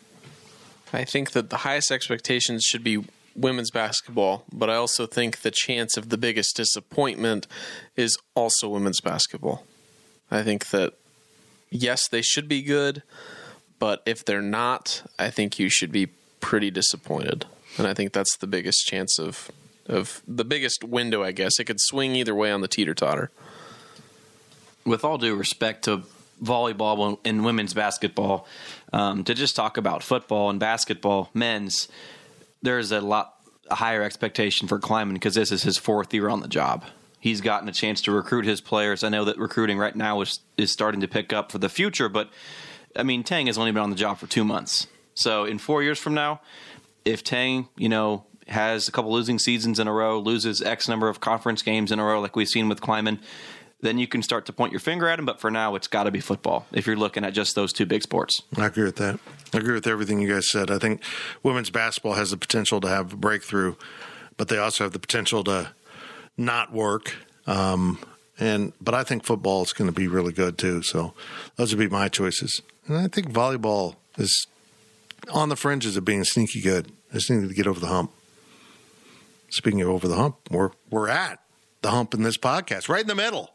I 0.93 1.03
think 1.03 1.31
that 1.31 1.49
the 1.49 1.57
highest 1.57 1.91
expectations 1.91 2.63
should 2.63 2.83
be 2.83 3.03
women's 3.37 3.71
basketball, 3.71 4.43
but 4.51 4.69
I 4.69 4.75
also 4.75 5.05
think 5.05 5.41
the 5.41 5.51
chance 5.51 5.95
of 5.95 6.09
the 6.09 6.17
biggest 6.17 6.55
disappointment 6.55 7.47
is 7.95 8.17
also 8.35 8.67
women's 8.67 8.99
basketball. 8.99 9.63
I 10.31 10.43
think 10.43 10.69
that 10.69 10.93
yes, 11.69 12.07
they 12.07 12.21
should 12.21 12.47
be 12.47 12.61
good, 12.61 13.03
but 13.79 14.01
if 14.05 14.25
they're 14.25 14.41
not, 14.41 15.03
I 15.19 15.29
think 15.29 15.59
you 15.59 15.69
should 15.69 15.91
be 15.91 16.07
pretty 16.39 16.71
disappointed. 16.71 17.45
And 17.77 17.87
I 17.87 17.93
think 17.93 18.13
that's 18.13 18.35
the 18.37 18.47
biggest 18.47 18.85
chance 18.87 19.19
of 19.19 19.51
of 19.87 20.21
the 20.27 20.43
biggest 20.43 20.83
window, 20.83 21.23
I 21.23 21.31
guess. 21.31 21.59
It 21.59 21.65
could 21.65 21.79
swing 21.79 22.15
either 22.15 22.35
way 22.35 22.51
on 22.51 22.61
the 22.61 22.67
teeter 22.67 22.93
totter. 22.93 23.31
With 24.85 25.05
all 25.05 25.17
due 25.17 25.35
respect 25.35 25.85
to 25.85 26.03
volleyball 26.43 27.19
and 27.23 27.45
women's 27.45 27.73
basketball, 27.73 28.47
um, 28.91 29.23
to 29.23 29.33
just 29.33 29.55
talk 29.55 29.77
about 29.77 30.03
football 30.03 30.49
and 30.49 30.59
basketball, 30.59 31.29
men's, 31.33 31.87
there's 32.61 32.91
a 32.91 33.01
lot 33.01 33.33
a 33.69 33.75
higher 33.75 34.01
expectation 34.01 34.67
for 34.67 34.79
Klieman 34.79 35.13
because 35.13 35.35
this 35.35 35.51
is 35.51 35.63
his 35.63 35.77
fourth 35.77 36.13
year 36.13 36.29
on 36.29 36.39
the 36.39 36.47
job. 36.47 36.85
He's 37.19 37.41
gotten 37.41 37.67
a 37.67 37.73
chance 37.73 38.01
to 38.03 38.11
recruit 38.11 38.45
his 38.45 38.61
players. 38.61 39.03
I 39.03 39.09
know 39.09 39.25
that 39.25 39.37
recruiting 39.37 39.77
right 39.77 39.95
now 39.95 40.21
is 40.21 40.39
is 40.57 40.71
starting 40.71 41.01
to 41.01 41.07
pick 41.07 41.33
up 41.33 41.51
for 41.51 41.57
the 41.57 41.69
future, 41.69 42.09
but 42.09 42.29
I 42.95 43.03
mean 43.03 43.23
Tang 43.23 43.47
has 43.47 43.57
only 43.57 43.71
been 43.71 43.83
on 43.83 43.89
the 43.89 43.95
job 43.95 44.17
for 44.17 44.27
two 44.27 44.43
months. 44.43 44.87
So 45.13 45.45
in 45.45 45.57
four 45.57 45.81
years 45.83 45.99
from 45.99 46.13
now, 46.13 46.41
if 47.03 47.23
Tang, 47.23 47.69
you 47.75 47.89
know, 47.89 48.25
has 48.47 48.87
a 48.87 48.91
couple 48.91 49.11
losing 49.11 49.39
seasons 49.39 49.79
in 49.79 49.87
a 49.87 49.93
row, 49.93 50.19
loses 50.19 50.61
X 50.61 50.87
number 50.87 51.09
of 51.09 51.19
conference 51.19 51.61
games 51.61 51.91
in 51.91 51.99
a 51.99 52.03
row, 52.03 52.21
like 52.21 52.35
we've 52.35 52.47
seen 52.47 52.69
with 52.69 52.81
Klieman, 52.81 53.19
then 53.81 53.97
you 53.97 54.07
can 54.07 54.23
start 54.23 54.45
to 54.47 54.53
point 54.53 54.71
your 54.71 54.79
finger 54.79 55.07
at 55.07 55.19
him. 55.19 55.25
But 55.25 55.39
for 55.39 55.51
now, 55.51 55.75
it's 55.75 55.87
got 55.87 56.03
to 56.03 56.11
be 56.11 56.19
football 56.19 56.65
if 56.71 56.87
you're 56.87 56.95
looking 56.95 57.23
at 57.23 57.33
just 57.33 57.55
those 57.55 57.73
two 57.73 57.85
big 57.85 58.03
sports. 58.03 58.41
I 58.57 58.65
agree 58.65 58.85
with 58.85 58.95
that. 58.97 59.19
I 59.53 59.57
agree 59.57 59.73
with 59.73 59.87
everything 59.87 60.19
you 60.21 60.33
guys 60.33 60.49
said. 60.49 60.71
I 60.71 60.79
think 60.79 61.01
women's 61.43 61.69
basketball 61.69 62.13
has 62.13 62.31
the 62.31 62.37
potential 62.37 62.81
to 62.81 62.87
have 62.87 63.13
a 63.13 63.17
breakthrough, 63.17 63.75
but 64.35 64.47
they 64.47 64.57
also 64.57 64.83
have 64.83 64.93
the 64.93 64.99
potential 64.99 65.43
to 65.45 65.71
not 66.37 66.71
work. 66.71 67.15
Um, 67.45 67.99
and 68.39 68.73
but 68.81 68.93
I 68.93 69.03
think 69.03 69.23
football 69.23 69.63
is 69.63 69.73
going 69.73 69.89
to 69.89 69.95
be 69.95 70.07
really 70.07 70.33
good 70.33 70.57
too. 70.57 70.81
So 70.83 71.13
those 71.55 71.73
would 71.73 71.79
be 71.79 71.89
my 71.93 72.07
choices. 72.07 72.61
And 72.87 72.97
I 72.97 73.07
think 73.07 73.31
volleyball 73.31 73.95
is 74.17 74.47
on 75.31 75.49
the 75.49 75.55
fringes 75.55 75.97
of 75.97 76.05
being 76.05 76.23
sneaky 76.23 76.61
good. 76.61 76.91
I 77.11 77.15
just 77.15 77.29
need 77.29 77.47
to 77.47 77.53
get 77.53 77.67
over 77.67 77.79
the 77.79 77.87
hump. 77.87 78.11
Speaking 79.49 79.81
of 79.81 79.89
over 79.89 80.07
the 80.07 80.15
hump, 80.15 80.37
we're 80.51 80.71
we're 80.89 81.09
at 81.09 81.39
the 81.81 81.91
hump 81.91 82.13
in 82.13 82.23
this 82.23 82.37
podcast, 82.37 82.89
right 82.89 83.01
in 83.01 83.07
the 83.07 83.15
middle, 83.15 83.49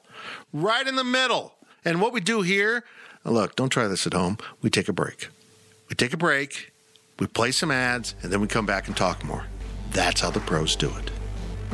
right 0.53 0.87
in 0.87 0.97
the 0.97 1.05
middle. 1.05 1.55
And 1.85 2.01
what 2.01 2.13
we 2.13 2.21
do 2.21 2.43
here, 2.43 2.85
look, 3.25 3.57
don't 3.57 3.71
try 3.71 3.89
this 3.89 4.07
at 4.07 4.13
home. 4.13 4.39
We 4.61 4.71
take 4.71 4.89
a 4.89 4.93
break. 4.93 5.29
We 5.89 5.97
take 5.97 6.13
a 6.13 6.17
break. 6.17 6.73
We 7.19 7.27
play 7.27 7.53
some 7.53 7.71
ads, 7.71 8.15
and 8.23 8.33
then 8.33 8.41
we 8.41 8.49
come 8.49 8.67
back 8.67 8.89
and 8.89 8.97
talk 8.97 9.25
more. 9.25 9.45
That's 9.91 10.21
how 10.21 10.31
the 10.31 10.41
pros 10.41 10.75
do 10.75 10.91
it, 10.97 11.11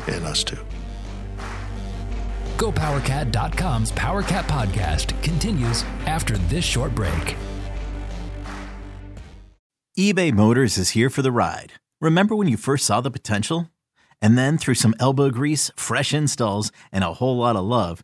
and 0.07 0.25
us 0.25 0.43
too. 0.43 0.59
GoPowerCat.com's 2.57 3.93
PowerCat 3.93 4.43
podcast 4.43 5.23
continues 5.23 5.83
after 6.05 6.37
this 6.37 6.65
short 6.65 6.93
break. 6.93 7.37
eBay 9.97 10.33
Motors 10.33 10.77
is 10.77 10.89
here 10.89 11.09
for 11.09 11.21
the 11.21 11.31
ride. 11.31 11.73
Remember 12.01 12.35
when 12.35 12.47
you 12.49 12.57
first 12.57 12.85
saw 12.85 12.99
the 12.99 13.09
potential? 13.09 13.69
And 14.21 14.37
then 14.37 14.57
through 14.57 14.75
some 14.75 14.93
elbow 14.99 15.29
grease, 15.29 15.71
fresh 15.77 16.13
installs, 16.13 16.71
and 16.91 17.03
a 17.05 17.13
whole 17.13 17.37
lot 17.37 17.55
of 17.55 17.63
love, 17.63 18.03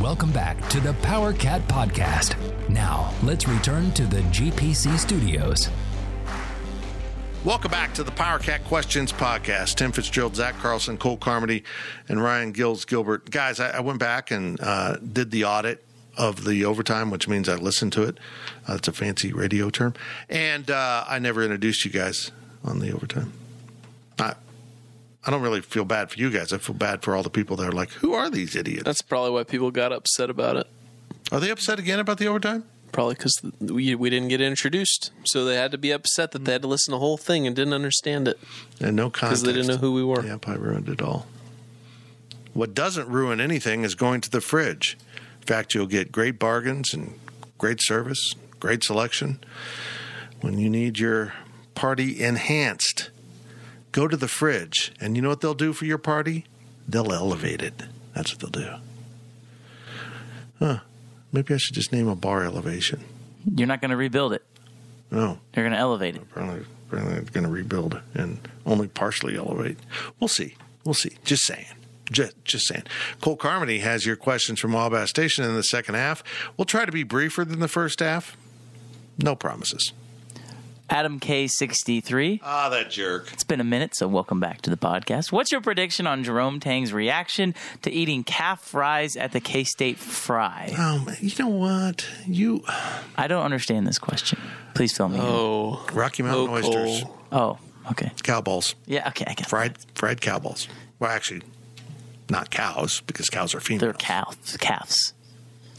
Welcome 0.00 0.30
back 0.30 0.68
to 0.68 0.78
the 0.78 0.92
Power 0.94 1.32
Cat 1.32 1.66
Podcast. 1.68 2.36
Now, 2.68 3.14
let's 3.22 3.48
return 3.48 3.92
to 3.92 4.04
the 4.04 4.20
GPC 4.20 4.98
studios. 4.98 5.70
Welcome 7.44 7.70
back 7.70 7.94
to 7.94 8.04
the 8.04 8.12
Power 8.12 8.38
Cat 8.38 8.62
Questions 8.64 9.10
Podcast. 9.10 9.76
Tim 9.76 9.92
Fitzgerald, 9.92 10.36
Zach 10.36 10.58
Carlson, 10.58 10.98
Cole 10.98 11.16
Carmody, 11.16 11.64
and 12.10 12.22
Ryan 12.22 12.52
Gills 12.52 12.84
Gilbert. 12.84 13.30
Guys, 13.30 13.58
I, 13.58 13.70
I 13.70 13.80
went 13.80 13.98
back 13.98 14.30
and 14.30 14.60
uh, 14.60 14.96
did 14.96 15.30
the 15.30 15.46
audit 15.46 15.82
of 16.18 16.44
the 16.44 16.66
overtime, 16.66 17.10
which 17.10 17.26
means 17.26 17.48
I 17.48 17.54
listened 17.54 17.94
to 17.94 18.02
it. 18.02 18.18
Uh, 18.68 18.74
it's 18.74 18.88
a 18.88 18.92
fancy 18.92 19.32
radio 19.32 19.70
term. 19.70 19.94
And 20.28 20.70
uh, 20.70 21.06
I 21.08 21.18
never 21.20 21.42
introduced 21.42 21.86
you 21.86 21.90
guys 21.90 22.32
on 22.62 22.80
the 22.80 22.92
overtime. 22.92 23.32
I, 24.18 24.34
I 25.26 25.30
don't 25.30 25.42
really 25.42 25.60
feel 25.60 25.84
bad 25.84 26.10
for 26.10 26.18
you 26.20 26.30
guys. 26.30 26.52
I 26.52 26.58
feel 26.58 26.76
bad 26.76 27.02
for 27.02 27.16
all 27.16 27.22
the 27.24 27.30
people 27.30 27.56
that 27.56 27.66
are 27.68 27.72
like, 27.72 27.90
who 27.90 28.14
are 28.14 28.30
these 28.30 28.54
idiots? 28.54 28.84
That's 28.84 29.02
probably 29.02 29.32
why 29.32 29.42
people 29.42 29.70
got 29.72 29.92
upset 29.92 30.30
about 30.30 30.56
it. 30.56 30.66
Are 31.32 31.40
they 31.40 31.50
upset 31.50 31.78
again 31.80 31.98
about 31.98 32.18
the 32.18 32.28
overtime? 32.28 32.64
Probably 32.92 33.14
because 33.16 33.42
we 33.60 33.94
we 33.96 34.08
didn't 34.08 34.28
get 34.28 34.40
introduced, 34.40 35.10
so 35.24 35.44
they 35.44 35.56
had 35.56 35.72
to 35.72 35.78
be 35.78 35.90
upset 35.90 36.30
that 36.30 36.44
they 36.44 36.52
had 36.52 36.62
to 36.62 36.68
listen 36.68 36.92
to 36.92 36.94
the 36.94 37.00
whole 37.00 37.16
thing 37.18 37.46
and 37.46 37.54
didn't 37.54 37.74
understand 37.74 38.28
it 38.28 38.38
And 38.80 38.94
no 38.96 39.08
because 39.10 39.20
context. 39.20 39.44
they 39.44 39.52
didn't 39.52 39.66
know 39.66 39.76
who 39.76 39.92
we 39.92 40.04
were. 40.04 40.24
Yep, 40.24 40.48
I 40.48 40.54
ruined 40.54 40.88
it 40.88 41.02
all. 41.02 41.26
What 42.54 42.72
doesn't 42.74 43.08
ruin 43.08 43.40
anything 43.40 43.82
is 43.82 43.94
going 43.96 44.20
to 44.22 44.30
the 44.30 44.40
fridge. 44.40 44.96
In 45.42 45.46
fact, 45.46 45.74
you'll 45.74 45.86
get 45.86 46.10
great 46.12 46.38
bargains 46.38 46.94
and 46.94 47.18
great 47.58 47.82
service, 47.82 48.34
great 48.60 48.82
selection. 48.84 49.40
When 50.40 50.58
you 50.58 50.70
need 50.70 50.98
your 50.98 51.34
party 51.74 52.22
enhanced, 52.22 53.10
go 53.96 54.06
to 54.06 54.16
the 54.16 54.28
fridge. 54.28 54.92
And 55.00 55.16
you 55.16 55.22
know 55.22 55.30
what 55.30 55.40
they'll 55.40 55.54
do 55.54 55.72
for 55.72 55.86
your 55.86 55.98
party? 55.98 56.44
They'll 56.86 57.12
elevate 57.12 57.62
it. 57.62 57.82
That's 58.14 58.32
what 58.32 58.52
they'll 58.52 58.62
do. 58.62 58.74
Huh. 60.58 60.78
Maybe 61.32 61.54
I 61.54 61.56
should 61.56 61.74
just 61.74 61.92
name 61.92 62.06
a 62.06 62.14
bar 62.14 62.44
elevation. 62.44 63.02
You're 63.44 63.66
not 63.66 63.80
going 63.80 63.90
to 63.90 63.96
rebuild 63.96 64.32
it. 64.32 64.42
No, 65.10 65.38
You're 65.54 65.64
going 65.64 65.72
to 65.72 65.78
elevate 65.78 66.16
it. 66.16 66.22
apparently, 66.22 66.64
apparently 66.88 67.14
they're 67.14 67.22
going 67.32 67.44
to 67.44 67.50
rebuild 67.50 68.00
and 68.14 68.38
only 68.66 68.88
partially 68.88 69.36
elevate. 69.36 69.78
We'll 70.20 70.28
see. 70.28 70.54
We'll 70.84 70.94
see. 70.94 71.16
Just 71.24 71.44
saying. 71.46 71.66
Just, 72.10 72.34
just 72.44 72.66
saying. 72.66 72.84
Cole 73.20 73.36
Carmody 73.36 73.78
has 73.80 74.04
your 74.04 74.16
questions 74.16 74.60
from 74.60 74.72
Wabash 74.72 75.10
Station 75.10 75.44
in 75.44 75.54
the 75.54 75.62
second 75.62 75.94
half. 75.94 76.22
We'll 76.56 76.64
try 76.64 76.84
to 76.84 76.92
be 76.92 77.02
briefer 77.02 77.44
than 77.44 77.60
the 77.60 77.68
first 77.68 78.00
half. 78.00 78.36
No 79.18 79.34
promises. 79.36 79.92
Adam 80.88 81.18
K63. 81.18 82.40
Ah, 82.44 82.68
that 82.68 82.90
jerk. 82.90 83.32
It's 83.32 83.42
been 83.42 83.60
a 83.60 83.64
minute, 83.64 83.96
so 83.96 84.06
welcome 84.06 84.38
back 84.38 84.62
to 84.62 84.70
the 84.70 84.76
podcast. 84.76 85.32
What's 85.32 85.50
your 85.50 85.60
prediction 85.60 86.06
on 86.06 86.22
Jerome 86.22 86.60
Tang's 86.60 86.92
reaction 86.92 87.54
to 87.82 87.90
eating 87.90 88.22
calf 88.22 88.60
fries 88.60 89.16
at 89.16 89.32
the 89.32 89.40
K 89.40 89.64
State 89.64 89.98
Fry? 89.98 90.72
Um, 90.78 91.08
you 91.20 91.32
know 91.40 91.48
what? 91.48 92.06
You 92.26 92.62
I 93.16 93.26
don't 93.26 93.42
understand 93.44 93.86
this 93.86 93.98
question. 93.98 94.38
Please 94.74 94.96
fill 94.96 95.08
me 95.08 95.16
in. 95.16 95.22
Oh, 95.24 95.84
Rocky 95.92 96.22
Mountain 96.22 96.48
Oh, 96.48 96.52
oysters, 96.54 97.04
Oh, 97.32 97.58
okay. 97.90 98.12
cow 98.22 98.40
balls, 98.40 98.76
Yeah, 98.86 99.08
okay, 99.08 99.24
I 99.26 99.30
got 99.34 99.40
it. 99.40 99.46
fried 99.48 99.78
fried 99.94 100.20
cow 100.20 100.38
balls. 100.38 100.68
Well, 101.00 101.10
actually, 101.10 101.42
not 102.30 102.50
cows 102.50 103.00
because 103.08 103.28
cows 103.28 103.54
are 103.56 103.60
females. 103.60 103.80
They're 103.80 103.92
calves. 103.92 104.56
Calves. 104.58 105.14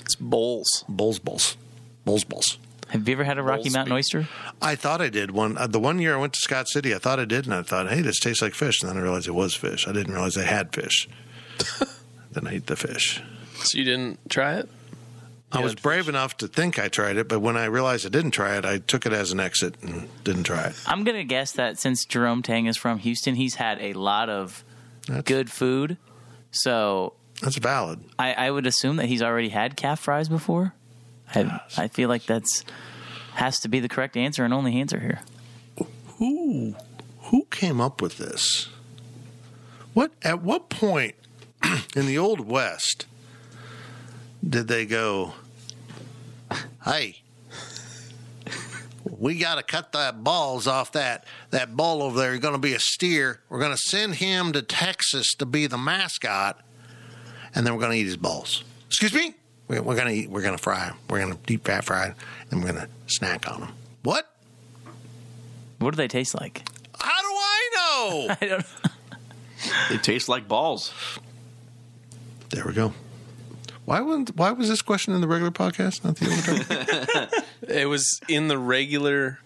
it's 0.01 0.15
bulls. 0.15 0.83
Bulls 0.89 1.19
Bulls. 1.19 1.55
Bulls 2.03 2.25
balls. 2.25 2.57
Have 2.89 3.07
you 3.07 3.13
ever 3.13 3.23
had 3.23 3.37
a 3.37 3.43
Rocky 3.43 3.63
Bowls 3.63 3.73
Mountain 3.73 3.91
be- 3.93 3.97
oyster? 3.97 4.27
I 4.61 4.75
thought 4.75 5.01
I 5.01 5.09
did 5.09 5.31
one. 5.31 5.57
Uh, 5.57 5.67
the 5.67 5.79
one 5.79 5.99
year 5.99 6.15
I 6.15 6.19
went 6.19 6.33
to 6.33 6.39
Scott 6.39 6.69
City, 6.69 6.95
I 6.95 6.99
thought 6.99 7.19
I 7.19 7.25
did, 7.25 7.45
and 7.45 7.53
I 7.53 7.61
thought, 7.61 7.89
hey, 7.89 8.01
this 8.01 8.19
tastes 8.19 8.41
like 8.41 8.53
fish. 8.53 8.81
And 8.81 8.89
then 8.89 8.97
I 8.97 9.01
realized 9.01 9.27
it 9.27 9.31
was 9.31 9.55
fish. 9.55 9.87
I 9.87 9.91
didn't 9.91 10.13
realize 10.13 10.35
they 10.35 10.45
had 10.45 10.73
fish. 10.73 11.09
then 12.31 12.47
I 12.47 12.53
ate 12.55 12.67
the 12.67 12.75
fish. 12.75 13.21
So 13.55 13.77
you 13.77 13.83
didn't 13.83 14.29
try 14.29 14.55
it? 14.55 14.69
I 15.51 15.61
was 15.61 15.75
brave 15.75 16.09
enough 16.09 16.35
to 16.37 16.47
think 16.47 16.77
I 16.77 16.89
tried 16.89 17.15
it, 17.15 17.29
but 17.29 17.39
when 17.39 17.55
I 17.55 17.65
realized 17.65 18.05
I 18.05 18.09
didn't 18.09 18.31
try 18.31 18.57
it, 18.57 18.65
I 18.65 18.79
took 18.79 19.05
it 19.05 19.13
as 19.13 19.31
an 19.31 19.39
exit 19.39 19.75
and 19.81 20.09
didn't 20.25 20.43
try 20.43 20.65
it. 20.65 20.75
I'm 20.85 21.05
going 21.05 21.15
to 21.15 21.23
guess 21.23 21.53
that 21.53 21.79
since 21.79 22.03
Jerome 22.03 22.41
Tang 22.43 22.65
is 22.65 22.75
from 22.75 22.99
Houston, 22.99 23.35
he's 23.35 23.55
had 23.55 23.79
a 23.81 23.93
lot 23.93 24.29
of 24.29 24.63
That's- 25.07 25.23
good 25.23 25.49
food. 25.49 25.97
So 26.51 27.13
That's 27.41 27.55
valid. 27.57 28.01
I, 28.19 28.33
I 28.33 28.51
would 28.51 28.67
assume 28.67 28.97
that 28.97 29.05
he's 29.05 29.21
already 29.21 29.49
had 29.49 29.77
calf 29.77 30.01
fries 30.01 30.27
before. 30.27 30.73
I, 31.33 31.61
I 31.77 31.87
feel 31.87 32.09
like 32.09 32.25
that's 32.25 32.63
has 33.33 33.59
to 33.59 33.67
be 33.67 33.79
the 33.79 33.89
correct 33.89 34.17
answer 34.17 34.43
and 34.43 34.53
only 34.53 34.79
answer 34.79 34.99
here. 34.99 35.21
Who 36.17 36.75
who 37.23 37.45
came 37.51 37.79
up 37.79 38.01
with 38.01 38.17
this? 38.17 38.69
What 39.93 40.11
at 40.23 40.41
what 40.41 40.69
point 40.69 41.15
in 41.95 42.07
the 42.07 42.17
old 42.17 42.39
west 42.39 43.05
did 44.47 44.67
they 44.67 44.85
go, 44.85 45.33
"Hey, 46.83 47.21
we 49.05 49.37
got 49.37 49.55
to 49.55 49.63
cut 49.63 49.91
that 49.91 50.23
balls 50.23 50.67
off 50.67 50.91
that 50.93 51.25
that 51.51 51.75
bull 51.75 52.01
over 52.01 52.17
there. 52.17 52.31
You're 52.31 52.39
going 52.39 52.53
to 52.53 52.59
be 52.59 52.73
a 52.73 52.79
steer. 52.79 53.41
We're 53.49 53.59
going 53.59 53.71
to 53.71 53.77
send 53.77 54.15
him 54.15 54.53
to 54.53 54.61
Texas 54.61 55.33
to 55.35 55.45
be 55.45 55.67
the 55.67 55.77
mascot, 55.77 56.61
and 57.53 57.65
then 57.67 57.73
we're 57.73 57.81
going 57.81 57.91
to 57.93 57.97
eat 57.97 58.05
his 58.05 58.17
balls." 58.17 58.63
Excuse 58.87 59.13
me. 59.13 59.35
We're, 59.67 59.81
we're 59.81 59.95
going 59.95 60.07
to 60.07 60.13
eat. 60.13 60.29
We're 60.29 60.41
going 60.41 60.55
to 60.57 60.61
fry. 60.63 60.87
'em. 60.87 60.95
We're 61.09 61.19
going 61.19 61.33
to 61.33 61.39
deep 61.45 61.65
fat 61.65 61.83
fry, 61.83 62.07
'em, 62.07 62.15
and 62.51 62.63
we're 62.63 62.71
going 62.73 62.85
to 62.85 62.89
snack 63.13 63.49
on 63.51 63.61
them. 63.61 63.69
What? 64.03 64.31
What 65.79 65.91
do 65.91 65.97
they 65.97 66.07
taste 66.07 66.33
like? 66.39 66.67
How 66.99 67.21
do 67.21 67.27
I 67.27 67.69
know? 67.75 68.35
I 68.41 68.45
don't. 68.47 68.65
They 69.89 69.97
taste 69.97 70.29
like 70.29 70.47
balls. 70.47 70.93
There 72.49 72.65
we 72.65 72.73
go. 72.73 72.93
Why 73.85 74.01
wasn't 74.01 74.35
Why 74.35 74.51
was 74.51 74.67
this 74.69 74.81
question 74.81 75.13
in 75.13 75.21
the 75.21 75.27
regular 75.27 75.51
podcast, 75.51 76.03
not 76.03 76.15
the 76.17 76.27
overtime? 76.27 77.41
It 77.67 77.87
was 77.87 78.21
in 78.29 78.47
the 78.47 78.57
regular 78.57 79.39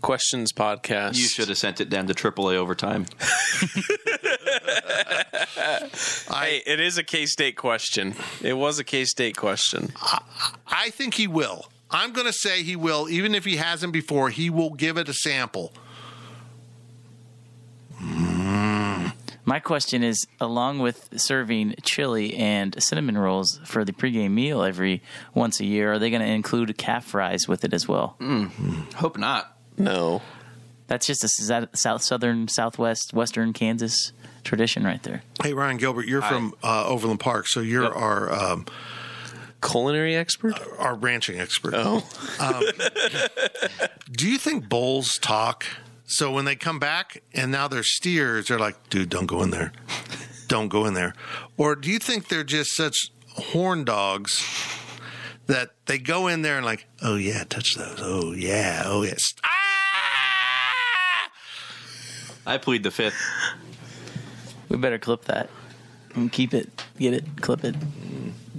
questions 0.00 0.52
podcast. 0.52 1.16
You 1.16 1.24
should 1.28 1.48
have 1.48 1.58
sent 1.58 1.80
it 1.80 1.88
down 1.88 2.06
to 2.06 2.14
AAA 2.14 2.54
overtime. 2.56 3.06
Hey, 6.32 6.62
it 6.66 6.80
is 6.80 6.98
a 6.98 7.02
K 7.04 7.26
State 7.26 7.56
question. 7.56 8.14
It 8.42 8.54
was 8.54 8.78
a 8.78 8.84
K 8.84 9.04
State 9.04 9.36
question. 9.36 9.92
I 10.66 10.90
think 10.90 11.14
he 11.14 11.26
will. 11.26 11.66
I'm 11.90 12.12
going 12.12 12.26
to 12.26 12.32
say 12.32 12.62
he 12.62 12.74
will, 12.74 13.08
even 13.10 13.34
if 13.34 13.44
he 13.44 13.56
hasn't 13.56 13.92
before. 13.92 14.30
He 14.30 14.48
will 14.50 14.70
give 14.70 14.96
it 14.96 15.08
a 15.08 15.14
sample. 15.14 15.72
Mm. 18.02 19.12
My 19.44 19.60
question 19.60 20.02
is: 20.02 20.26
along 20.40 20.78
with 20.78 21.08
serving 21.16 21.74
chili 21.82 22.34
and 22.34 22.80
cinnamon 22.82 23.18
rolls 23.18 23.60
for 23.64 23.84
the 23.84 23.92
pregame 23.92 24.30
meal 24.32 24.62
every 24.62 25.02
once 25.34 25.60
a 25.60 25.64
year, 25.66 25.92
are 25.92 25.98
they 25.98 26.10
going 26.10 26.22
to 26.22 26.28
include 26.28 26.76
calf 26.78 27.04
fries 27.04 27.46
with 27.46 27.64
it 27.64 27.72
as 27.74 27.86
well? 27.86 28.16
Mm. 28.20 28.92
Hope 28.94 29.18
not. 29.18 29.56
No. 29.76 30.22
That's 30.86 31.06
just 31.06 31.22
a 31.24 31.26
s- 31.52 31.68
south, 31.74 32.02
southern, 32.02 32.48
southwest, 32.48 33.12
western 33.14 33.52
Kansas 33.52 34.12
tradition 34.44 34.84
right 34.84 35.02
there. 35.02 35.22
Hey, 35.42 35.52
Ryan 35.54 35.76
Gilbert, 35.76 36.06
you're 36.06 36.22
from 36.22 36.54
uh, 36.62 36.84
Overland 36.86 37.20
Park, 37.20 37.46
so 37.48 37.60
you're 37.60 37.84
Yep. 37.84 37.96
our 37.96 38.32
um, 38.32 38.66
Culinary 39.62 40.16
expert? 40.16 40.54
our 40.78 40.94
ranching 40.94 41.38
expert. 41.40 41.74
Oh. 41.76 42.02
Do 44.10 44.28
you 44.28 44.38
think 44.38 44.68
bulls 44.68 45.18
talk? 45.20 45.64
So 46.04 46.30
when 46.32 46.44
they 46.44 46.56
come 46.56 46.78
back 46.78 47.22
and 47.32 47.50
now 47.52 47.68
they're 47.68 47.82
steers, 47.82 48.48
they're 48.48 48.58
like, 48.58 48.88
dude, 48.90 49.08
don't 49.08 49.26
go 49.26 49.42
in 49.42 49.50
there. 49.50 49.72
Don't 50.48 50.68
go 50.68 50.84
in 50.84 50.94
there. 50.94 51.14
Or 51.56 51.74
do 51.76 51.90
you 51.90 51.98
think 51.98 52.28
they're 52.28 52.44
just 52.44 52.74
such 52.76 52.96
horn 53.36 53.84
dogs 53.84 54.44
that 55.46 55.70
they 55.86 55.98
go 55.98 56.26
in 56.26 56.42
there 56.42 56.56
and 56.58 56.66
like, 56.66 56.86
oh 57.00 57.16
yeah, 57.16 57.44
touch 57.44 57.76
those. 57.76 57.98
Oh 58.02 58.32
yeah, 58.32 58.82
oh 58.84 59.02
yes. 59.04 59.22
Ah! 59.44 59.48
I 62.46 62.58
plead 62.58 62.82
the 62.82 62.90
fifth. 62.90 63.16
We 64.72 64.78
better 64.78 64.98
clip 64.98 65.24
that 65.26 65.50
and 66.14 66.32
keep 66.32 66.54
it, 66.54 66.82
get 66.98 67.12
it, 67.12 67.24
clip 67.42 67.62
it. 67.62 67.76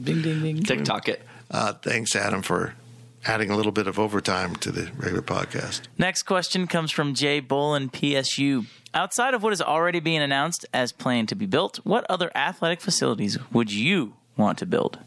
Ding, 0.04 0.22
ding, 0.22 0.42
ding. 0.44 0.64
TikTok 0.64 1.10
it. 1.10 1.24
Uh, 1.50 1.74
thanks, 1.74 2.16
Adam, 2.16 2.44
for 2.44 2.76
adding 3.26 3.50
a 3.50 3.56
little 3.58 3.72
bit 3.72 3.88
of 3.88 3.98
overtime 3.98 4.56
to 4.58 4.72
the 4.72 4.92
regular 4.96 5.24
podcast. 5.24 5.82
Next 5.98 6.24
question 6.24 6.68
comes 6.68 6.92
from 6.92 7.16
Jay 7.16 7.42
Bolin, 7.42 7.92
PSU. 7.92 8.68
Outside 8.94 9.34
of 9.34 9.42
what 9.42 9.54
is 9.54 9.62
already 9.62 10.00
being 10.00 10.22
announced 10.22 10.68
as 10.72 10.92
planned 10.92 11.30
to 11.30 11.36
be 11.36 11.48
built, 11.48 11.78
what 11.84 12.06
other 12.10 12.30
athletic 12.36 12.80
facilities 12.80 13.40
would 13.52 13.72
you 13.74 14.14
want 14.38 14.60
to 14.60 14.68
build? 14.68 15.00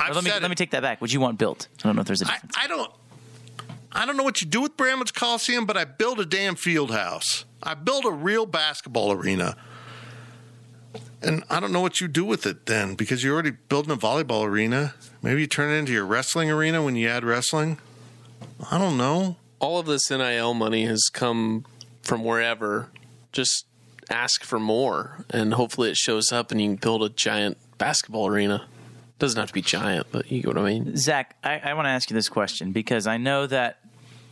I've 0.00 0.12
Or 0.12 0.14
let 0.14 0.24
me 0.24 0.30
said 0.30 0.40
let 0.40 0.46
it. 0.46 0.48
me 0.50 0.54
take 0.54 0.70
that 0.70 0.82
back. 0.82 1.02
Would 1.02 1.12
you 1.12 1.20
want 1.20 1.36
built? 1.38 1.68
I 1.80 1.88
don't 1.88 1.96
know 1.96 2.00
if 2.00 2.06
there's 2.06 2.22
a 2.22 2.26
I, 2.26 2.32
difference. 2.34 2.54
I 2.58 2.66
don't. 2.68 2.90
I 3.92 4.06
don't 4.06 4.16
know 4.16 4.22
what 4.24 4.40
you 4.40 4.46
do 4.46 4.60
with 4.62 4.76
Bramlage 4.78 5.12
Coliseum, 5.14 5.66
but 5.66 5.76
I 5.76 5.84
build 5.84 6.20
a 6.20 6.26
damn 6.26 6.54
field 6.54 6.90
house. 6.90 7.44
I 7.62 7.74
build 7.74 8.04
a 8.06 8.10
real 8.10 8.46
basketball 8.46 9.12
arena. 9.12 9.56
And 11.22 11.44
I 11.50 11.60
don't 11.60 11.72
know 11.72 11.80
what 11.80 12.00
you 12.00 12.08
do 12.08 12.24
with 12.24 12.46
it 12.46 12.66
then, 12.66 12.94
because 12.94 13.24
you're 13.24 13.34
already 13.34 13.50
building 13.50 13.92
a 13.92 13.96
volleyball 13.96 14.44
arena. 14.44 14.94
Maybe 15.22 15.40
you 15.40 15.46
turn 15.46 15.70
it 15.70 15.78
into 15.78 15.92
your 15.92 16.06
wrestling 16.06 16.50
arena 16.50 16.82
when 16.82 16.96
you 16.96 17.08
add 17.08 17.24
wrestling. 17.24 17.78
I 18.70 18.78
don't 18.78 18.96
know. 18.96 19.36
All 19.58 19.78
of 19.78 19.86
this 19.86 20.10
NIL 20.10 20.54
money 20.54 20.84
has 20.86 21.08
come 21.12 21.64
from 22.02 22.24
wherever. 22.24 22.90
Just 23.32 23.66
ask 24.10 24.44
for 24.44 24.60
more, 24.60 25.24
and 25.30 25.54
hopefully 25.54 25.90
it 25.90 25.96
shows 25.96 26.32
up, 26.32 26.50
and 26.50 26.60
you 26.60 26.68
can 26.68 26.76
build 26.76 27.02
a 27.02 27.08
giant 27.08 27.58
basketball 27.78 28.26
arena. 28.26 28.66
Doesn't 29.18 29.38
have 29.38 29.48
to 29.48 29.54
be 29.54 29.62
giant, 29.62 30.08
but 30.12 30.30
you 30.30 30.42
get 30.42 30.48
what 30.48 30.58
I 30.58 30.64
mean. 30.64 30.96
Zach, 30.96 31.36
I, 31.42 31.58
I 31.58 31.74
want 31.74 31.86
to 31.86 31.90
ask 31.90 32.10
you 32.10 32.14
this 32.14 32.28
question 32.28 32.72
because 32.72 33.06
I 33.06 33.16
know 33.16 33.46
that 33.46 33.80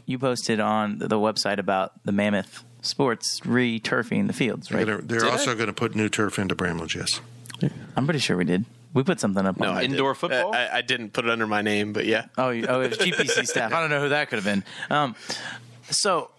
you 0.06 0.18
posted 0.18 0.60
on 0.60 0.98
the 0.98 1.18
website 1.18 1.58
about 1.58 1.92
the 2.04 2.12
Mammoth 2.12 2.62
Sports 2.84 3.40
re-turfing 3.46 4.26
the 4.26 4.32
fields, 4.34 4.70
right? 4.70 4.84
They're, 4.84 4.98
they're 4.98 5.26
also 5.26 5.54
going 5.54 5.68
to 5.68 5.72
put 5.72 5.94
new 5.94 6.08
turf 6.08 6.38
into 6.38 6.54
Bramlage, 6.54 6.94
yes. 6.96 7.20
I'm 7.96 8.04
pretty 8.04 8.20
sure 8.20 8.36
we 8.36 8.44
did. 8.44 8.66
We 8.92 9.02
put 9.02 9.20
something 9.20 9.44
up. 9.44 9.58
No, 9.58 9.70
on 9.70 9.76
I 9.78 9.82
Indoor 9.84 10.12
did. 10.12 10.18
football? 10.18 10.54
I, 10.54 10.68
I 10.74 10.82
didn't 10.82 11.12
put 11.14 11.24
it 11.24 11.30
under 11.30 11.46
my 11.46 11.62
name, 11.62 11.92
but 11.92 12.04
yeah. 12.06 12.26
Oh, 12.36 12.48
oh, 12.48 12.80
it 12.80 12.90
was 12.90 12.98
GPC 12.98 13.46
staff. 13.48 13.72
I 13.72 13.80
don't 13.80 13.90
know 13.90 14.00
who 14.00 14.10
that 14.10 14.28
could 14.28 14.36
have 14.36 14.44
been. 14.44 14.64
Um, 14.90 15.16
so, 15.90 16.30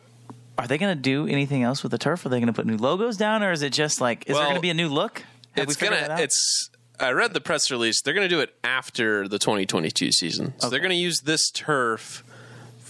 are 0.57 0.67
they 0.67 0.77
going 0.77 0.95
to 0.95 1.01
do 1.01 1.27
anything 1.27 1.63
else 1.63 1.83
with 1.83 1.91
the 1.91 1.97
turf? 1.97 2.25
Are 2.25 2.29
they 2.29 2.37
going 2.37 2.47
to 2.47 2.53
put 2.53 2.65
new 2.65 2.77
logos 2.77 3.17
down, 3.17 3.43
or 3.43 3.51
is 3.51 3.61
it 3.61 3.73
just 3.73 3.99
like 3.99 4.29
is 4.29 4.35
there 4.35 4.45
going 4.45 4.55
to 4.55 4.61
be 4.61 4.69
a 4.69 4.75
new 4.75 4.87
look? 4.87 5.23
Have 5.53 5.67
it's 5.67 5.75
gonna. 5.75 6.17
It's. 6.19 6.69
I 6.97 7.11
read 7.11 7.33
the 7.33 7.41
press 7.41 7.69
release. 7.71 8.01
They're 8.01 8.13
going 8.13 8.29
to 8.29 8.33
do 8.33 8.39
it 8.39 8.53
after 8.63 9.27
the 9.27 9.37
2022 9.37 10.13
season. 10.13 10.53
So 10.59 10.69
they're 10.69 10.79
going 10.79 10.91
to 10.91 10.95
use 10.95 11.21
this 11.21 11.49
turf 11.49 12.23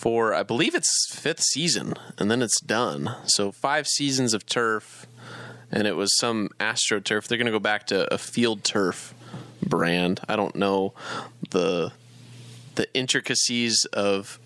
for, 0.05 0.35
I 0.35 0.43
believe 0.43 0.75
it's 0.75 1.07
fifth 1.09 1.41
season, 1.41 1.95
and 2.19 2.29
then 2.29 2.43
it's 2.43 2.61
done. 2.61 3.15
So 3.25 3.51
five 3.51 3.87
seasons 3.87 4.35
of 4.35 4.45
turf, 4.45 5.07
and 5.71 5.87
it 5.87 5.95
was 5.95 6.15
some 6.19 6.49
AstroTurf. 6.59 7.25
They're 7.25 7.39
going 7.39 7.47
to 7.47 7.51
go 7.51 7.57
back 7.57 7.87
to 7.87 8.13
a 8.13 8.19
field 8.19 8.63
turf 8.63 9.15
brand. 9.63 10.19
I 10.29 10.35
don't 10.35 10.55
know 10.55 10.93
the 11.49 11.91
the 12.75 12.87
intricacies 12.93 13.83
of 13.93 14.39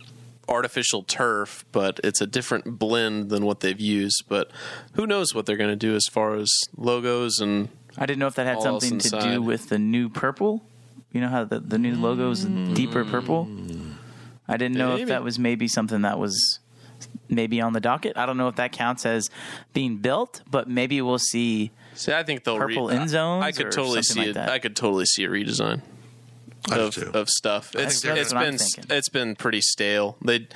artificial 0.47 1.03
turf, 1.03 1.66
but 1.74 1.99
it's 2.05 2.22
a 2.22 2.28
different 2.28 2.80
blend 2.80 3.30
than 3.30 3.45
what 3.45 3.60
they've 3.60 3.82
used. 3.82 4.24
But 4.30 4.51
who 4.93 5.05
knows 5.05 5.36
what 5.36 5.45
they're 5.45 5.57
going 5.57 5.72
to 5.72 5.76
do 5.76 5.93
as 5.93 6.05
far 6.05 6.36
as 6.36 6.49
logos 6.78 7.39
and 7.39 7.68
I 7.97 8.05
didn't 8.05 8.20
know 8.20 8.28
if 8.28 8.36
that 8.36 8.47
had 8.47 8.62
something 8.62 8.99
to 8.99 9.20
do 9.20 9.41
with 9.41 9.68
the 9.68 9.78
new 9.78 10.07
purple. 10.07 10.64
You 11.12 11.20
know 11.20 11.28
how 11.28 11.43
the, 11.43 11.60
the 11.60 11.78
new 11.78 11.95
logo 11.95 12.32
is 12.32 12.45
mm. 12.45 12.74
deeper 12.74 13.03
purple? 13.03 13.49
I 14.50 14.58
didn't 14.58 14.78
know 14.78 14.95
if 14.97 15.08
that 15.08 15.24
was 15.24 15.38
maybe 15.38 15.68
something 15.68 16.02
that 16.02 16.18
was 16.20 16.60
maybe 17.30 17.62
on 17.62 17.74
the 17.74 17.80
docket. 17.80 18.18
I 18.18 18.26
don't 18.26 18.38
know 18.38 18.47
if 18.47 18.56
that 18.56 18.72
counts 18.72 19.06
as 19.06 19.30
being 19.74 19.97
built, 19.97 20.41
but 20.50 20.68
maybe 20.68 21.02
we'll 21.02 21.20
see. 21.20 21.72
See, 21.93 22.12
I 22.12 22.24
think 22.24 22.43
they'll 22.43 22.58
Purple 22.58 22.89
re- 22.89 22.95
end 22.95 23.10
zones 23.10 23.43
I 23.45 23.52
could 23.52 23.68
or 23.68 23.72
totally 23.72 24.02
see 24.04 24.20
like 24.20 24.30
it. 24.30 24.34
that? 24.34 24.50
I 24.50 24.60
could 24.60 24.76
totally 24.76 25.06
see 25.06 25.24
a 25.24 25.30
redesign 25.30 25.82
of, 26.72 26.97
of 27.16 27.30
stuff. 27.30 27.76
It's 27.76 28.02
think 28.02 28.16
that's 28.16 28.22
it's 28.28 28.34
what 28.34 28.43
I'm 28.43 28.58
been 28.58 28.97
it's 28.97 29.10
been 29.10 29.36
pretty 29.36 29.62
stale. 29.62 30.18
They 30.24 30.47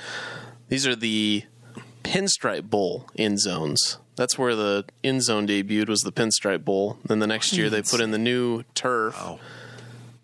these 0.68 0.86
are 0.86 0.96
the 0.96 1.44
pinstripe 2.02 2.68
bowl 2.68 3.08
end 3.16 3.40
zones. 3.40 3.98
That's 4.16 4.38
where 4.38 4.54
the 4.54 4.84
end 5.02 5.22
zone 5.22 5.46
debuted 5.46 5.88
was 5.88 6.00
the 6.00 6.12
pinstripe 6.12 6.64
bowl. 6.64 6.98
Then 7.04 7.18
the 7.18 7.26
next 7.26 7.52
year 7.56 7.68
they 7.70 7.82
put 7.82 8.00
in 8.00 8.10
the 8.10 8.18
new 8.18 8.62
turf. 8.74 9.14
Wow. 9.16 9.40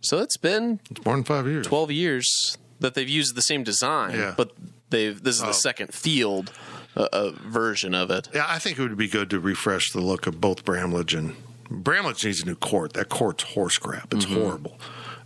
So 0.01 0.18
it's 0.18 0.37
been 0.37 0.81
It's 0.91 1.05
more 1.05 1.14
than 1.14 1.25
five 1.25 1.47
years. 1.47 1.66
12 1.66 1.91
years 1.91 2.59
that 2.81 2.95
they've 2.95 3.09
used 3.09 3.35
the 3.35 3.43
same 3.43 3.62
design, 3.62 4.14
Yeah. 4.18 4.35
but 4.37 4.53
they've 4.91 5.22
this 5.22 5.37
is 5.37 5.43
Oh. 5.43 5.47
the 5.47 5.53
second 5.55 5.95
field 5.95 6.51
uh, 6.97 7.07
uh, 7.12 7.31
version 7.47 7.95
of 7.95 8.11
it. 8.11 8.28
Yeah, 8.35 8.47
I 8.49 8.59
think 8.59 8.78
it 8.78 8.83
would 8.83 8.97
be 8.97 9.07
good 9.09 9.31
to 9.31 9.39
refresh 9.39 9.93
the 9.93 10.01
look 10.01 10.26
of 10.26 10.41
both 10.41 10.64
Bramlage 10.64 11.14
and 11.14 11.37
Bramlage 11.70 12.24
needs 12.24 12.43
a 12.43 12.47
new 12.47 12.57
court. 12.57 12.95
That 12.95 13.09
court's 13.09 13.45
horse 13.45 13.78
crap. 13.78 14.12
It's 14.12 14.24
horrible. 14.24 14.76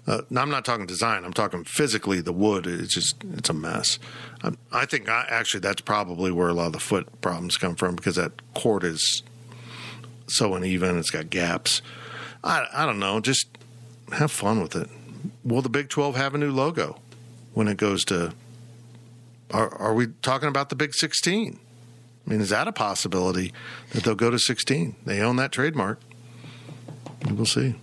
Uh, 0.07 0.21
now, 0.29 0.43
I'm 0.43 0.51
not 0.51 0.67
talking 0.67 0.85
design. 0.85 1.25
I'm 1.25 1.33
talking 1.33 1.65
physically. 1.65 2.21
The 2.21 2.35
wood. 2.35 2.67
It's 2.67 2.93
just 2.93 3.17
it's 3.33 3.49
a 3.49 3.55
mess. 3.55 3.99
Um, 4.43 4.59
I 4.71 4.85
think 4.85 5.09
I, 5.09 5.25
actually 5.31 5.61
that's 5.61 5.81
probably 5.81 6.31
where 6.31 6.49
a 6.49 6.53
lot 6.53 6.67
of 6.67 6.73
the 6.75 6.79
foot 6.81 7.23
problems 7.23 7.57
come 7.57 7.75
from 7.77 7.97
because 7.97 8.17
that 8.17 8.33
court 8.53 8.85
is 8.85 9.23
so 10.27 10.55
uneven. 10.55 10.99
It's 10.99 11.11
got 11.11 11.31
gaps. 11.31 11.81
I 12.43 12.67
I 12.75 12.85
don't 12.85 12.99
know. 12.99 13.21
Just 13.21 13.47
have 14.13 14.31
fun 14.31 14.61
with 14.61 14.77
it. 14.77 14.91
Will 15.43 15.63
the 15.63 15.71
Big 15.71 15.89
12 15.89 16.17
have 16.17 16.35
a 16.35 16.39
new 16.39 16.51
logo 16.53 17.01
when 17.55 17.69
it 17.69 17.77
goes 17.77 18.05
to? 18.07 18.33
Are, 19.51 19.73
are 19.77 19.95
we 19.95 20.09
talking 20.23 20.49
about 20.49 20.69
the 20.69 20.77
Big 20.77 20.95
16? 20.95 21.59
I 22.27 22.31
mean, 22.31 22.41
is 22.41 22.51
that 22.51 22.69
a 22.69 22.73
possibility 22.73 23.53
that 23.93 24.05
they'll 24.05 24.15
go 24.15 24.31
to 24.31 24.39
16? 24.39 24.97
They 25.05 25.21
own 25.21 25.37
that 25.37 25.53
trademark. 25.53 26.01
We'll 27.31 27.47
see. 27.47 27.77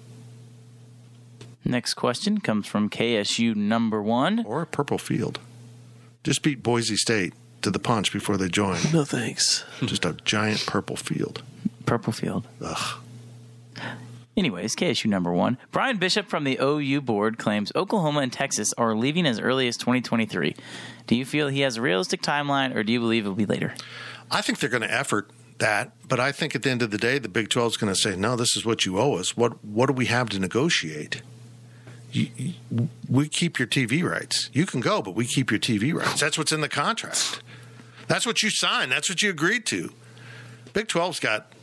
Next 1.64 1.94
question 1.94 2.40
comes 2.40 2.68
from 2.68 2.90
KSU 2.90 3.56
number 3.56 4.02
one. 4.02 4.44
Or 4.46 4.62
a 4.62 4.66
purple 4.66 4.98
field. 4.98 5.40
Just 6.24 6.42
beat 6.44 6.64
Boise 6.64 6.96
State 6.96 7.34
to 7.62 7.70
the 7.72 7.80
punch 7.80 8.12
before 8.12 8.38
they 8.38 8.48
join. 8.48 8.78
No 8.92 9.04
thanks. 9.04 9.64
Just 9.82 10.06
a 10.06 10.14
giant 10.26 10.66
purple 10.66 10.96
field. 10.96 11.44
Purple 11.86 12.14
Field. 12.14 12.48
Ugh. 12.64 13.00
Anyways, 14.42 14.76
KSU 14.76 15.06
number 15.06 15.32
one. 15.32 15.60
Brian 15.72 15.98
Bishop 15.98 16.28
from 16.28 16.46
the 16.46 16.58
OU 16.60 17.02
board 17.02 17.38
claims 17.38 17.72
Oklahoma 17.76 18.22
and 18.22 18.34
Texas 18.34 18.74
are 18.76 18.96
leaving 18.96 19.28
as 19.28 19.40
early 19.40 19.68
as 19.68 19.78
2023. 19.78 20.56
Do 21.06 21.16
you 21.16 21.26
feel 21.26 21.50
he 21.50 21.62
has 21.62 21.78
a 21.78 21.82
realistic 21.84 22.24
timeline, 22.24 22.76
or 22.76 22.82
do 22.82 22.92
you 22.92 23.00
believe 23.00 23.24
it'll 23.24 23.36
be 23.36 23.46
later? 23.46 23.76
I 24.32 24.42
think 24.42 24.58
they're 24.58 24.68
going 24.68 24.82
to 24.82 24.92
effort 24.92 25.30
that, 25.60 25.92
but 26.08 26.20
I 26.20 26.32
think 26.32 26.56
at 26.56 26.64
the 26.64 26.72
end 26.72 26.82
of 26.82 26.90
the 26.90 26.98
day, 26.98 27.20
the 27.20 27.30
Big 27.30 27.50
12 27.50 27.74
is 27.74 27.78
going 27.78 27.94
to 27.94 28.00
say, 28.00 28.16
no, 28.16 28.36
this 28.36 28.56
is 28.56 28.66
what 28.66 28.84
you 28.84 28.98
owe 28.98 29.14
us. 29.14 29.38
What, 29.38 29.64
what 29.64 29.86
do 29.86 29.94
we 29.94 30.08
have 30.08 30.30
to 30.30 30.40
negotiate? 30.40 31.22
We 33.08 33.28
keep 33.28 33.60
your 33.60 33.68
TV 33.68 34.04
rights. 34.04 34.50
You 34.54 34.66
can 34.66 34.82
go, 34.82 35.04
but 35.04 35.14
we 35.14 35.28
keep 35.28 35.52
your 35.52 35.60
TV 35.60 35.94
rights. 35.94 36.20
That's 36.20 36.40
what's 36.40 36.52
in 36.52 36.62
the 36.62 36.68
contract. 36.68 37.44
That's 38.08 38.26
what 38.26 38.42
you 38.42 38.50
signed. 38.50 38.92
That's 38.92 39.08
what 39.08 39.22
you 39.22 39.30
agreed 39.30 39.68
to. 39.68 39.94
Big 40.74 40.88
12's 40.88 41.20
got 41.20 41.54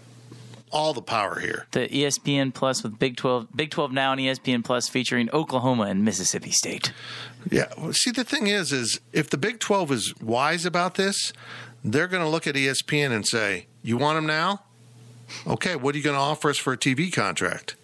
all 0.70 0.92
the 0.92 1.02
power 1.02 1.38
here. 1.38 1.66
The 1.72 1.88
ESPN 1.88 2.52
Plus 2.54 2.82
with 2.82 2.98
Big 2.98 3.16
12, 3.16 3.48
Big 3.54 3.70
12 3.70 3.92
now 3.92 4.12
and 4.12 4.20
ESPN 4.20 4.64
Plus 4.64 4.88
featuring 4.88 5.30
Oklahoma 5.32 5.84
and 5.84 6.04
Mississippi 6.04 6.50
State. 6.50 6.92
Yeah. 7.50 7.72
Well, 7.76 7.92
see, 7.92 8.10
the 8.10 8.24
thing 8.24 8.46
is, 8.46 8.72
is 8.72 9.00
if 9.12 9.30
the 9.30 9.38
Big 9.38 9.60
12 9.60 9.92
is 9.92 10.14
wise 10.20 10.64
about 10.66 10.94
this, 10.94 11.32
they're 11.84 12.08
going 12.08 12.22
to 12.22 12.28
look 12.28 12.46
at 12.46 12.54
ESPN 12.54 13.12
and 13.12 13.26
say, 13.26 13.66
you 13.82 13.96
want 13.96 14.16
them 14.16 14.26
now? 14.26 14.62
Okay, 15.46 15.76
what 15.76 15.94
are 15.94 15.98
you 15.98 16.04
going 16.04 16.16
to 16.16 16.20
offer 16.20 16.50
us 16.50 16.56
for 16.56 16.72
a 16.72 16.78
TV 16.78 17.12
contract? 17.12 17.76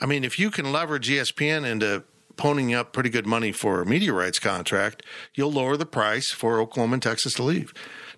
I 0.00 0.06
mean, 0.06 0.24
if 0.24 0.38
you 0.38 0.50
can 0.50 0.72
leverage 0.72 1.08
ESPN 1.08 1.64
into 1.64 2.04
ponying 2.36 2.76
up 2.76 2.92
pretty 2.92 3.10
good 3.10 3.26
money 3.26 3.52
for 3.52 3.82
a 3.82 3.86
media 3.86 4.12
rights 4.12 4.38
contract, 4.38 5.02
you'll 5.34 5.52
lower 5.52 5.76
the 5.76 5.86
price 5.86 6.30
for 6.30 6.60
Oklahoma 6.60 6.94
and 6.94 7.02
Texas 7.02 7.34
to 7.34 7.42
leave. 7.42 7.72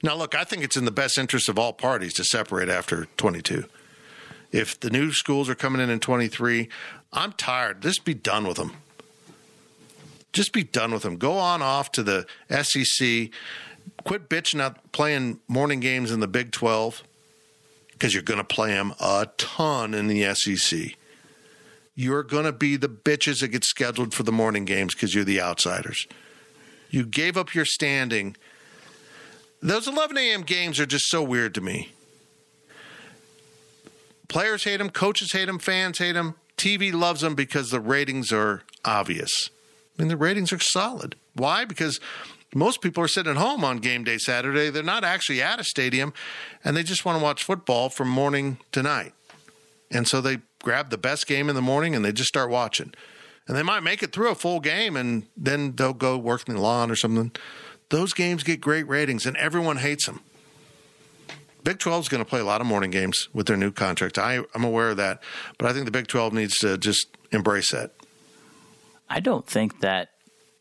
Now, 0.05 0.15
look, 0.15 0.35
I 0.35 0.45
think 0.45 0.63
it's 0.63 0.77
in 0.77 0.85
the 0.85 0.91
best 0.91 1.17
interest 1.17 1.49
of 1.49 1.59
all 1.59 1.73
parties 1.73 2.13
to 2.15 2.25
separate 2.25 2.69
after 2.69 3.07
22. 3.17 3.65
If 4.53 4.79
the 4.79 4.91
new 4.91 5.13
schools 5.13 5.49
are 5.49 5.55
coming 5.55 5.81
in 5.81 5.89
in 5.89 5.99
23, 5.99 6.69
I'm 7.15 7.33
tired. 7.33 7.81
Just 7.81 8.05
be 8.05 8.13
done 8.13 8.47
with 8.47 8.59
them. 8.59 8.77
Just 10.35 10.53
be 10.53 10.63
done 10.63 10.93
with 10.93 11.05
them. 11.05 11.17
Go 11.17 11.39
on 11.39 11.63
off 11.63 11.91
to 11.93 12.03
the 12.03 12.27
SEC. 12.51 13.31
Quit 14.05 14.29
bitching 14.29 14.61
out 14.61 14.93
playing 14.93 15.41
morning 15.49 15.81
games 15.81 16.11
in 16.11 16.21
the 16.21 16.29
Big 16.29 16.53
12 16.53 17.03
because 17.93 18.13
you're 18.13 18.23
going 18.23 18.37
to 18.37 18.45
play 18.45 18.73
them 18.73 18.93
a 19.01 19.29
ton 19.39 19.95
in 19.95 20.07
the 20.07 20.35
SEC. 20.35 20.97
You're 21.95 22.25
going 22.25 22.45
to 22.45 22.53
be 22.53 22.77
the 22.77 22.91
bitches 22.91 23.41
that 23.41 23.49
get 23.49 23.65
scheduled 23.65 24.13
for 24.13 24.23
the 24.23 24.33
morning 24.33 24.67
games 24.67 24.95
because 24.95 25.15
you're 25.15 25.25
the 25.25 25.41
outsiders. 25.41 26.07
You 26.91 27.07
gave 27.07 27.39
up 27.39 27.55
your 27.55 27.65
standing. 27.65 28.37
Those 29.65 29.89
11 29.89 30.19
a.m. 30.19 30.43
games 30.43 30.79
are 30.79 30.85
just 30.85 31.09
so 31.09 31.23
weird 31.23 31.55
to 31.55 31.63
me. 31.63 31.91
Players 34.29 34.65
hate 34.65 34.77
them, 34.77 34.91
coaches 34.91 35.33
hate 35.33 35.47
them, 35.47 35.59
fans 35.59 35.97
hate 35.97 36.13
them. 36.13 36.35
TV 36.59 36.93
loves 36.93 37.23
them 37.23 37.35
because 37.35 37.71
the 37.71 37.81
ratings 37.81 38.31
are 38.31 38.63
obvious. 38.85 39.49
I 39.99 40.03
mean, 40.03 40.09
the 40.09 40.19
ratings 40.19 40.53
are 40.53 40.59
solid. 40.59 41.17
Why? 41.33 41.65
Because 41.65 41.99
most 42.55 42.83
people 42.83 43.03
are 43.03 43.09
sitting 43.09 43.31
at 43.31 43.39
home 43.39 43.65
on 43.65 43.79
game 43.79 44.05
day 44.05 44.19
Saturday. 44.19 44.69
They're 44.69 44.83
not 44.83 45.03
actually 45.03 45.41
at 45.41 45.59
a 45.59 45.65
stadium 45.65 46.13
and 46.63 46.77
they 46.77 46.83
just 46.83 47.07
want 47.07 47.19
to 47.19 47.25
watch 47.25 47.43
football 47.43 47.89
from 47.89 48.11
morning 48.11 48.59
to 48.73 48.83
night. 48.83 49.15
And 49.91 50.07
so 50.07 50.21
they 50.21 50.39
grab 50.63 50.91
the 50.91 50.99
best 50.99 51.27
game 51.27 51.49
in 51.49 51.55
the 51.55 51.63
morning 51.63 51.95
and 51.95 52.05
they 52.05 52.13
just 52.13 52.29
start 52.29 52.51
watching. 52.51 52.93
And 53.49 53.57
they 53.57 53.63
might 53.63 53.81
make 53.81 54.03
it 54.03 54.13
through 54.13 54.31
a 54.31 54.35
full 54.35 54.61
game 54.61 54.95
and 54.95 55.25
then 55.39 55.75
they'll 55.77 55.95
go 55.95 56.19
work 56.19 56.47
in 56.47 56.55
the 56.55 56.61
lawn 56.61 56.91
or 56.91 56.97
something. 56.97 57.33
Those 57.91 58.13
games 58.13 58.43
get 58.43 58.61
great 58.61 58.89
ratings 58.89 59.27
and 59.27 59.37
everyone 59.37 59.77
hates 59.77 60.07
them. 60.07 60.21
Big 61.65 61.79
12 61.79 62.05
is 62.05 62.09
going 62.09 62.23
to 62.23 62.29
play 62.29 62.41
a 62.41 62.45
lot 62.45 62.61
of 62.61 62.67
morning 62.67 62.91
games 62.91 63.29
with 63.33 63.47
their 63.47 63.57
new 63.57 63.73
contract. 63.73 64.19
I, 64.19 64.41
I'm 64.55 64.65
aware 64.65 64.91
of 64.91 64.99
that, 64.99 65.23
but 65.59 65.67
I 65.67 65.73
think 65.73 65.87
the 65.87 65.91
Big 65.91 66.07
12 66.07 66.35
needs 66.35 66.59
to 66.59 66.77
just 66.77 67.09
embrace 67.33 67.73
that. 67.73 67.93
I 69.09 69.21
don't 69.21 69.47
think 69.47 69.81
that. 69.81 70.11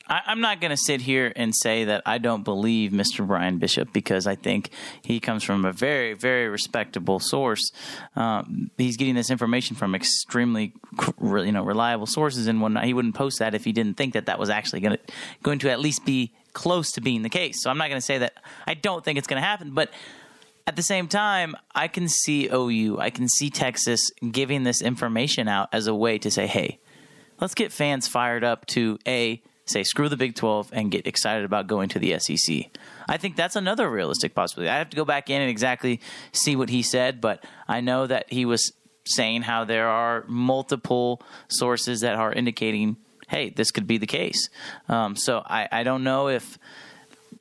I, 0.07 0.21
I'm 0.27 0.39
not 0.39 0.61
going 0.61 0.71
to 0.71 0.77
sit 0.77 1.01
here 1.01 1.33
and 1.35 1.53
say 1.53 1.85
that 1.85 2.03
I 2.05 2.19
don't 2.19 2.43
believe 2.43 2.91
Mr. 2.91 3.25
Brian 3.27 3.57
Bishop 3.57 3.91
because 3.91 4.27
I 4.27 4.35
think 4.35 4.69
he 5.01 5.19
comes 5.19 5.43
from 5.43 5.65
a 5.65 5.73
very, 5.73 6.13
very 6.13 6.47
respectable 6.47 7.19
source. 7.19 7.71
Um, 8.15 8.71
he's 8.77 8.95
getting 8.95 9.15
this 9.15 9.29
information 9.29 9.75
from 9.75 9.95
extremely, 9.95 10.73
you 11.21 11.51
know, 11.51 11.63
reliable 11.63 12.05
sources 12.05 12.47
and 12.47 12.61
whatnot. 12.61 12.85
He 12.85 12.93
wouldn't 12.93 13.15
post 13.15 13.39
that 13.39 13.55
if 13.55 13.65
he 13.65 13.73
didn't 13.73 13.95
think 13.97 14.13
that 14.13 14.27
that 14.27 14.39
was 14.39 14.49
actually 14.49 14.79
going 14.81 14.97
to 14.97 15.13
going 15.41 15.59
to 15.59 15.71
at 15.71 15.81
least 15.81 16.05
be 16.05 16.33
close 16.53 16.91
to 16.93 17.01
being 17.01 17.21
the 17.21 17.29
case. 17.29 17.61
So 17.61 17.69
I'm 17.69 17.77
not 17.77 17.89
going 17.89 17.99
to 17.99 18.05
say 18.05 18.19
that 18.19 18.33
I 18.65 18.73
don't 18.73 19.03
think 19.03 19.17
it's 19.17 19.27
going 19.27 19.41
to 19.41 19.47
happen, 19.47 19.73
but 19.73 19.89
at 20.65 20.75
the 20.75 20.81
same 20.81 21.07
time, 21.07 21.55
I 21.75 21.87
can 21.87 22.07
see 22.07 22.47
OU, 22.47 22.99
I 22.99 23.09
can 23.09 23.27
see 23.27 23.49
Texas 23.49 24.11
giving 24.31 24.63
this 24.63 24.81
information 24.81 25.47
out 25.47 25.69
as 25.73 25.87
a 25.87 25.95
way 25.95 26.17
to 26.19 26.31
say, 26.31 26.47
hey, 26.47 26.79
let's 27.41 27.53
get 27.53 27.71
fans 27.71 28.07
fired 28.07 28.43
up 28.43 28.65
to 28.67 28.97
A, 29.05 29.41
say 29.65 29.83
screw 29.83 30.07
the 30.07 30.17
Big 30.17 30.35
12 30.35 30.69
and 30.71 30.91
get 30.91 31.05
excited 31.05 31.43
about 31.43 31.67
going 31.67 31.89
to 31.89 31.99
the 31.99 32.17
SEC. 32.19 32.67
I 33.09 33.17
think 33.17 33.35
that's 33.35 33.57
another 33.57 33.89
realistic 33.89 34.33
possibility. 34.33 34.69
I 34.69 34.77
have 34.77 34.89
to 34.91 34.97
go 34.97 35.05
back 35.05 35.29
in 35.29 35.41
and 35.41 35.49
exactly 35.49 35.99
see 36.31 36.55
what 36.55 36.69
he 36.69 36.81
said, 36.81 37.19
but 37.19 37.43
I 37.67 37.81
know 37.81 38.07
that 38.07 38.31
he 38.31 38.45
was 38.45 38.71
saying 39.05 39.41
how 39.41 39.65
there 39.65 39.89
are 39.89 40.23
multiple 40.27 41.21
sources 41.49 42.01
that 42.01 42.15
are 42.15 42.31
indicating, 42.31 42.95
hey, 43.33 43.49
this 43.49 43.71
could 43.71 43.87
be 43.87 43.97
the 43.97 44.07
case. 44.07 44.49
Um, 44.87 45.15
so 45.15 45.41
I, 45.43 45.67
I 45.71 45.83
don't 45.83 46.03
know 46.03 46.27
if 46.27 46.59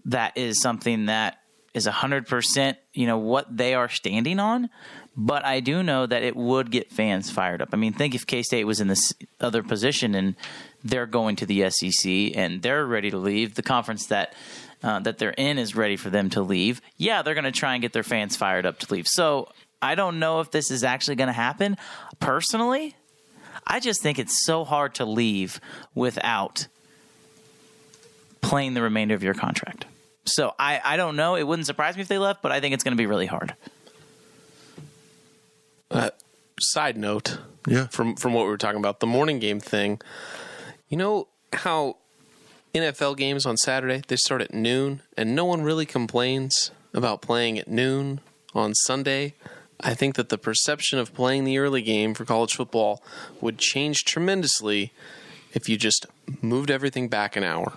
that 0.06 0.38
is 0.38 0.60
something 0.60 1.06
that 1.06 1.38
is 1.74 1.86
100% 1.86 2.76
you 2.92 3.06
know 3.06 3.18
what 3.18 3.56
they 3.56 3.72
are 3.74 3.88
standing 3.88 4.38
on 4.38 4.68
but 5.16 5.42
i 5.44 5.60
do 5.60 5.82
know 5.82 6.04
that 6.04 6.22
it 6.22 6.36
would 6.36 6.70
get 6.70 6.90
fans 6.90 7.30
fired 7.30 7.62
up. 7.62 7.70
I 7.72 7.76
mean 7.76 7.94
think 7.94 8.14
if 8.14 8.26
k-state 8.26 8.64
was 8.64 8.80
in 8.80 8.88
this 8.88 9.14
other 9.40 9.62
position 9.62 10.14
and 10.14 10.36
they're 10.84 11.06
going 11.06 11.36
to 11.36 11.46
the 11.46 11.70
sec 11.70 12.36
and 12.36 12.60
they're 12.60 12.84
ready 12.84 13.10
to 13.10 13.16
leave 13.16 13.54
the 13.54 13.62
conference 13.62 14.06
that 14.06 14.34
uh, 14.82 14.98
that 15.00 15.16
they're 15.16 15.30
in 15.30 15.56
is 15.58 15.74
ready 15.74 15.96
for 15.96 16.10
them 16.10 16.28
to 16.30 16.42
leave 16.42 16.82
yeah 16.98 17.22
they're 17.22 17.34
going 17.34 17.44
to 17.44 17.52
try 17.52 17.74
and 17.74 17.80
get 17.80 17.94
their 17.94 18.02
fans 18.02 18.36
fired 18.36 18.66
up 18.66 18.78
to 18.80 18.92
leave. 18.92 19.06
So 19.06 19.48
i 19.80 19.94
don't 19.94 20.18
know 20.18 20.40
if 20.40 20.50
this 20.50 20.70
is 20.70 20.84
actually 20.84 21.16
going 21.16 21.28
to 21.28 21.32
happen. 21.32 21.78
Personally 22.20 22.94
i 23.66 23.80
just 23.80 24.02
think 24.02 24.18
it's 24.18 24.44
so 24.44 24.64
hard 24.64 24.94
to 24.94 25.04
leave 25.04 25.60
without 25.94 26.66
playing 28.40 28.74
the 28.74 28.82
remainder 28.82 29.14
of 29.14 29.22
your 29.22 29.34
contract 29.34 29.84
so 30.24 30.54
I, 30.56 30.80
I 30.84 30.96
don't 30.96 31.16
know. 31.16 31.34
It 31.34 31.42
wouldn't 31.42 31.66
surprise 31.66 31.96
me 31.96 32.02
if 32.02 32.06
they 32.06 32.16
left, 32.18 32.42
but 32.42 32.52
I 32.52 32.60
think 32.60 32.74
it's 32.74 32.84
going 32.84 32.96
to 32.96 33.00
be 33.00 33.06
really 33.06 33.26
hard. 33.26 33.56
Uh, 35.90 36.10
side 36.60 36.96
note, 36.96 37.38
Yeah. 37.66 37.88
from 37.88 38.14
from 38.16 38.32
what 38.32 38.44
we 38.44 38.50
were 38.50 38.56
talking 38.56 38.78
about, 38.78 39.00
the 39.00 39.06
morning 39.08 39.40
game 39.40 39.58
thing. 39.58 40.00
You 40.88 40.96
know 40.96 41.26
how 41.52 41.96
NFL 42.74 43.16
games 43.16 43.44
on 43.46 43.56
Saturday 43.56 44.02
they 44.06 44.14
start 44.16 44.40
at 44.42 44.54
noon, 44.54 45.02
and 45.16 45.34
no 45.34 45.44
one 45.44 45.62
really 45.62 45.86
complains 45.86 46.70
about 46.94 47.20
playing 47.20 47.58
at 47.58 47.66
noon 47.68 48.20
on 48.54 48.74
Sunday. 48.74 49.34
I 49.82 49.94
think 49.94 50.14
that 50.16 50.28
the 50.28 50.38
perception 50.38 50.98
of 50.98 51.12
playing 51.14 51.44
the 51.44 51.58
early 51.58 51.82
game 51.82 52.14
for 52.14 52.24
college 52.24 52.54
football 52.54 53.02
would 53.40 53.58
change 53.58 54.04
tremendously 54.04 54.92
if 55.52 55.68
you 55.68 55.76
just 55.76 56.06
moved 56.40 56.70
everything 56.70 57.08
back 57.08 57.36
an 57.36 57.44
hour. 57.44 57.74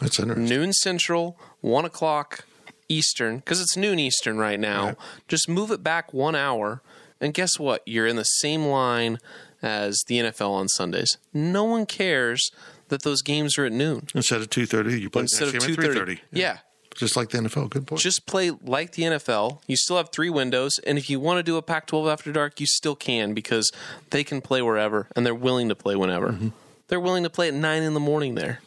That's 0.00 0.18
interesting. 0.18 0.48
noon 0.48 0.72
central, 0.72 1.38
one 1.60 1.84
o'clock 1.84 2.44
Eastern, 2.88 3.36
because 3.36 3.60
it's 3.60 3.76
noon 3.76 3.98
Eastern 3.98 4.38
right 4.38 4.58
now. 4.58 4.86
Right. 4.86 4.96
Just 5.28 5.48
move 5.48 5.70
it 5.70 5.82
back 5.82 6.12
one 6.12 6.34
hour, 6.34 6.82
and 7.20 7.32
guess 7.32 7.58
what? 7.58 7.82
You're 7.86 8.06
in 8.08 8.16
the 8.16 8.24
same 8.24 8.64
line 8.66 9.18
as 9.62 10.02
the 10.08 10.18
NFL 10.18 10.50
on 10.50 10.68
Sundays. 10.68 11.18
No 11.32 11.62
one 11.64 11.86
cares 11.86 12.50
that 12.88 13.02
those 13.04 13.22
games 13.22 13.56
are 13.56 13.64
at 13.64 13.72
noon 13.72 14.08
Instead 14.14 14.40
of 14.42 14.50
2.30, 14.50 15.00
you 15.00 15.08
play 15.08 15.22
instead 15.22 15.48
of 15.48 15.54
two 15.54 15.74
thirty. 15.76 15.76
two 15.76 15.94
thirty. 15.94 16.14
3.30. 16.16 16.20
Yeah. 16.32 16.58
Just 16.96 17.16
like 17.16 17.30
the 17.30 17.38
NFL. 17.38 17.70
Good 17.70 17.86
point. 17.86 18.00
Just 18.00 18.26
play 18.26 18.50
like 18.50 18.92
the 18.92 19.02
NFL. 19.02 19.60
You 19.66 19.76
still 19.76 19.96
have 19.96 20.10
three 20.10 20.30
windows, 20.30 20.78
and 20.86 20.98
if 20.98 21.08
you 21.08 21.18
want 21.20 21.38
to 21.38 21.42
do 21.42 21.56
a 21.56 21.62
Pac-12 21.62 22.12
after 22.12 22.32
dark, 22.32 22.60
you 22.60 22.66
still 22.66 22.94
can 22.94 23.34
because 23.34 23.70
they 24.10 24.24
can 24.24 24.40
play 24.40 24.62
wherever, 24.62 25.08
and 25.16 25.24
they're 25.24 25.34
willing 25.34 25.68
to 25.68 25.74
play 25.74 25.96
whenever. 25.96 26.30
Mm-hmm. 26.30 26.48
They're 26.88 27.00
willing 27.00 27.22
to 27.22 27.30
play 27.30 27.48
at 27.48 27.54
nine 27.54 27.82
in 27.82 27.94
the 27.94 28.00
morning 28.00 28.34
there. 28.34 28.60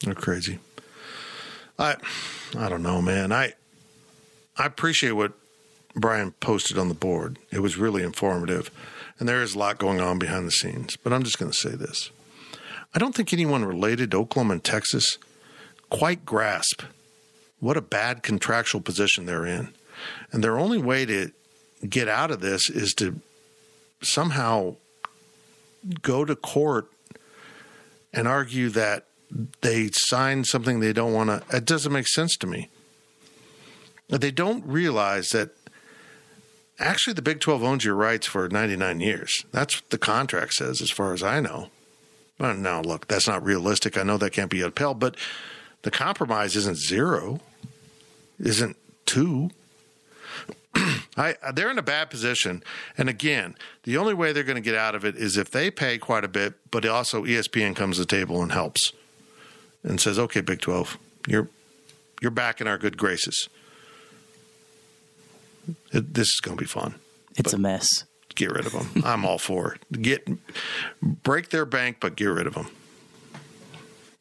They're 0.00 0.14
crazy. 0.14 0.58
I 1.78 1.96
I 2.56 2.68
don't 2.68 2.82
know, 2.82 3.00
man. 3.00 3.32
I 3.32 3.54
I 4.56 4.66
appreciate 4.66 5.12
what 5.12 5.32
Brian 5.94 6.32
posted 6.32 6.78
on 6.78 6.88
the 6.88 6.94
board. 6.94 7.38
It 7.50 7.60
was 7.60 7.76
really 7.76 8.02
informative. 8.02 8.70
And 9.18 9.28
there 9.28 9.42
is 9.42 9.54
a 9.54 9.58
lot 9.58 9.78
going 9.78 10.00
on 10.00 10.18
behind 10.18 10.46
the 10.46 10.50
scenes. 10.50 10.96
But 10.96 11.12
I'm 11.12 11.22
just 11.22 11.38
going 11.38 11.50
to 11.50 11.56
say 11.56 11.70
this. 11.70 12.10
I 12.94 12.98
don't 12.98 13.14
think 13.14 13.32
anyone 13.32 13.64
related 13.64 14.10
to 14.10 14.18
Oklahoma 14.18 14.54
and 14.54 14.64
Texas 14.64 15.18
quite 15.88 16.26
grasp 16.26 16.82
what 17.60 17.76
a 17.76 17.82
bad 17.82 18.22
contractual 18.22 18.80
position 18.80 19.26
they're 19.26 19.46
in. 19.46 19.72
And 20.32 20.42
their 20.44 20.58
only 20.58 20.78
way 20.78 21.06
to 21.06 21.30
get 21.88 22.08
out 22.08 22.30
of 22.30 22.40
this 22.40 22.68
is 22.68 22.92
to 22.94 23.20
somehow 24.02 24.76
go 26.02 26.24
to 26.24 26.36
court 26.36 26.88
and 28.12 28.26
argue 28.26 28.68
that 28.70 29.04
they 29.60 29.90
signed 29.92 30.46
something 30.46 30.80
they 30.80 30.92
don't 30.92 31.12
want 31.12 31.28
to. 31.30 31.56
It 31.56 31.64
doesn't 31.64 31.92
make 31.92 32.08
sense 32.08 32.36
to 32.38 32.46
me. 32.46 32.68
They 34.08 34.30
don't 34.30 34.64
realize 34.64 35.30
that 35.30 35.50
actually 36.78 37.14
the 37.14 37.22
Big 37.22 37.40
12 37.40 37.62
owns 37.62 37.84
your 37.84 37.94
rights 37.94 38.26
for 38.26 38.48
99 38.48 39.00
years. 39.00 39.44
That's 39.52 39.80
what 39.80 39.90
the 39.90 39.98
contract 39.98 40.54
says, 40.54 40.80
as 40.80 40.90
far 40.90 41.12
as 41.12 41.22
I 41.22 41.40
know. 41.40 41.70
Well, 42.38 42.54
now, 42.54 42.82
look, 42.82 43.08
that's 43.08 43.26
not 43.26 43.44
realistic. 43.44 43.96
I 43.96 44.02
know 44.02 44.18
that 44.18 44.32
can't 44.32 44.50
be 44.50 44.60
upheld, 44.60 45.00
but 45.00 45.16
the 45.82 45.90
compromise 45.90 46.56
isn't 46.56 46.78
zero, 46.78 47.40
isn't 48.38 48.76
two. 49.04 49.50
I, 51.16 51.34
they're 51.54 51.70
in 51.70 51.78
a 51.78 51.82
bad 51.82 52.10
position. 52.10 52.62
And 52.98 53.08
again, 53.08 53.54
the 53.84 53.96
only 53.96 54.14
way 54.14 54.32
they're 54.32 54.42
going 54.42 54.56
to 54.56 54.60
get 54.62 54.74
out 54.74 54.94
of 54.94 55.04
it 55.04 55.16
is 55.16 55.36
if 55.36 55.50
they 55.50 55.70
pay 55.70 55.98
quite 55.98 56.24
a 56.24 56.28
bit, 56.28 56.54
but 56.70 56.84
also 56.84 57.24
ESPN 57.24 57.74
comes 57.74 57.96
to 57.96 58.02
the 58.02 58.06
table 58.06 58.42
and 58.42 58.52
helps 58.52 58.92
and 59.82 60.00
says, 60.00 60.18
"Okay, 60.18 60.40
Big 60.40 60.60
12, 60.60 60.98
you're 61.26 61.48
you're 62.20 62.30
back 62.30 62.60
in 62.60 62.66
our 62.66 62.78
good 62.78 62.96
graces." 62.96 63.48
It, 65.92 66.14
this 66.14 66.28
is 66.28 66.40
going 66.40 66.56
to 66.56 66.62
be 66.62 66.68
fun. 66.68 66.96
It's 67.36 67.52
a 67.52 67.58
mess. 67.58 68.04
Get 68.34 68.50
rid 68.50 68.66
of 68.66 68.72
them. 68.72 69.02
I'm 69.04 69.24
all 69.24 69.38
for 69.38 69.74
it. 69.74 70.02
Get 70.02 70.28
break 71.00 71.48
their 71.48 71.64
bank, 71.64 71.98
but 72.00 72.16
get 72.16 72.26
rid 72.26 72.46
of 72.46 72.54
them. 72.54 72.68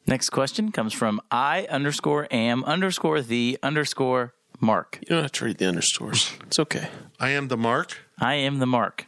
Next 0.07 0.29
question 0.29 0.71
comes 0.71 0.93
from 0.93 1.19
I 1.31 1.67
underscore 1.69 2.27
am 2.31 2.63
underscore 2.65 3.21
the 3.21 3.57
underscore 3.63 4.33
mark. 4.59 4.99
You 5.01 5.07
don't 5.15 5.23
have 5.23 5.31
to 5.33 5.45
read 5.45 5.57
the 5.57 5.65
underscores. 5.67 6.31
It's 6.47 6.59
okay. 6.59 6.89
I 7.19 7.29
am 7.29 7.47
the 7.47 7.57
mark. 7.57 7.97
I 8.19 8.35
am 8.35 8.59
the 8.59 8.65
mark. 8.67 9.07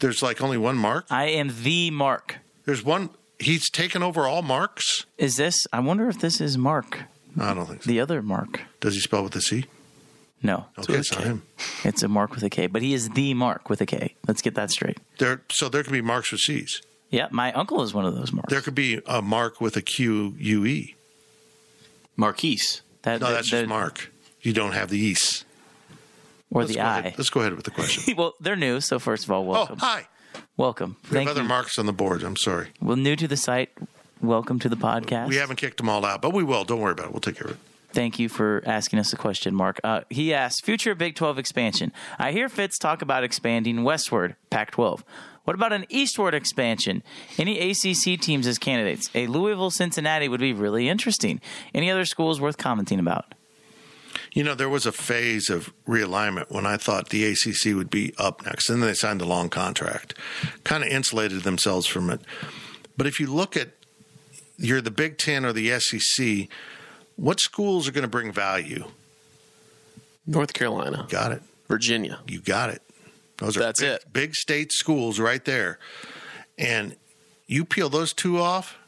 There's 0.00 0.22
like 0.22 0.42
only 0.42 0.58
one 0.58 0.76
mark. 0.76 1.06
I 1.10 1.26
am 1.26 1.52
the 1.62 1.90
mark. 1.90 2.36
There's 2.64 2.84
one. 2.84 3.10
He's 3.38 3.70
taken 3.70 4.02
over 4.02 4.26
all 4.26 4.42
marks. 4.42 5.06
Is 5.18 5.36
this? 5.36 5.66
I 5.72 5.80
wonder 5.80 6.08
if 6.08 6.20
this 6.20 6.40
is 6.40 6.56
Mark, 6.56 7.00
I 7.40 7.54
don't 7.54 7.66
think 7.66 7.82
so. 7.82 7.90
the 7.90 7.98
other 7.98 8.22
Mark. 8.22 8.60
Does 8.80 8.94
he 8.94 9.00
spell 9.00 9.24
with 9.24 9.34
a 9.34 9.40
C? 9.40 9.64
No, 10.44 10.66
Okay, 10.78 10.94
it's 10.94 11.12
not 11.12 11.24
him. 11.24 11.42
it's 11.84 12.02
a 12.02 12.08
Mark 12.08 12.34
with 12.34 12.42
a 12.44 12.50
K, 12.50 12.66
but 12.68 12.82
he 12.82 12.94
is 12.94 13.10
the 13.10 13.32
Mark 13.34 13.68
with 13.70 13.80
a 13.80 13.86
K. 13.86 14.14
Let's 14.28 14.42
get 14.42 14.54
that 14.56 14.70
straight. 14.70 14.98
There, 15.18 15.42
so 15.50 15.68
there 15.68 15.82
can 15.82 15.92
be 15.92 16.00
marks 16.02 16.30
with 16.32 16.40
C's. 16.40 16.82
Yeah, 17.12 17.28
my 17.30 17.52
uncle 17.52 17.82
is 17.82 17.92
one 17.94 18.04
of 18.06 18.14
those 18.16 18.32
Marks. 18.32 18.50
There 18.50 18.60
could 18.62 18.74
be 18.74 19.00
a 19.06 19.20
mark 19.22 19.60
with 19.60 19.76
a 19.76 19.82
Q 19.82 20.34
U 20.38 20.64
E. 20.66 20.96
Marquise. 22.16 22.82
that, 23.02 23.20
No, 23.20 23.26
that- 23.28 23.32
that's 23.34 23.50
that- 23.50 23.60
just 23.60 23.68
Mark. 23.68 24.10
You 24.40 24.52
don't 24.52 24.72
have 24.72 24.88
the 24.90 24.98
E's. 24.98 25.44
or 26.50 26.62
Let's 26.62 26.74
the 26.74 26.80
I. 26.80 26.98
ahead. 26.98 27.14
Let's 27.16 27.30
go 27.30 27.40
ahead 27.40 27.54
with 27.54 27.64
the 27.64 27.70
question. 27.70 28.14
well, 28.18 28.34
they're 28.40 28.56
new, 28.56 28.80
so 28.80 28.98
first 28.98 29.24
of 29.24 29.30
all, 29.30 29.44
welcome. 29.44 29.78
oh, 29.80 29.84
welcome. 29.86 30.04
hi. 30.34 30.42
welcome. 30.56 30.96
We 31.04 31.08
Thank 31.10 31.28
have 31.28 31.36
other 31.36 31.42
you. 31.42 31.48
marks 31.48 31.78
on 31.78 31.86
the 31.86 31.92
board. 31.92 32.22
I'm 32.22 32.36
sorry. 32.36 32.68
Well, 32.80 32.96
new 32.96 33.14
to 33.16 33.28
the 33.28 33.36
site. 33.36 33.70
Welcome 34.20 34.58
to 34.60 34.68
the 34.68 34.76
podcast. 34.76 35.28
We 35.28 35.36
haven't 35.36 35.56
kicked 35.56 35.78
them 35.78 35.88
all 35.88 36.04
out, 36.04 36.22
but 36.22 36.32
we 36.32 36.42
will. 36.44 36.64
Don't 36.64 36.80
worry 36.80 36.92
about 36.92 37.06
it. 37.06 37.12
We'll 37.12 37.20
take 37.20 37.36
care 37.36 37.46
of 37.48 37.52
it. 37.52 37.58
Thank 37.92 38.18
you 38.18 38.28
for 38.28 38.62
asking 38.64 38.98
us 39.00 39.12
a 39.12 39.16
question, 39.16 39.54
Mark. 39.54 39.78
Uh, 39.84 40.02
he 40.10 40.32
asked, 40.32 40.64
future 40.64 40.94
Big 40.94 41.14
12 41.14 41.38
expansion. 41.38 41.92
I 42.18 42.32
hear 42.32 42.48
Fitz 42.48 42.78
talk 42.78 43.02
about 43.02 43.22
expanding 43.24 43.82
westward, 43.84 44.36
Pac 44.50 44.70
12. 44.70 45.04
What 45.44 45.54
about 45.54 45.72
an 45.72 45.86
eastward 45.88 46.34
expansion? 46.34 47.02
Any 47.36 47.70
ACC 47.70 48.20
teams 48.20 48.46
as 48.46 48.58
candidates? 48.58 49.10
A 49.14 49.26
Louisville 49.26 49.70
Cincinnati 49.70 50.28
would 50.28 50.40
be 50.40 50.52
really 50.52 50.88
interesting. 50.88 51.40
Any 51.74 51.90
other 51.90 52.04
schools 52.04 52.40
worth 52.40 52.58
commenting 52.58 53.00
about? 53.00 53.34
You 54.32 54.44
know, 54.44 54.54
there 54.54 54.68
was 54.68 54.86
a 54.86 54.92
phase 54.92 55.50
of 55.50 55.72
realignment 55.86 56.50
when 56.50 56.64
I 56.64 56.76
thought 56.76 57.08
the 57.10 57.24
ACC 57.24 57.74
would 57.74 57.90
be 57.90 58.14
up 58.18 58.44
next, 58.46 58.70
and 58.70 58.80
then 58.82 58.88
they 58.88 58.94
signed 58.94 59.20
a 59.20 59.26
long 59.26 59.48
contract, 59.50 60.14
kind 60.64 60.84
of 60.84 60.90
insulated 60.90 61.42
themselves 61.42 61.86
from 61.86 62.08
it. 62.08 62.20
But 62.96 63.06
if 63.06 63.18
you 63.20 63.26
look 63.26 63.56
at 63.56 63.70
you're 64.58 64.80
the 64.80 64.90
Big 64.90 65.18
Ten 65.18 65.44
or 65.44 65.52
the 65.52 65.78
SEC, 65.80 66.48
what 67.16 67.40
schools 67.40 67.88
are 67.88 67.92
going 67.92 68.02
to 68.02 68.08
bring 68.08 68.32
value? 68.32 68.84
North 70.26 70.52
Carolina, 70.52 71.06
Got 71.10 71.32
it. 71.32 71.42
Virginia. 71.68 72.20
You 72.28 72.40
got 72.40 72.70
it. 72.70 72.82
Those 73.42 73.56
are 73.56 73.60
That's 73.60 73.80
big, 73.80 73.90
it. 73.90 74.12
big 74.12 74.34
state 74.36 74.70
schools 74.70 75.18
right 75.18 75.44
there. 75.44 75.80
And 76.56 76.94
you 77.48 77.64
peel 77.64 77.88
those 77.88 78.12
two 78.12 78.38
off, 78.38 78.78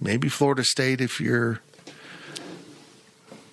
maybe 0.00 0.28
Florida 0.28 0.62
State 0.62 1.00
if 1.00 1.20
you're 1.20 1.60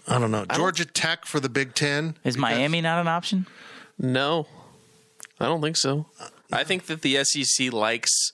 I 0.08 0.20
don't 0.20 0.30
know. 0.30 0.46
Georgia 0.54 0.86
Tech 0.86 1.26
for 1.26 1.40
the 1.40 1.50
Big 1.50 1.74
Ten. 1.74 2.16
Is 2.24 2.36
because- 2.36 2.38
Miami 2.38 2.82
not 2.82 3.00
an 3.02 3.08
option? 3.08 3.48
No, 3.98 4.46
I 5.40 5.46
don't 5.46 5.62
think 5.62 5.78
so. 5.78 6.06
Uh, 6.20 6.28
I 6.54 6.64
think 6.64 6.86
that 6.88 7.02
the 7.02 7.24
SEC 7.24 7.72
likes 7.72 8.32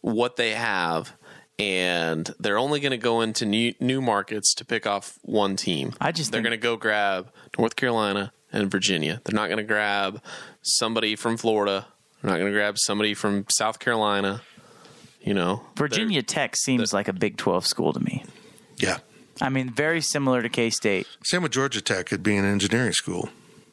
what 0.00 0.36
they 0.36 0.50
have, 0.50 1.12
and 1.58 2.30
they're 2.38 2.58
only 2.58 2.78
going 2.78 2.90
to 2.92 2.96
go 2.98 3.20
into 3.20 3.46
new, 3.46 3.74
new 3.80 4.00
markets 4.00 4.54
to 4.54 4.64
pick 4.64 4.86
off 4.86 5.18
one 5.22 5.56
team. 5.56 5.94
I 6.00 6.12
just 6.12 6.30
they're 6.30 6.42
going 6.42 6.50
to 6.52 6.56
go 6.56 6.76
grab 6.76 7.32
North 7.58 7.74
Carolina 7.74 8.32
and 8.52 8.70
Virginia. 8.70 9.20
They're 9.24 9.34
not 9.34 9.46
going 9.48 9.58
to 9.58 9.64
grab 9.64 10.20
somebody 10.68 11.16
from 11.16 11.36
Florida. 11.36 11.86
They're 12.22 12.30
not 12.30 12.38
going 12.38 12.52
to 12.52 12.56
grab 12.56 12.76
somebody 12.78 13.14
from 13.14 13.46
South 13.50 13.78
Carolina. 13.78 14.42
You 15.20 15.34
know, 15.34 15.62
Virginia 15.76 16.22
Tech 16.22 16.56
seems 16.56 16.92
like 16.92 17.08
a 17.08 17.12
Big 17.12 17.36
12 17.36 17.66
school 17.66 17.92
to 17.92 18.00
me. 18.00 18.24
Yeah. 18.76 18.98
I 19.40 19.50
mean, 19.50 19.70
very 19.70 20.00
similar 20.00 20.42
to 20.42 20.48
K 20.48 20.70
State. 20.70 21.06
Same 21.24 21.42
with 21.42 21.52
Georgia 21.52 21.80
Tech, 21.80 22.12
it 22.12 22.22
being 22.22 22.38
an 22.38 22.44
engineering 22.44 22.92
school. 22.92 23.28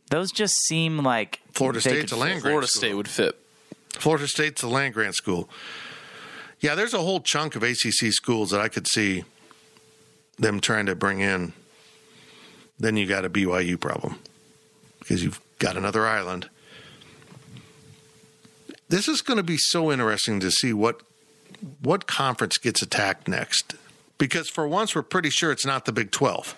Those 0.09 0.31
just 0.31 0.55
seem 0.65 0.99
like 0.99 1.39
Florida 1.51 1.81
State's 1.81 2.11
a 2.11 2.15
land 2.15 2.41
grant 2.41 2.51
Florida 2.51 2.67
school. 2.67 2.79
State 2.79 2.93
would 2.93 3.07
fit. 3.07 3.39
Florida 3.89 4.27
State's 4.27 4.61
a 4.63 4.67
land 4.67 4.93
grant 4.93 5.15
school. 5.15 5.49
Yeah, 6.59 6.75
there's 6.75 6.93
a 6.93 6.99
whole 6.99 7.19
chunk 7.19 7.55
of 7.55 7.63
ACC 7.63 8.11
schools 8.11 8.51
that 8.51 8.61
I 8.61 8.67
could 8.67 8.87
see 8.87 9.23
them 10.37 10.59
trying 10.59 10.85
to 10.87 10.95
bring 10.95 11.21
in. 11.21 11.53
Then 12.79 12.97
you 12.97 13.07
got 13.07 13.25
a 13.25 13.29
BYU 13.29 13.79
problem 13.79 14.19
because 14.99 15.23
you've 15.23 15.39
got 15.59 15.77
another 15.77 16.05
island. 16.05 16.49
This 18.95 19.09
is 19.09 19.21
going 19.21 19.35
to 19.35 19.43
be 19.43 19.57
so 19.57 19.91
interesting 19.91 20.39
to 20.39 20.49
see 20.49 20.71
what 20.71 21.01
what 21.81 22.07
conference 22.07 22.57
gets 22.57 22.81
attacked 22.81 23.27
next. 23.27 23.75
Because 24.17 24.47
for 24.47 24.65
once, 24.69 24.95
we're 24.95 25.01
pretty 25.01 25.29
sure 25.29 25.51
it's 25.51 25.65
not 25.65 25.83
the 25.83 25.91
Big 25.91 26.11
12. 26.11 26.55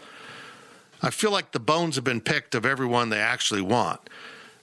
I 1.01 1.09
feel 1.09 1.31
like 1.31 1.51
the 1.51 1.59
bones 1.59 1.95
have 1.95 2.03
been 2.03 2.21
picked 2.21 2.53
of 2.53 2.63
everyone 2.63 3.09
they 3.09 3.17
actually 3.17 3.63
want. 3.63 4.01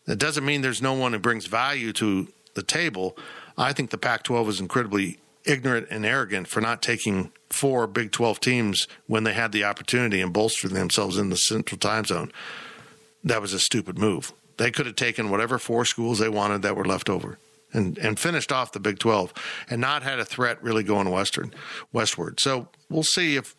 That 0.06 0.20
doesn't 0.20 0.44
mean 0.44 0.60
there's 0.60 0.80
no 0.80 0.92
one 0.92 1.14
who 1.14 1.18
brings 1.18 1.46
value 1.46 1.92
to 1.94 2.28
the 2.54 2.62
table. 2.62 3.16
I 3.58 3.72
think 3.72 3.90
the 3.90 3.98
Pac 3.98 4.22
12 4.22 4.50
is 4.50 4.60
incredibly 4.60 5.18
ignorant 5.44 5.88
and 5.90 6.06
arrogant 6.06 6.46
for 6.46 6.60
not 6.60 6.80
taking 6.80 7.32
four 7.50 7.88
Big 7.88 8.12
12 8.12 8.38
teams 8.38 8.86
when 9.08 9.24
they 9.24 9.34
had 9.34 9.50
the 9.50 9.64
opportunity 9.64 10.20
and 10.20 10.32
bolstering 10.32 10.74
themselves 10.74 11.18
in 11.18 11.28
the 11.28 11.36
central 11.36 11.80
time 11.80 12.04
zone. 12.04 12.30
That 13.24 13.42
was 13.42 13.52
a 13.52 13.58
stupid 13.58 13.98
move. 13.98 14.32
They 14.58 14.70
could 14.70 14.86
have 14.86 14.94
taken 14.94 15.28
whatever 15.28 15.58
four 15.58 15.84
schools 15.84 16.20
they 16.20 16.28
wanted 16.28 16.62
that 16.62 16.76
were 16.76 16.84
left 16.84 17.10
over. 17.10 17.36
And, 17.74 17.98
and 17.98 18.20
finished 18.20 18.52
off 18.52 18.70
the 18.70 18.78
Big 18.78 19.00
12 19.00 19.34
and 19.68 19.80
not 19.80 20.04
had 20.04 20.20
a 20.20 20.24
threat 20.24 20.62
really 20.62 20.84
going 20.84 21.10
western 21.10 21.52
westward. 21.92 22.38
So 22.38 22.68
we'll 22.88 23.02
see 23.02 23.34
if 23.34 23.56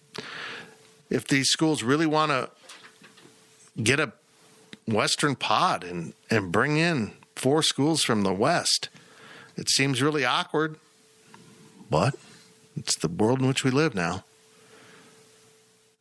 if 1.10 1.28
these 1.28 1.50
schools 1.50 1.84
really 1.84 2.06
want 2.06 2.32
to 2.32 2.50
get 3.82 4.00
a 4.00 4.14
Western 4.88 5.36
pod 5.36 5.84
and, 5.84 6.14
and 6.30 6.52
bring 6.52 6.78
in 6.78 7.12
four 7.36 7.62
schools 7.62 8.04
from 8.04 8.22
the 8.22 8.34
West. 8.34 8.90
It 9.58 9.70
seems 9.70 10.02
really 10.02 10.26
awkward, 10.26 10.78
but 11.90 12.16
it's 12.76 12.98
the 12.98 13.08
world 13.08 13.40
in 13.40 13.48
which 13.48 13.64
we 13.64 13.72
live 13.72 13.96
now. 13.96 14.24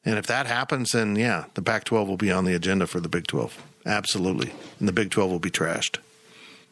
And 0.05 0.19
if 0.19 0.27
that 0.27 0.47
happens, 0.47 0.91
then 0.91 1.17
yeah, 1.17 1.47
the 1.55 1.63
Pac 1.63 1.85
12 1.85 2.09
will 2.09 2.17
be 2.17 2.31
on 2.31 2.45
the 2.45 2.55
agenda 2.55 2.87
for 2.87 3.01
the 3.01 3.09
Big 3.09 3.27
12. 3.27 3.63
Absolutely. 3.87 4.53
And 4.79 4.87
the 4.87 4.93
Big 4.93 5.11
12 5.11 5.31
will 5.31 5.39
be 5.39 5.51
trashed. 5.51 5.99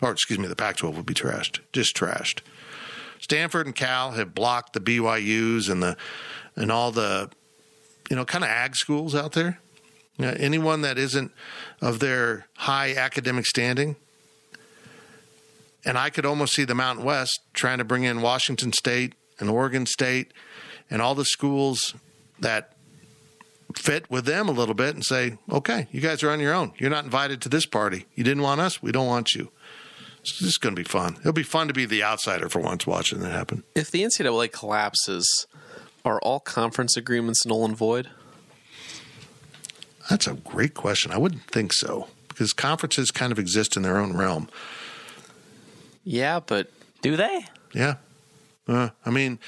Or, 0.03 0.11
excuse 0.11 0.39
me, 0.39 0.49
the 0.49 0.57
Pac 0.57 0.77
12 0.79 0.97
will 0.97 1.03
be 1.05 1.15
trashed. 1.15 1.61
Just 1.73 1.97
trashed. 1.97 2.41
Stanford 3.21 3.67
and 3.67 3.75
Cal 3.75 4.11
have 4.11 4.35
blocked 4.35 4.73
the 4.73 4.81
BYUs 4.81 5.71
and 5.71 5.81
the 5.81 5.97
and 6.57 6.73
all 6.73 6.91
the 6.91 7.31
you 8.11 8.17
know 8.17 8.25
kind 8.25 8.43
of 8.43 8.51
ag 8.51 8.75
schools 8.75 9.15
out 9.15 9.33
there. 9.33 9.61
You 10.19 10.27
know, 10.27 10.35
anyone 10.39 10.83
that 10.83 10.99
isn't 10.99 11.33
of 11.81 12.01
their 12.01 12.47
high 12.57 12.95
academic 12.95 13.47
standing. 13.47 13.97
And 15.85 15.97
I 15.99 16.11
could 16.11 16.27
almost 16.27 16.55
see 16.55 16.65
the 16.65 16.75
Mountain 16.75 17.05
West 17.05 17.41
trying 17.55 17.79
to 17.79 17.85
bring 17.85 18.05
in 18.05 18.21
Washington 18.21 18.73
State 18.73 19.15
and 19.41 19.49
Oregon 19.49 19.87
State 19.87 20.33
and 20.91 21.03
all 21.03 21.15
the 21.15 21.25
schools 21.25 21.95
that 22.39 22.77
fit 23.77 24.09
with 24.11 24.25
them 24.25 24.49
a 24.49 24.53
little 24.53 24.75
bit 24.75 24.95
and 24.95 25.05
say, 25.05 25.39
okay, 25.51 25.89
you 25.91 26.01
guys 26.01 26.23
are 26.23 26.31
on 26.31 26.39
your 26.39 26.55
own. 26.55 26.73
You're 26.79 26.91
not 26.91 27.05
invited 27.05 27.41
to 27.43 27.49
this 27.49 27.67
party. 27.67 28.07
You 28.15 28.23
didn't 28.23 28.43
want 28.43 28.61
us. 28.61 28.83
We 28.83 28.93
don't 28.93 29.07
want 29.07 29.35
you. 29.35 29.51
It's 30.23 30.39
just 30.39 30.61
going 30.61 30.75
to 30.75 30.81
be 30.81 30.89
fun. 30.89 31.17
It'll 31.21 31.33
be 31.33 31.43
fun 31.43 31.69
to 31.69 31.75
be 31.75 31.85
the 31.85 32.03
outsider 32.03 32.49
for 32.49 32.61
once 32.61 32.87
watching 32.87 33.19
that 33.21 33.33
happen. 33.33 33.65
If 33.75 33.91
the 33.91 34.03
NCAA 34.03 34.53
collapses, 34.53 35.47
are 36.05 36.21
all 36.21 36.39
conference 36.41 36.97
agreements 36.97 37.45
null 37.45 37.65
and 37.65 37.77
void? 37.77 38.09
That's 40.09 40.27
a 40.27 40.35
great 40.35 40.75
question. 40.75 41.11
I 41.13 41.19
wouldn't 41.19 41.45
think 41.45 41.73
so 41.73 42.09
because 42.29 42.53
conferences 42.53 43.11
kind 43.11 43.33
of 43.33 43.39
exist 43.39 43.77
in 43.77 43.83
their 43.83 43.99
own 43.99 44.17
realm. 44.17 44.49
Yeah, 46.05 46.41
but 46.41 46.71
Do 47.03 47.17
they? 47.17 47.47
Yeah. 47.75 47.97
Uh, 48.69 48.91
I 49.05 49.11
mean, 49.11 49.39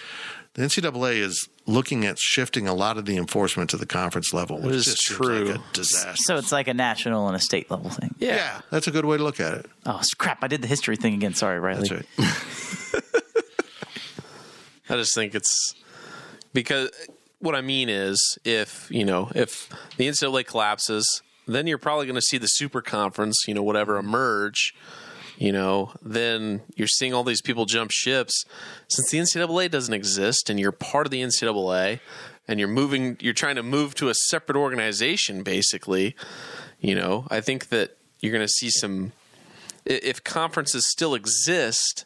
the 0.54 0.62
NCAA 0.62 1.18
is 1.18 1.48
looking 1.66 2.04
at 2.04 2.18
shifting 2.18 2.68
a 2.68 2.74
lot 2.74 2.98
of 2.98 3.06
the 3.06 3.16
enforcement 3.16 3.70
to 3.70 3.76
the 3.76 3.86
conference 3.86 4.32
level, 4.34 4.60
which 4.60 4.74
is 4.74 4.84
just 4.84 5.02
true. 5.02 5.46
like 5.46 5.56
a 5.56 5.62
disaster. 5.72 6.16
So 6.16 6.36
it's 6.36 6.52
like 6.52 6.68
a 6.68 6.74
national 6.74 7.26
and 7.26 7.36
a 7.36 7.40
state 7.40 7.70
level 7.70 7.90
thing. 7.90 8.14
yeah. 8.18 8.36
yeah, 8.36 8.60
that's 8.70 8.86
a 8.86 8.90
good 8.90 9.04
way 9.04 9.16
to 9.16 9.22
look 9.22 9.40
at 9.40 9.54
it. 9.54 9.66
Oh 9.86 10.00
crap! 10.18 10.44
I 10.44 10.48
did 10.48 10.62
the 10.62 10.68
history 10.68 10.96
thing 10.96 11.14
again. 11.14 11.34
Sorry, 11.34 11.58
Riley. 11.58 11.88
That's 11.88 11.92
right. 11.92 13.12
I 14.90 14.96
just 14.96 15.14
think 15.14 15.34
it's 15.34 15.74
because 16.52 16.90
what 17.40 17.54
I 17.54 17.60
mean 17.60 17.88
is 17.88 18.38
if, 18.44 18.90
you 18.90 19.04
know, 19.04 19.30
if 19.34 19.68
the 19.96 20.08
NCAA 20.08 20.46
collapses, 20.46 21.22
then 21.46 21.66
you're 21.66 21.78
probably 21.78 22.06
going 22.06 22.14
to 22.14 22.22
see 22.22 22.38
the 22.38 22.46
super 22.46 22.80
conference, 22.80 23.44
you 23.46 23.54
know, 23.54 23.62
whatever 23.62 23.98
emerge, 23.98 24.74
you 25.36 25.52
know, 25.52 25.92
then 26.02 26.62
you're 26.76 26.88
seeing 26.88 27.12
all 27.14 27.24
these 27.24 27.42
people 27.42 27.66
jump 27.66 27.90
ships. 27.90 28.44
Since 28.88 29.10
the 29.10 29.18
NCAA 29.18 29.70
doesn't 29.70 29.94
exist 29.94 30.48
and 30.50 30.60
you're 30.60 30.72
part 30.72 31.06
of 31.06 31.10
the 31.10 31.22
NCAA 31.22 32.00
and 32.46 32.58
you're 32.58 32.68
moving, 32.68 33.16
you're 33.20 33.34
trying 33.34 33.56
to 33.56 33.62
move 33.62 33.94
to 33.96 34.08
a 34.08 34.14
separate 34.14 34.56
organization, 34.56 35.42
basically, 35.42 36.14
you 36.80 36.94
know, 36.94 37.26
I 37.30 37.40
think 37.40 37.68
that 37.70 37.96
you're 38.20 38.32
going 38.32 38.46
to 38.46 38.52
see 38.52 38.70
some, 38.70 39.12
if 39.84 40.22
conferences 40.22 40.88
still 40.88 41.14
exist, 41.14 42.04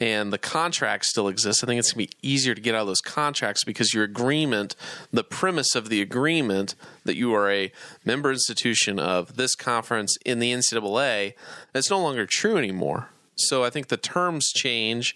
and 0.00 0.32
the 0.32 0.38
contract 0.38 1.04
still 1.04 1.28
exists, 1.28 1.62
I 1.62 1.66
think 1.66 1.78
it's 1.78 1.92
going 1.92 2.06
to 2.06 2.12
be 2.12 2.28
easier 2.28 2.54
to 2.54 2.60
get 2.60 2.74
out 2.74 2.82
of 2.82 2.86
those 2.86 3.02
contracts 3.02 3.64
because 3.64 3.92
your 3.92 4.04
agreement, 4.04 4.74
the 5.12 5.22
premise 5.22 5.74
of 5.74 5.90
the 5.90 6.00
agreement 6.00 6.74
that 7.04 7.16
you 7.16 7.34
are 7.34 7.50
a 7.50 7.70
member 8.04 8.32
institution 8.32 8.98
of 8.98 9.36
this 9.36 9.54
conference 9.54 10.16
in 10.24 10.38
the 10.38 10.52
NCAA, 10.52 11.34
that's 11.72 11.90
no 11.90 12.00
longer 12.00 12.26
true 12.26 12.56
anymore. 12.56 13.08
So 13.36 13.62
I 13.62 13.70
think 13.70 13.88
the 13.88 13.96
terms 13.96 14.50
change, 14.52 15.14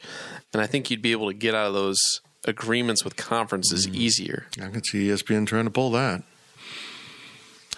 and 0.53 0.61
I 0.61 0.66
think 0.66 0.91
you'd 0.91 1.03
be 1.03 1.12
able 1.12 1.28
to 1.28 1.35
get 1.35 1.55
out 1.55 1.66
of 1.66 1.74
those 1.74 2.20
agreements 2.45 3.05
with 3.05 3.16
conferences 3.16 3.87
mm-hmm. 3.87 3.97
easier. 3.97 4.47
I 4.61 4.68
can 4.68 4.85
see 4.85 5.09
ESPN 5.09 5.47
trying 5.47 5.64
to 5.64 5.70
pull 5.70 5.91
that. 5.93 6.22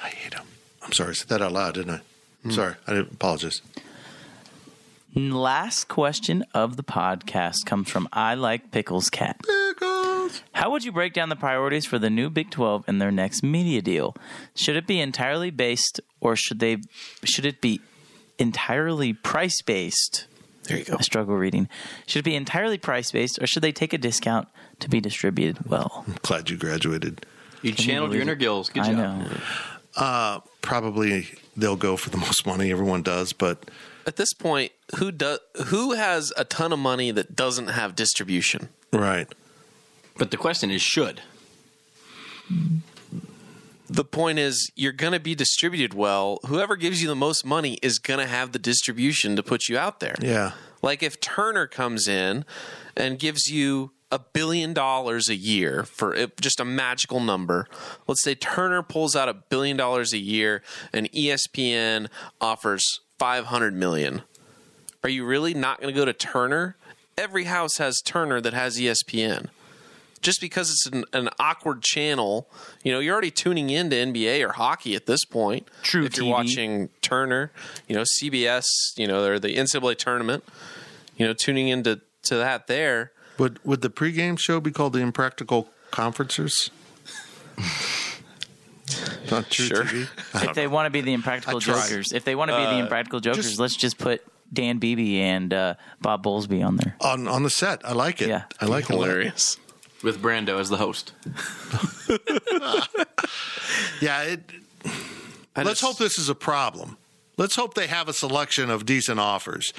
I 0.02 0.08
hate 0.08 0.32
them. 0.32 0.46
I'm 0.82 0.92
sorry. 0.92 1.10
I 1.10 1.12
said 1.14 1.28
that 1.28 1.42
out 1.42 1.52
loud, 1.52 1.74
didn't 1.74 1.94
I? 1.94 2.00
I'm 2.44 2.52
sorry. 2.52 2.74
I 2.86 2.92
didn't 2.92 3.12
apologize. 3.12 3.60
Last 5.18 5.88
question 5.88 6.44
of 6.52 6.76
the 6.76 6.82
podcast 6.82 7.64
comes 7.64 7.88
from 7.90 8.06
I 8.12 8.34
Like 8.34 8.70
Pickles 8.70 9.08
Cat. 9.08 9.40
How 10.52 10.70
would 10.70 10.84
you 10.84 10.92
break 10.92 11.14
down 11.14 11.30
the 11.30 11.36
priorities 11.36 11.86
for 11.86 11.98
the 11.98 12.10
new 12.10 12.28
Big 12.28 12.50
12 12.50 12.84
and 12.86 13.00
their 13.00 13.10
next 13.10 13.42
media 13.42 13.80
deal? 13.80 14.14
Should 14.54 14.76
it 14.76 14.86
be 14.86 15.00
entirely 15.00 15.50
based 15.50 16.02
or 16.20 16.36
should 16.36 16.58
they 16.58 16.76
should 17.24 17.46
it 17.46 17.62
be 17.62 17.80
entirely 18.38 19.14
price 19.14 19.62
based? 19.62 20.26
There 20.64 20.76
you 20.76 20.84
go. 20.84 20.96
I 20.98 21.02
struggle 21.02 21.34
reading. 21.36 21.70
Should 22.06 22.18
it 22.18 22.24
be 22.26 22.36
entirely 22.36 22.76
price 22.76 23.10
based 23.10 23.38
or 23.40 23.46
should 23.46 23.62
they 23.62 23.72
take 23.72 23.94
a 23.94 23.98
discount 23.98 24.48
to 24.80 24.90
be 24.90 25.00
distributed 25.00 25.64
well? 25.64 26.04
I'm 26.06 26.16
Glad 26.20 26.50
you 26.50 26.58
graduated. 26.58 27.24
You 27.62 27.72
channeled 27.72 28.12
your 28.12 28.20
inner 28.20 28.34
gills. 28.34 28.68
Good 28.68 28.82
I 28.82 28.92
job. 28.92 28.96
know. 28.96 29.28
Uh, 29.96 30.40
probably 30.60 31.28
they'll 31.56 31.74
go 31.76 31.96
for 31.96 32.10
the 32.10 32.18
most 32.18 32.46
money. 32.46 32.70
Everyone 32.70 33.00
does, 33.00 33.32
but 33.32 33.70
At 34.06 34.16
this 34.16 34.32
point, 34.32 34.72
who 34.98 35.10
does 35.10 35.40
who 35.66 35.94
has 35.94 36.32
a 36.36 36.44
ton 36.44 36.72
of 36.72 36.78
money 36.78 37.10
that 37.10 37.34
doesn't 37.34 37.68
have 37.68 37.94
distribution? 37.94 38.68
right. 38.92 39.26
But 40.18 40.30
the 40.30 40.38
question 40.38 40.70
is, 40.70 40.80
should 40.80 41.20
the 43.88 44.04
point 44.04 44.38
is 44.38 44.70
you're 44.74 44.92
going 44.92 45.12
to 45.12 45.20
be 45.20 45.34
distributed 45.34 45.94
well. 45.94 46.38
Whoever 46.46 46.76
gives 46.76 47.02
you 47.02 47.08
the 47.08 47.14
most 47.14 47.44
money 47.44 47.78
is 47.82 47.98
going 47.98 48.20
to 48.20 48.26
have 48.26 48.52
the 48.52 48.58
distribution 48.58 49.36
to 49.36 49.42
put 49.42 49.68
you 49.68 49.78
out 49.78 50.00
there. 50.00 50.16
Yeah. 50.20 50.52
Like 50.82 51.02
if 51.02 51.20
Turner 51.20 51.66
comes 51.66 52.08
in 52.08 52.44
and 52.96 53.18
gives 53.18 53.48
you 53.48 53.92
a 54.10 54.18
billion 54.18 54.72
dollars 54.72 55.28
a 55.28 55.34
year 55.34 55.82
for 55.84 56.14
it, 56.14 56.40
just 56.40 56.60
a 56.60 56.64
magical 56.64 57.20
number. 57.20 57.66
Let's 58.06 58.22
say 58.22 58.34
Turner 58.34 58.82
pulls 58.82 59.16
out 59.16 59.28
a 59.28 59.34
billion 59.34 59.76
dollars 59.76 60.12
a 60.12 60.18
year 60.18 60.62
and 60.92 61.10
ESPN 61.12 62.08
offers 62.40 63.00
500 63.18 63.74
million. 63.74 64.22
Are 65.02 65.08
you 65.08 65.24
really 65.24 65.54
not 65.54 65.80
going 65.80 65.92
to 65.92 65.98
go 65.98 66.04
to 66.04 66.12
Turner? 66.12 66.76
Every 67.16 67.44
house 67.44 67.78
has 67.78 68.00
Turner 68.04 68.40
that 68.40 68.52
has 68.52 68.78
ESPN 68.78 69.48
just 70.26 70.40
because 70.40 70.70
it's 70.70 70.86
an, 70.86 71.04
an 71.12 71.28
awkward 71.38 71.82
channel, 71.82 72.48
you 72.82 72.92
know, 72.92 72.98
you're 72.98 73.12
already 73.12 73.30
tuning 73.30 73.70
into 73.70 73.94
NBA 73.94 74.44
or 74.44 74.52
hockey 74.52 74.96
at 74.96 75.06
this 75.06 75.24
point. 75.24 75.68
True 75.82 76.04
If 76.04 76.16
you're 76.16 76.26
watching 76.26 76.88
Turner, 77.00 77.52
you 77.86 77.94
know, 77.94 78.02
CBS, 78.02 78.64
you 78.96 79.06
know, 79.06 79.24
or 79.24 79.38
the 79.38 79.54
NCAA 79.54 79.96
tournament, 79.96 80.44
you 81.16 81.26
know, 81.26 81.32
tuning 81.32 81.68
into 81.68 82.00
to 82.24 82.34
that 82.36 82.66
there. 82.66 83.12
Would 83.38 83.64
would 83.64 83.82
the 83.82 83.90
pregame 83.90 84.38
show 84.38 84.60
be 84.60 84.72
called 84.72 84.94
the 84.94 85.00
Impractical 85.00 85.68
Conferencers? 85.92 86.70
Not 89.30 89.50
true 89.50 89.66
Sure. 89.66 89.84
TV. 89.84 90.08
If 90.48 90.54
they 90.54 90.66
want 90.68 90.86
to 90.86 90.90
be 90.90 91.00
the 91.00 91.12
impractical 91.12 91.58
jokers, 91.60 92.12
if 92.12 92.24
they 92.24 92.34
want 92.34 92.50
to 92.50 92.56
be 92.56 92.64
the 92.64 92.78
impractical 92.78 93.20
jokers, 93.20 93.46
just- 93.46 93.58
let's 93.60 93.76
just 93.76 93.98
put 93.98 94.22
Dan 94.52 94.78
Beebe 94.78 95.20
and 95.20 95.52
uh, 95.52 95.74
Bob 96.00 96.22
Bowlesby 96.24 96.64
on 96.64 96.76
there. 96.76 96.94
on 97.00 97.26
on 97.26 97.42
the 97.42 97.50
set, 97.50 97.84
I 97.84 97.92
like 97.92 98.22
it. 98.22 98.28
Yeah. 98.28 98.44
I 98.60 98.66
like 98.66 98.84
it. 98.88 98.92
Hilarious. 98.94 99.56
with 100.04 100.22
Brando 100.22 100.60
as 100.60 100.68
the 100.68 100.76
host? 100.76 101.12
Yeah. 104.00 104.22
It, 104.22 104.40
let's 105.56 105.68
just- 105.70 105.82
hope 105.82 105.98
this 105.98 106.18
is 106.18 106.28
a 106.28 106.34
problem. 106.34 106.96
Let's 107.38 107.56
hope 107.56 107.74
they 107.74 107.86
have 107.86 108.08
a 108.08 108.12
selection 108.14 108.70
of 108.70 108.86
decent 108.86 109.20
offers. 109.20 109.72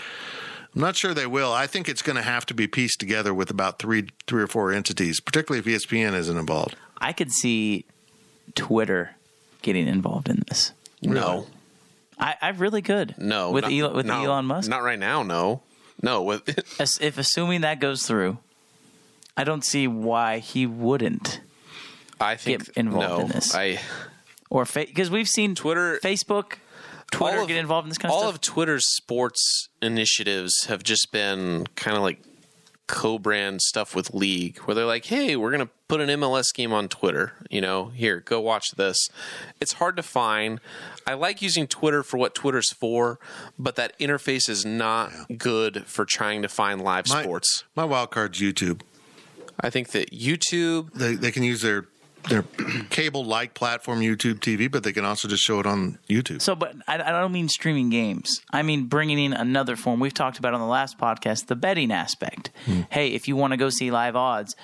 I'm 0.75 0.81
not 0.81 0.95
sure 0.95 1.13
they 1.15 1.25
will. 1.25 1.51
I 1.51 1.65
think 1.65 1.89
it's 1.89 2.03
going 2.03 2.17
to 2.17 2.21
have 2.21 2.45
to 2.47 2.53
be 2.53 2.67
pieced 2.67 2.99
together 2.99 3.33
with 3.33 3.49
about 3.49 3.79
three, 3.79 4.09
three 4.27 4.43
or 4.43 4.47
four 4.47 4.71
entities, 4.71 5.19
particularly 5.19 5.59
if 5.59 5.81
ESPN 5.83 6.13
isn't 6.13 6.37
involved. 6.37 6.75
I 6.99 7.13
could 7.13 7.31
see 7.31 7.85
Twitter 8.57 9.15
getting 9.61 9.87
involved 9.87 10.29
in 10.29 10.43
this. 10.47 10.71
No, 11.01 11.47
I, 12.19 12.35
I 12.41 12.49
really 12.49 12.81
could. 12.81 13.15
no, 13.17 13.51
with 13.51 13.63
not- 13.63 13.71
Elon, 13.71 13.95
with 13.95 14.05
no, 14.05 14.23
Elon 14.25 14.45
Musk. 14.45 14.69
Not 14.69 14.83
right 14.83 14.99
now. 14.99 15.23
No, 15.23 15.61
no. 16.01 16.23
With 16.23 16.59
As- 16.79 16.97
if 16.99 17.17
assuming 17.17 17.61
that 17.61 17.79
goes 17.79 18.03
through, 18.05 18.37
I 19.35 19.43
don't 19.43 19.63
see 19.63 19.87
why 19.87 20.39
he 20.39 20.65
wouldn't. 20.65 21.39
I 22.19 22.35
think 22.35 22.65
Get 22.65 22.77
involved 22.77 23.09
no, 23.09 23.19
in 23.25 23.27
this. 23.29 23.53
I 23.53 23.79
Or 24.49 24.65
because 24.65 25.11
we've 25.11 25.27
seen 25.27 25.53
Twitter- 25.53 25.99
Facebook, 26.03 26.53
Twitter 27.11 27.41
of- 27.41 27.47
get 27.47 27.57
involved 27.57 27.85
in 27.85 27.89
this 27.89 27.99
kind 27.99 28.11
of 28.11 28.15
all 28.15 28.21
stuff. 28.23 28.35
of 28.35 28.41
Twitter's 28.41 28.87
sports 28.95 29.69
initiatives 29.81 30.65
have 30.65 30.81
just 30.83 31.11
been 31.11 31.67
kind 31.75 31.95
of 31.95 32.01
like 32.01 32.19
co-brand 32.87 33.61
stuff 33.61 33.93
with 33.95 34.13
league 34.13 34.57
where 34.59 34.73
they're 34.73 34.85
like 34.85 35.05
hey 35.05 35.35
we're 35.35 35.51
going 35.51 35.65
to 35.65 35.69
put 35.89 35.99
an 35.99 36.09
mls 36.21 36.53
game 36.53 36.71
on 36.71 36.87
twitter 36.87 37.33
you 37.49 37.59
know 37.61 37.87
here 37.89 38.21
go 38.21 38.39
watch 38.39 38.71
this. 38.77 38.97
It's 39.59 39.73
hard 39.73 39.97
to 39.97 40.03
find. 40.03 40.59
I 41.05 41.13
like 41.13 41.41
using 41.41 41.67
twitter 41.67 42.01
for 42.03 42.17
what 42.17 42.33
twitter's 42.33 42.71
for 42.73 43.19
but 43.59 43.75
that 43.75 43.97
interface 43.99 44.47
is 44.49 44.65
not 44.65 45.11
good 45.37 45.85
for 45.85 46.05
trying 46.05 46.41
to 46.43 46.47
find 46.49 46.81
live 46.81 47.07
My, 47.09 47.21
sports. 47.23 47.63
my 47.75 47.83
wild 47.85 48.11
card's 48.11 48.39
YouTube. 48.39 48.81
i 49.59 49.69
think 49.69 49.89
that 49.89 50.11
youtube 50.11 50.93
They 50.93 51.15
they 51.15 51.31
can 51.31 51.43
use 51.43 51.61
their 51.61 51.85
their 52.29 52.43
cable 52.89 53.25
like 53.25 53.53
platform 53.53 53.99
YouTube 53.99 54.39
TV, 54.39 54.69
but 54.69 54.83
they 54.83 54.93
can 54.93 55.05
also 55.05 55.27
just 55.27 55.43
show 55.43 55.59
it 55.59 55.65
on 55.65 55.97
YouTube. 56.09 56.41
So, 56.41 56.55
but 56.55 56.75
I, 56.87 56.95
I 56.95 57.19
don't 57.19 57.31
mean 57.31 57.49
streaming 57.49 57.89
games. 57.89 58.41
I 58.51 58.63
mean 58.63 58.85
bringing 58.85 59.19
in 59.19 59.33
another 59.33 59.75
form. 59.75 59.99
We've 59.99 60.13
talked 60.13 60.39
about 60.39 60.53
on 60.53 60.59
the 60.59 60.67
last 60.67 60.97
podcast 60.97 61.47
the 61.47 61.55
betting 61.55 61.91
aspect. 61.91 62.51
Hmm. 62.65 62.81
Hey, 62.89 63.09
if 63.09 63.27
you 63.27 63.35
want 63.35 63.51
to 63.51 63.57
go 63.57 63.69
see 63.69 63.91
live 63.91 64.15
odds, 64.15 64.55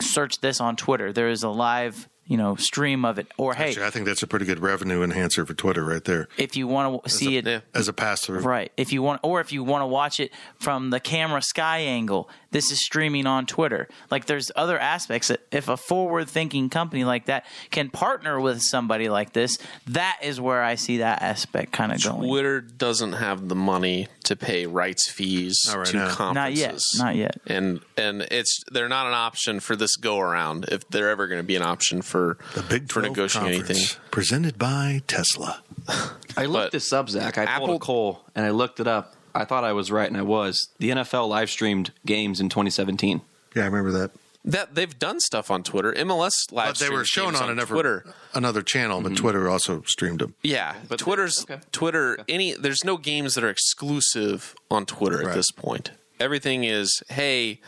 search 0.00 0.40
this 0.40 0.60
on 0.60 0.76
Twitter. 0.76 1.12
There 1.12 1.28
is 1.28 1.42
a 1.42 1.48
live, 1.48 2.08
you 2.26 2.36
know, 2.36 2.56
stream 2.56 3.04
of 3.04 3.18
it. 3.18 3.26
Or 3.36 3.54
hey, 3.54 3.68
Actually, 3.68 3.86
I 3.86 3.90
think 3.90 4.06
that's 4.06 4.22
a 4.22 4.26
pretty 4.26 4.46
good 4.46 4.60
revenue 4.60 5.02
enhancer 5.02 5.44
for 5.44 5.54
Twitter 5.54 5.84
right 5.84 6.04
there 6.04 6.28
if 6.38 6.56
you 6.56 6.66
want 6.66 7.04
to 7.04 7.10
see 7.10 7.36
it 7.36 7.46
yeah. 7.46 7.60
as 7.74 7.88
a 7.88 7.92
pass 7.92 8.24
through. 8.24 8.40
Right. 8.40 8.72
If 8.76 8.92
you 8.92 9.02
want, 9.02 9.20
or 9.22 9.40
if 9.40 9.52
you 9.52 9.64
want 9.64 9.82
to 9.82 9.86
watch 9.86 10.20
it 10.20 10.32
from 10.58 10.90
the 10.90 11.00
camera 11.00 11.42
sky 11.42 11.78
angle, 11.78 12.28
this 12.52 12.70
is 12.70 12.84
streaming 12.84 13.26
on 13.26 13.46
Twitter. 13.46 13.88
Like 14.10 14.26
there's 14.26 14.50
other 14.54 14.78
aspects 14.78 15.28
that 15.28 15.40
if 15.50 15.68
a 15.68 15.76
forward 15.76 16.28
thinking 16.28 16.70
company 16.70 17.04
like 17.04 17.26
that 17.26 17.44
can 17.70 17.90
partner 17.90 18.40
with 18.40 18.62
somebody 18.62 19.08
like 19.08 19.32
this, 19.32 19.58
that 19.88 20.18
is 20.22 20.40
where 20.40 20.62
I 20.62 20.76
see 20.76 20.98
that 20.98 21.22
aspect 21.22 21.72
kind 21.72 21.92
of 21.92 22.02
going. 22.02 22.28
twitter 22.28 22.60
doesn't 22.60 23.14
have 23.14 23.48
the 23.48 23.54
money 23.54 24.08
to 24.24 24.36
pay 24.36 24.66
rights 24.66 25.10
fees 25.10 25.58
right 25.74 25.86
to 25.86 25.96
now. 25.96 26.14
conferences 26.14 26.94
Not 26.98 27.14
yet. 27.16 27.16
Not 27.16 27.16
yet. 27.16 27.36
and 27.46 27.80
and 27.96 28.22
it's 28.30 28.62
they're 28.70 28.88
not 28.88 29.06
an 29.06 29.14
option 29.14 29.60
for 29.60 29.74
this 29.74 29.96
go 29.96 30.20
around 30.20 30.66
if 30.70 30.88
they're 30.88 31.10
ever 31.10 31.26
going 31.26 31.40
to 31.40 31.46
be 31.46 31.56
an 31.56 31.62
option 31.62 32.02
for 32.12 32.36
The 32.54 32.62
Big 32.62 32.88
for 32.92 33.00
12 33.00 33.16
negotiating 33.16 33.64
anything. 33.64 33.98
Presented 34.10 34.58
by 34.58 35.02
Tesla. 35.08 35.62
I 36.36 36.44
looked 36.44 36.66
But 36.66 36.72
this 36.72 36.92
up, 36.92 37.08
Zach. 37.08 37.38
I 37.38 37.46
pulled 37.46 37.70
Apple- 37.70 37.76
a 37.76 37.78
Cole 37.80 38.24
and 38.34 38.46
I 38.46 38.50
looked 38.50 38.78
it 38.78 38.86
up. 38.86 39.16
I 39.34 39.44
thought 39.46 39.64
I 39.64 39.72
was 39.72 39.90
right, 39.90 40.06
and 40.06 40.16
I 40.18 40.22
was. 40.22 40.68
The 40.78 40.90
NFL 40.90 41.26
live 41.26 41.48
streamed 41.48 41.90
games 42.04 42.38
in 42.38 42.50
2017. 42.50 43.22
Yeah, 43.56 43.62
I 43.62 43.64
remember 43.64 43.90
that. 43.98 44.10
that 44.44 44.74
they've 44.74 44.98
done 44.98 45.20
stuff 45.20 45.50
on 45.50 45.62
Twitter. 45.62 45.92
MLS 45.94 46.32
live 46.52 46.68
But 46.74 46.78
they 46.78 46.90
were 46.90 47.04
streams 47.04 47.08
shown 47.08 47.32
games 47.32 47.40
on 47.40 47.50
another 47.50 47.72
Twitter. 47.74 48.04
another 48.34 48.60
channel, 48.62 49.00
but 49.00 49.12
mm-hmm. 49.12 49.22
Twitter 49.22 49.48
also 49.48 49.82
streamed 49.86 50.20
them. 50.20 50.34
Yeah, 50.42 50.74
but 50.86 50.98
Twitter's 50.98 51.46
Twitter. 51.72 52.18
Any 52.28 52.52
there's 52.52 52.84
no 52.84 52.98
games 52.98 53.34
that 53.36 53.42
are 53.44 53.48
exclusive 53.48 54.54
on 54.70 54.84
Twitter 54.84 55.26
at 55.26 55.34
this 55.34 55.50
point. 55.50 55.92
Everything 56.20 56.64
is 56.64 57.02
hey, 57.08 57.60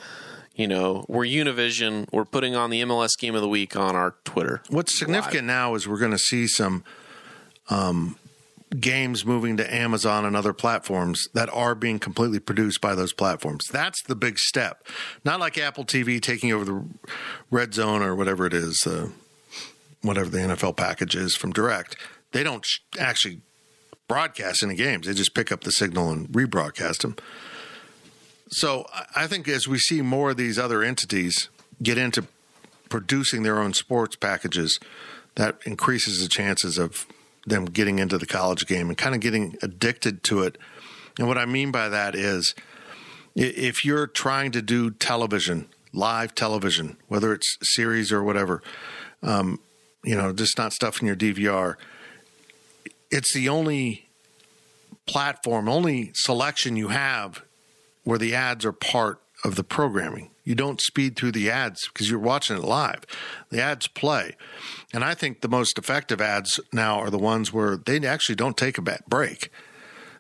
you 0.55 0.68
know, 0.68 1.05
we're 1.09 1.24
Univision. 1.24 2.07
We're 2.12 2.24
putting 2.24 2.55
on 2.55 2.70
the 2.70 2.82
MLS 2.82 3.18
game 3.18 3.34
of 3.34 3.40
the 3.40 3.48
week 3.48 3.76
on 3.76 3.96
our 3.96 4.14
Twitter. 4.24 4.62
What's 4.68 4.98
significant 4.98 5.46
now 5.46 5.74
is 5.74 5.88
we're 5.88 5.98
going 5.98 6.12
to 6.12 6.18
see 6.18 6.46
some 6.46 6.84
um, 7.70 8.16
games 8.78 9.24
moving 9.24 9.57
to 9.57 9.74
Amazon 9.74 10.24
and 10.24 10.36
other 10.36 10.52
platforms 10.52 11.28
that 11.34 11.48
are 11.52 11.74
being 11.74 11.98
completely 11.98 12.38
produced 12.38 12.80
by 12.80 12.94
those 12.94 13.12
platforms. 13.12 13.66
That's 13.72 14.02
the 14.02 14.14
big 14.14 14.38
step. 14.38 14.86
Not 15.24 15.40
like 15.40 15.59
Apple 15.59 15.84
TV 15.84 16.20
taking 16.20 16.52
over 16.52 16.64
the 16.64 16.84
Red 17.50 17.74
Zone 17.74 18.02
or 18.02 18.14
whatever 18.14 18.46
it 18.46 18.55
is, 18.55 18.86
uh, 18.86 19.09
whatever 20.02 20.28
the 20.28 20.38
NFL 20.38 20.76
package 20.76 21.16
is 21.16 21.34
from 21.36 21.52
Direct. 21.52 21.96
They 22.32 22.42
don't 22.42 22.66
actually 22.98 23.40
broadcast 24.09 24.62
any 24.62 24.74
games. 24.74 25.07
They 25.07 25.14
just 25.14 25.34
pick 25.34 25.50
up 25.50 25.62
the 25.62 25.72
signal 25.72 26.11
and 26.11 26.28
rebroadcast 26.28 26.98
them. 26.98 27.16
So 28.55 28.86
I- 29.16 29.26
think 29.26 29.48
as 29.48 29.66
we 29.66 29.80
see 29.80 30.00
more 30.00 30.30
of 30.30 30.36
these 30.36 30.61
other 30.61 30.84
entities 30.84 31.48
get 31.82 31.98
into 31.98 32.24
producing 32.88 33.42
their 33.42 33.59
own 33.59 33.74
sports 33.74 34.14
packages, 34.14 34.78
that 35.34 35.59
increases 35.64 36.20
the 36.20 36.28
chances 36.28 36.78
of 36.78 37.07
them 37.44 37.64
getting 37.64 37.98
into 37.98 38.16
the 38.16 38.26
college 38.26 38.66
game 38.68 38.88
and 38.88 38.96
kind 38.96 39.12
of 39.12 39.20
getting 39.20 39.57
addicted 39.61 40.22
to 40.24 40.44
it. 40.44 40.57
And 41.18 41.26
what 41.26 41.36
I 41.36 41.46
mean 41.46 41.72
by 41.72 41.88
that 41.88 42.14
is 42.14 42.55
if 43.34 43.84
you're 43.84 44.07
trying 44.07 44.52
to 44.52 44.62
do 44.62 44.92
television, 44.92 45.66
live 45.92 46.36
television, 46.36 46.96
whether 47.09 47.32
it's 47.32 47.57
series 47.61 48.12
or 48.12 48.22
whatever, 48.22 48.62
um, 49.24 49.59
you 50.05 50.14
know, 50.14 50.32
just 50.32 50.57
not 50.57 50.72
stuff 50.72 51.00
in 51.00 51.09
your 51.09 51.16
DVR, 51.16 51.76
it's 53.11 53.34
the 53.34 53.48
only 53.48 54.09
platform, 55.07 55.68
only 55.68 56.12
selection 56.14 56.76
you 56.76 56.88
have 56.88 57.42
where 58.05 58.18
the 58.18 58.34
ads 58.34 58.64
are 58.64 58.72
part 58.72 59.20
of 59.44 59.57
the 59.57 59.64
programming. 59.64 60.30
You 60.44 60.55
don't 60.55 60.80
speed 60.80 61.16
through 61.16 61.32
the 61.32 61.50
ads 61.50 61.88
because 61.88 62.11
you're 62.11 62.18
watching 62.18 62.57
it 62.57 62.64
live. 62.64 63.05
The 63.50 63.62
ads 63.62 63.86
play. 63.88 64.36
And 64.92 65.02
I 65.02 65.14
think 65.14 65.40
the 65.40 65.48
most 65.48 65.78
effective 65.78 66.20
ads 66.20 66.61
now 66.72 66.98
are 67.00 67.11
the 67.11 67.18
ones 67.18 67.52
where 67.52 67.76
they 67.76 68.07
actually 68.07 68.36
don't 68.36 68.57
take 68.57 68.78
a 68.78 69.00
break. 69.09 69.50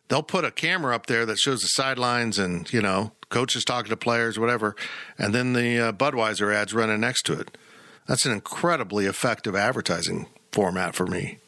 They'll 0.08 0.22
put 0.22 0.44
a 0.44 0.50
camera 0.50 0.94
up 0.94 1.06
there 1.06 1.24
that 1.26 1.38
shows 1.38 1.62
the 1.62 1.68
sidelines 1.68 2.38
and, 2.38 2.70
you 2.72 2.82
know, 2.82 3.12
coaches 3.28 3.64
talking 3.64 3.90
to 3.90 3.96
players, 3.96 4.38
whatever, 4.38 4.76
and 5.18 5.34
then 5.34 5.54
the 5.54 5.78
uh, 5.78 5.92
Budweiser 5.92 6.54
ads 6.54 6.74
running 6.74 7.00
next 7.00 7.22
to 7.26 7.38
it. 7.38 7.56
That's 8.06 8.26
an 8.26 8.32
incredibly 8.32 9.06
effective 9.06 9.56
advertising 9.56 10.26
format 10.52 10.94
for 10.94 11.06
me 11.06 11.38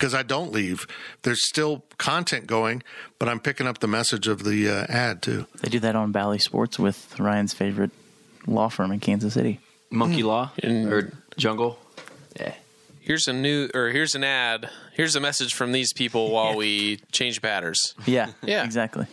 because 0.00 0.14
I 0.14 0.22
don't 0.22 0.50
leave. 0.50 0.86
There's 1.24 1.46
still 1.46 1.84
content 1.98 2.46
going, 2.46 2.82
but 3.18 3.28
I'm 3.28 3.38
picking 3.38 3.66
up 3.66 3.80
the 3.80 3.86
message 3.86 4.26
of 4.28 4.44
the 4.44 4.66
uh, 4.66 4.86
ad 4.88 5.20
too. 5.20 5.46
They 5.60 5.68
do 5.68 5.78
that 5.80 5.94
on 5.94 6.10
Bally 6.10 6.38
Sports 6.38 6.78
with 6.78 7.20
Ryan's 7.20 7.52
favorite 7.52 7.90
law 8.46 8.68
firm 8.70 8.92
in 8.92 9.00
Kansas 9.00 9.34
City. 9.34 9.60
Monkey 9.90 10.22
Law 10.22 10.52
And- 10.62 10.90
or 10.90 11.12
Jungle. 11.36 11.78
Yeah. 12.38 12.54
Here's 13.02 13.28
a 13.28 13.32
new 13.34 13.68
or 13.74 13.88
here's 13.90 14.14
an 14.14 14.24
ad. 14.24 14.70
Here's 14.94 15.16
a 15.16 15.20
message 15.20 15.52
from 15.52 15.72
these 15.72 15.92
people 15.92 16.30
while 16.30 16.56
we 16.64 17.00
change 17.12 17.42
batters. 17.42 17.94
Yeah, 18.06 18.30
Yeah. 18.42 18.64
exactly. 18.64 19.06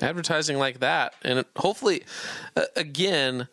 advertising 0.00 0.58
like 0.58 0.78
that 0.80 1.14
and 1.22 1.44
hopefully 1.56 2.04
uh, 2.56 2.62
again 2.76 3.48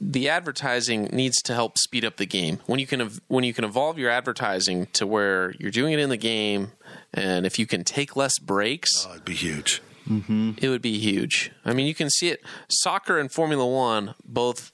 the 0.00 0.28
advertising 0.28 1.04
needs 1.12 1.42
to 1.42 1.54
help 1.54 1.76
speed 1.78 2.04
up 2.04 2.16
the 2.16 2.26
game 2.26 2.58
when 2.66 2.78
you 2.78 2.86
can 2.86 3.00
ev- 3.00 3.20
when 3.28 3.44
you 3.44 3.52
can 3.52 3.64
evolve 3.64 3.98
your 3.98 4.10
advertising 4.10 4.86
to 4.92 5.06
where 5.06 5.54
you're 5.58 5.70
doing 5.72 5.92
it 5.92 5.98
in 5.98 6.08
the 6.08 6.16
game 6.16 6.72
and 7.12 7.44
if 7.46 7.58
you 7.58 7.66
can 7.66 7.82
take 7.84 8.14
less 8.16 8.38
breaks 8.38 9.06
Oh, 9.08 9.12
it'd 9.12 9.24
be 9.24 9.34
huge. 9.34 9.82
Mm-hmm. 10.08 10.52
it 10.58 10.68
would 10.68 10.82
be 10.82 10.98
huge 10.98 11.52
i 11.64 11.72
mean 11.72 11.86
you 11.86 11.94
can 11.94 12.10
see 12.10 12.28
it 12.28 12.42
soccer 12.68 13.18
and 13.20 13.30
formula 13.30 13.66
1 13.66 14.14
both 14.24 14.72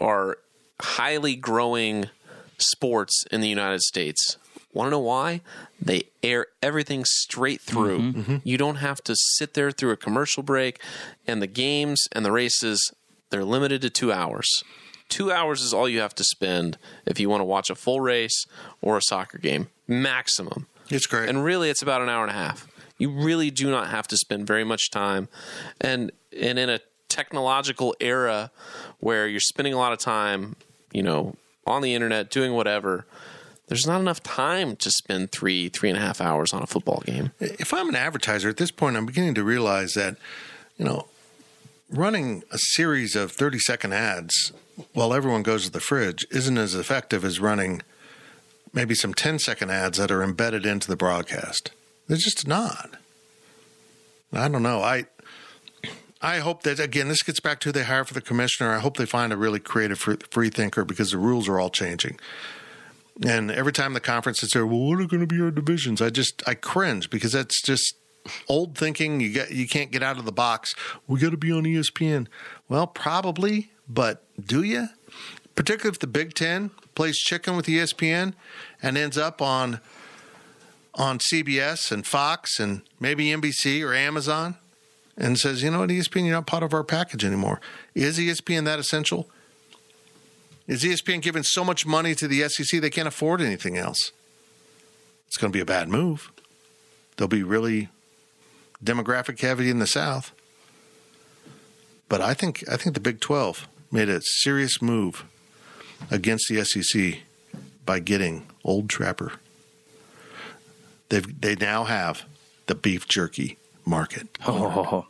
are 0.00 0.38
highly 0.80 1.36
growing 1.36 2.10
sports 2.58 3.24
in 3.30 3.40
the 3.40 3.48
United 3.48 3.80
States. 3.80 4.36
Want 4.72 4.88
to 4.88 4.90
know 4.90 4.98
why? 4.98 5.40
They 5.80 6.04
air 6.22 6.46
everything 6.62 7.04
straight 7.06 7.60
through. 7.62 7.98
Mm-hmm. 7.98 8.20
Mm-hmm. 8.20 8.36
You 8.44 8.58
don't 8.58 8.76
have 8.76 9.02
to 9.04 9.14
sit 9.16 9.54
there 9.54 9.70
through 9.70 9.92
a 9.92 9.96
commercial 9.96 10.42
break, 10.42 10.80
and 11.26 11.40
the 11.40 11.46
games 11.46 12.02
and 12.12 12.24
the 12.26 12.32
races 12.32 12.92
they're 13.30 13.44
limited 13.44 13.82
to 13.82 13.90
two 13.90 14.12
hours. 14.12 14.46
Two 15.08 15.30
hours 15.30 15.62
is 15.62 15.72
all 15.72 15.88
you 15.88 16.00
have 16.00 16.14
to 16.16 16.24
spend 16.24 16.78
if 17.04 17.20
you 17.20 17.28
want 17.28 17.40
to 17.40 17.44
watch 17.44 17.70
a 17.70 17.74
full 17.74 18.00
race 18.00 18.44
or 18.80 18.96
a 18.96 19.02
soccer 19.02 19.38
game, 19.38 19.68
maximum. 19.86 20.66
It's 20.90 21.06
great. 21.06 21.28
And 21.28 21.44
really, 21.44 21.70
it's 21.70 21.82
about 21.82 22.02
an 22.02 22.08
hour 22.08 22.22
and 22.22 22.30
a 22.30 22.34
half. 22.34 22.66
You 22.98 23.10
really 23.10 23.50
do 23.50 23.70
not 23.70 23.88
have 23.90 24.08
to 24.08 24.16
spend 24.16 24.46
very 24.46 24.64
much 24.64 24.90
time, 24.90 25.28
and 25.80 26.10
and 26.38 26.58
in 26.58 26.70
a 26.70 26.80
technological 27.08 27.94
era 28.00 28.50
where 29.00 29.26
you're 29.26 29.40
spending 29.40 29.74
a 29.74 29.76
lot 29.76 29.92
of 29.92 29.98
time, 29.98 30.56
you 30.92 31.02
know, 31.02 31.34
on 31.66 31.82
the 31.82 31.94
internet 31.94 32.30
doing 32.30 32.54
whatever. 32.54 33.06
There's 33.68 33.86
not 33.86 34.00
enough 34.00 34.22
time 34.22 34.76
to 34.76 34.90
spend 34.90 35.32
three 35.32 35.68
three 35.68 35.88
and 35.88 35.98
a 35.98 36.00
half 36.00 36.20
hours 36.20 36.52
on 36.52 36.62
a 36.62 36.66
football 36.66 37.02
game. 37.04 37.32
if 37.40 37.74
I'm 37.74 37.88
an 37.88 37.96
advertiser 37.96 38.48
at 38.48 38.56
this 38.56 38.70
point, 38.70 38.96
I'm 38.96 39.06
beginning 39.06 39.34
to 39.34 39.44
realize 39.44 39.94
that, 39.94 40.16
you 40.76 40.84
know, 40.84 41.08
running 41.90 42.42
a 42.50 42.58
series 42.58 43.14
of 43.14 43.32
30 43.32 43.58
second 43.58 43.92
ads 43.92 44.52
while 44.92 45.14
everyone 45.14 45.42
goes 45.42 45.64
to 45.64 45.70
the 45.70 45.80
fridge 45.80 46.26
isn't 46.30 46.58
as 46.58 46.74
effective 46.74 47.24
as 47.24 47.40
running 47.40 47.82
maybe 48.72 48.94
some 48.94 49.14
10 49.14 49.38
second 49.38 49.70
ads 49.70 49.98
that 49.98 50.10
are 50.10 50.22
embedded 50.22 50.66
into 50.66 50.88
the 50.88 50.96
broadcast. 50.96 51.70
They're 52.08 52.16
just 52.16 52.46
not. 52.46 52.90
I 54.32 54.48
don't 54.48 54.62
know. 54.62 54.82
I 54.82 55.06
I 56.20 56.38
hope 56.38 56.62
that 56.62 56.80
again 56.80 57.08
this 57.08 57.22
gets 57.22 57.40
back 57.40 57.60
to 57.60 57.72
they 57.72 57.84
hire 57.84 58.04
for 58.04 58.14
the 58.14 58.20
commissioner. 58.20 58.70
I 58.70 58.80
hope 58.80 58.96
they 58.96 59.06
find 59.06 59.32
a 59.32 59.36
really 59.36 59.60
creative 59.60 59.98
free, 59.98 60.50
thinker 60.50 60.84
because 60.84 61.10
the 61.10 61.18
rules 61.18 61.48
are 61.48 61.58
all 61.58 61.70
changing. 61.70 62.18
And 63.24 63.50
every 63.50 63.72
time 63.72 63.94
the 63.94 64.00
conference 64.00 64.42
is 64.42 64.50
there, 64.50 64.66
well, 64.66 64.80
what 64.80 65.00
are 65.00 65.06
going 65.06 65.26
to 65.26 65.26
be 65.26 65.40
our 65.40 65.50
divisions? 65.50 66.02
I 66.02 66.10
just 66.10 66.42
I 66.46 66.54
cringe 66.54 67.08
because 67.10 67.32
that's 67.32 67.62
just 67.62 67.94
old 68.48 68.76
thinking. 68.76 69.20
You 69.20 69.32
get 69.32 69.50
you 69.50 69.66
can't 69.66 69.90
get 69.90 70.02
out 70.02 70.18
of 70.18 70.24
the 70.24 70.32
box. 70.32 70.74
We 71.06 71.20
got 71.20 71.30
to 71.30 71.36
be 71.36 71.52
on 71.52 71.64
ESPN. 71.64 72.26
Well, 72.68 72.86
probably, 72.86 73.70
but 73.88 74.24
do 74.40 74.62
you? 74.62 74.88
Particularly 75.54 75.94
if 75.94 75.98
the 75.98 76.06
Big 76.06 76.34
Ten 76.34 76.70
plays 76.94 77.16
chicken 77.18 77.56
with 77.56 77.66
ESPN 77.66 78.34
and 78.82 78.98
ends 78.98 79.16
up 79.16 79.40
on 79.40 79.80
on 80.94 81.18
CBS 81.18 81.92
and 81.92 82.06
Fox 82.06 82.58
and 82.58 82.82
maybe 82.98 83.26
NBC 83.26 83.86
or 83.86 83.94
Amazon 83.94 84.56
and 85.16 85.38
says, 85.38 85.62
you 85.62 85.70
know 85.70 85.80
what, 85.80 85.90
ESPN, 85.90 86.24
you're 86.24 86.34
not 86.34 86.46
part 86.46 86.62
of 86.62 86.74
our 86.74 86.84
package 86.84 87.24
anymore. 87.24 87.60
Is 87.94 88.18
ESPN 88.18 88.64
that 88.64 88.78
essential? 88.78 89.28
Is 90.66 90.82
ESPN 90.82 91.22
giving 91.22 91.42
so 91.42 91.64
much 91.64 91.86
money 91.86 92.14
to 92.14 92.26
the 92.26 92.48
SEC 92.48 92.80
they 92.80 92.90
can't 92.90 93.08
afford 93.08 93.40
anything 93.40 93.76
else? 93.76 94.12
It's 95.28 95.36
going 95.36 95.52
to 95.52 95.56
be 95.56 95.60
a 95.60 95.66
bad 95.66 95.88
move. 95.88 96.32
They'll 97.16 97.28
be 97.28 97.42
really 97.42 97.88
demographic 98.86 99.40
heavy 99.40 99.68
in 99.70 99.78
the 99.78 99.86
South. 99.86 100.32
But 102.08 102.20
I 102.20 102.34
think 102.34 102.64
I 102.70 102.76
think 102.76 102.94
the 102.94 103.00
Big 103.00 103.20
12 103.20 103.66
made 103.90 104.08
a 104.08 104.20
serious 104.22 104.80
move 104.80 105.24
against 106.10 106.48
the 106.48 106.64
SEC 106.64 107.18
by 107.84 107.98
getting 107.98 108.46
Old 108.64 108.88
Trapper. 108.88 109.32
They've 111.08 111.40
they 111.40 111.56
now 111.56 111.84
have 111.84 112.24
the 112.66 112.74
beef 112.74 113.06
jerky 113.08 113.58
market. 113.84 114.28
Oh, 114.46 115.06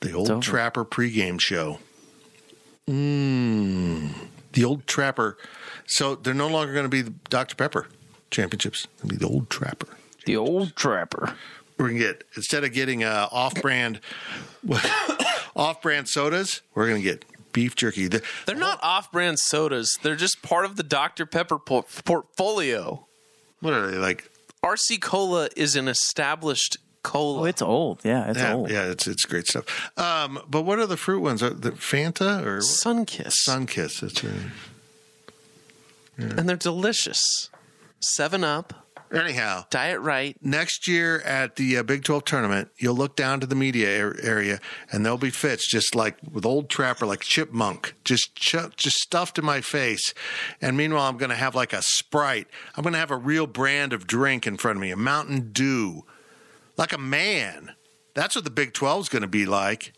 The 0.00 0.12
Old 0.12 0.30
over. 0.30 0.40
Trapper 0.42 0.84
pregame 0.84 1.40
show. 1.40 1.78
Mmm. 2.88 4.10
The 4.52 4.64
Old 4.64 4.86
Trapper. 4.86 5.36
So 5.86 6.14
they're 6.14 6.34
no 6.34 6.48
longer 6.48 6.72
going 6.72 6.84
to 6.84 6.88
be 6.88 7.02
the 7.02 7.14
Dr. 7.30 7.54
Pepper 7.56 7.86
championships. 8.30 8.86
It'll 8.98 9.08
be 9.10 9.16
the 9.16 9.26
Old 9.28 9.48
Trapper. 9.50 9.88
the 10.26 10.36
old 10.36 10.76
trapper. 10.76 11.34
We're 11.78 11.88
going 11.88 11.98
to 12.00 12.04
get, 12.06 12.24
instead 12.36 12.64
of 12.64 12.72
getting 12.72 13.04
uh, 13.04 13.28
off 13.30 13.54
brand 13.62 14.00
off 15.56 15.80
brand 15.82 16.08
sodas, 16.08 16.62
we're 16.74 16.88
going 16.88 17.02
to 17.02 17.08
get 17.08 17.24
beef 17.52 17.74
jerky. 17.76 18.08
The, 18.08 18.22
They're 18.46 18.54
not 18.56 18.78
off-brand 18.82 19.38
sodas. 19.38 19.96
They're 20.02 20.16
just 20.16 20.42
part 20.42 20.64
of 20.64 20.76
the 20.76 20.82
Dr 20.82 21.24
Pepper 21.26 21.58
por- 21.58 21.84
portfolio. 22.04 23.06
what 23.60 23.72
are 23.74 23.90
they 23.90 23.96
like? 23.98 24.30
RC 24.62 25.00
Cola 25.00 25.48
is 25.56 25.76
an 25.76 25.88
established 25.88 26.78
cola. 27.02 27.40
Oh, 27.42 27.44
it's 27.44 27.62
old. 27.62 28.00
Yeah, 28.04 28.28
it's 28.30 28.38
Yeah, 28.38 28.54
old. 28.54 28.70
yeah, 28.70 28.84
it's 28.90 29.06
it's 29.06 29.24
great 29.24 29.46
stuff. 29.46 29.64
Um, 29.96 30.40
but 30.48 30.62
what 30.62 30.78
are 30.80 30.86
the 30.86 30.96
fruit 30.96 31.20
ones? 31.20 31.42
Are 31.42 31.50
the 31.50 31.70
Fanta 31.72 32.44
or 32.44 32.58
Sunkist. 32.58 33.34
Sunkist? 33.48 34.00
That's 34.00 34.24
right. 34.24 34.50
and 36.18 36.48
they're 36.48 36.56
delicious. 36.56 37.50
Seven 38.00 38.42
Up. 38.44 38.87
Anyhow, 39.12 39.64
Diet 39.70 40.00
right. 40.00 40.36
next 40.42 40.86
year 40.86 41.20
at 41.20 41.56
the 41.56 41.78
uh, 41.78 41.82
Big 41.82 42.04
12 42.04 42.24
tournament, 42.24 42.68
you'll 42.76 42.94
look 42.94 43.16
down 43.16 43.40
to 43.40 43.46
the 43.46 43.54
media 43.54 44.04
ar- 44.04 44.16
area 44.20 44.60
and 44.92 45.04
there'll 45.04 45.16
be 45.16 45.30
Fitz 45.30 45.66
just 45.66 45.94
like 45.94 46.16
with 46.30 46.44
old 46.44 46.68
Trapper, 46.68 47.06
like 47.06 47.20
chipmunk, 47.20 47.94
just 48.04 48.34
ch- 48.34 48.76
just 48.76 48.96
stuffed 48.96 49.38
in 49.38 49.44
my 49.44 49.62
face. 49.62 50.12
And 50.60 50.76
meanwhile, 50.76 51.08
I'm 51.08 51.16
going 51.16 51.30
to 51.30 51.36
have 51.36 51.54
like 51.54 51.72
a 51.72 51.80
Sprite. 51.80 52.48
I'm 52.76 52.82
going 52.82 52.92
to 52.92 52.98
have 52.98 53.10
a 53.10 53.16
real 53.16 53.46
brand 53.46 53.94
of 53.94 54.06
drink 54.06 54.46
in 54.46 54.58
front 54.58 54.76
of 54.76 54.82
me, 54.82 54.90
a 54.90 54.96
Mountain 54.96 55.52
Dew, 55.52 56.04
like 56.76 56.92
a 56.92 56.98
man. 56.98 57.72
That's 58.12 58.34
what 58.34 58.44
the 58.44 58.50
Big 58.50 58.74
12 58.74 59.02
is 59.02 59.08
going 59.08 59.22
to 59.22 59.28
be 59.28 59.46
like. 59.46 59.94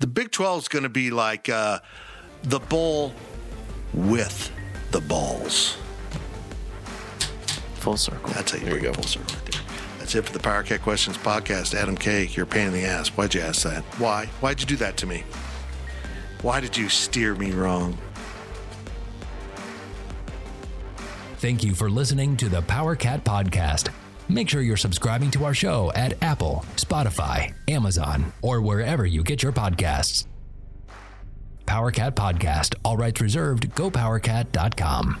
The 0.00 0.06
Big 0.06 0.32
12 0.32 0.62
is 0.62 0.68
going 0.68 0.82
to 0.82 0.88
be 0.88 1.10
like 1.10 1.48
uh, 1.48 1.78
the 2.42 2.58
bowl 2.58 3.12
with 3.92 4.50
the 4.90 5.00
balls. 5.00 5.76
Full 7.80 7.96
circle. 7.96 8.30
That's 8.34 8.52
how 8.52 8.58
you 8.58 8.70
bring 8.70 8.84
it 8.84 8.94
full 8.94 9.04
circle 9.04 9.34
right 9.36 9.52
there. 9.52 9.60
That's 9.98 10.14
it 10.14 10.26
for 10.26 10.32
the 10.32 10.38
Power 10.38 10.62
Cat 10.62 10.82
Questions 10.82 11.16
podcast. 11.16 11.74
Adam 11.74 11.96
K, 11.96 12.28
you're 12.32 12.44
a 12.44 12.46
pain 12.46 12.66
in 12.68 12.72
the 12.74 12.84
ass. 12.84 13.08
Why'd 13.08 13.34
you 13.34 13.40
ask 13.40 13.62
that? 13.62 13.82
Why? 13.98 14.26
Why'd 14.40 14.60
you 14.60 14.66
do 14.66 14.76
that 14.76 14.98
to 14.98 15.06
me? 15.06 15.24
Why 16.42 16.60
did 16.60 16.76
you 16.76 16.88
steer 16.90 17.34
me 17.34 17.52
wrong? 17.52 17.96
Thank 21.38 21.64
you 21.64 21.74
for 21.74 21.88
listening 21.88 22.36
to 22.36 22.50
the 22.50 22.60
Power 22.62 22.94
Cat 22.94 23.24
Podcast. 23.24 23.88
Make 24.28 24.50
sure 24.50 24.60
you're 24.60 24.76
subscribing 24.76 25.30
to 25.32 25.44
our 25.46 25.54
show 25.54 25.90
at 25.94 26.22
Apple, 26.22 26.64
Spotify, 26.76 27.54
Amazon, 27.66 28.32
or 28.42 28.60
wherever 28.60 29.06
you 29.06 29.22
get 29.22 29.42
your 29.42 29.52
podcasts. 29.52 30.26
Power 31.64 31.90
Cat 31.90 32.14
Podcast, 32.14 32.74
all 32.84 32.98
rights 32.98 33.20
reserved, 33.22 33.70
gopowercat.com. 33.74 35.20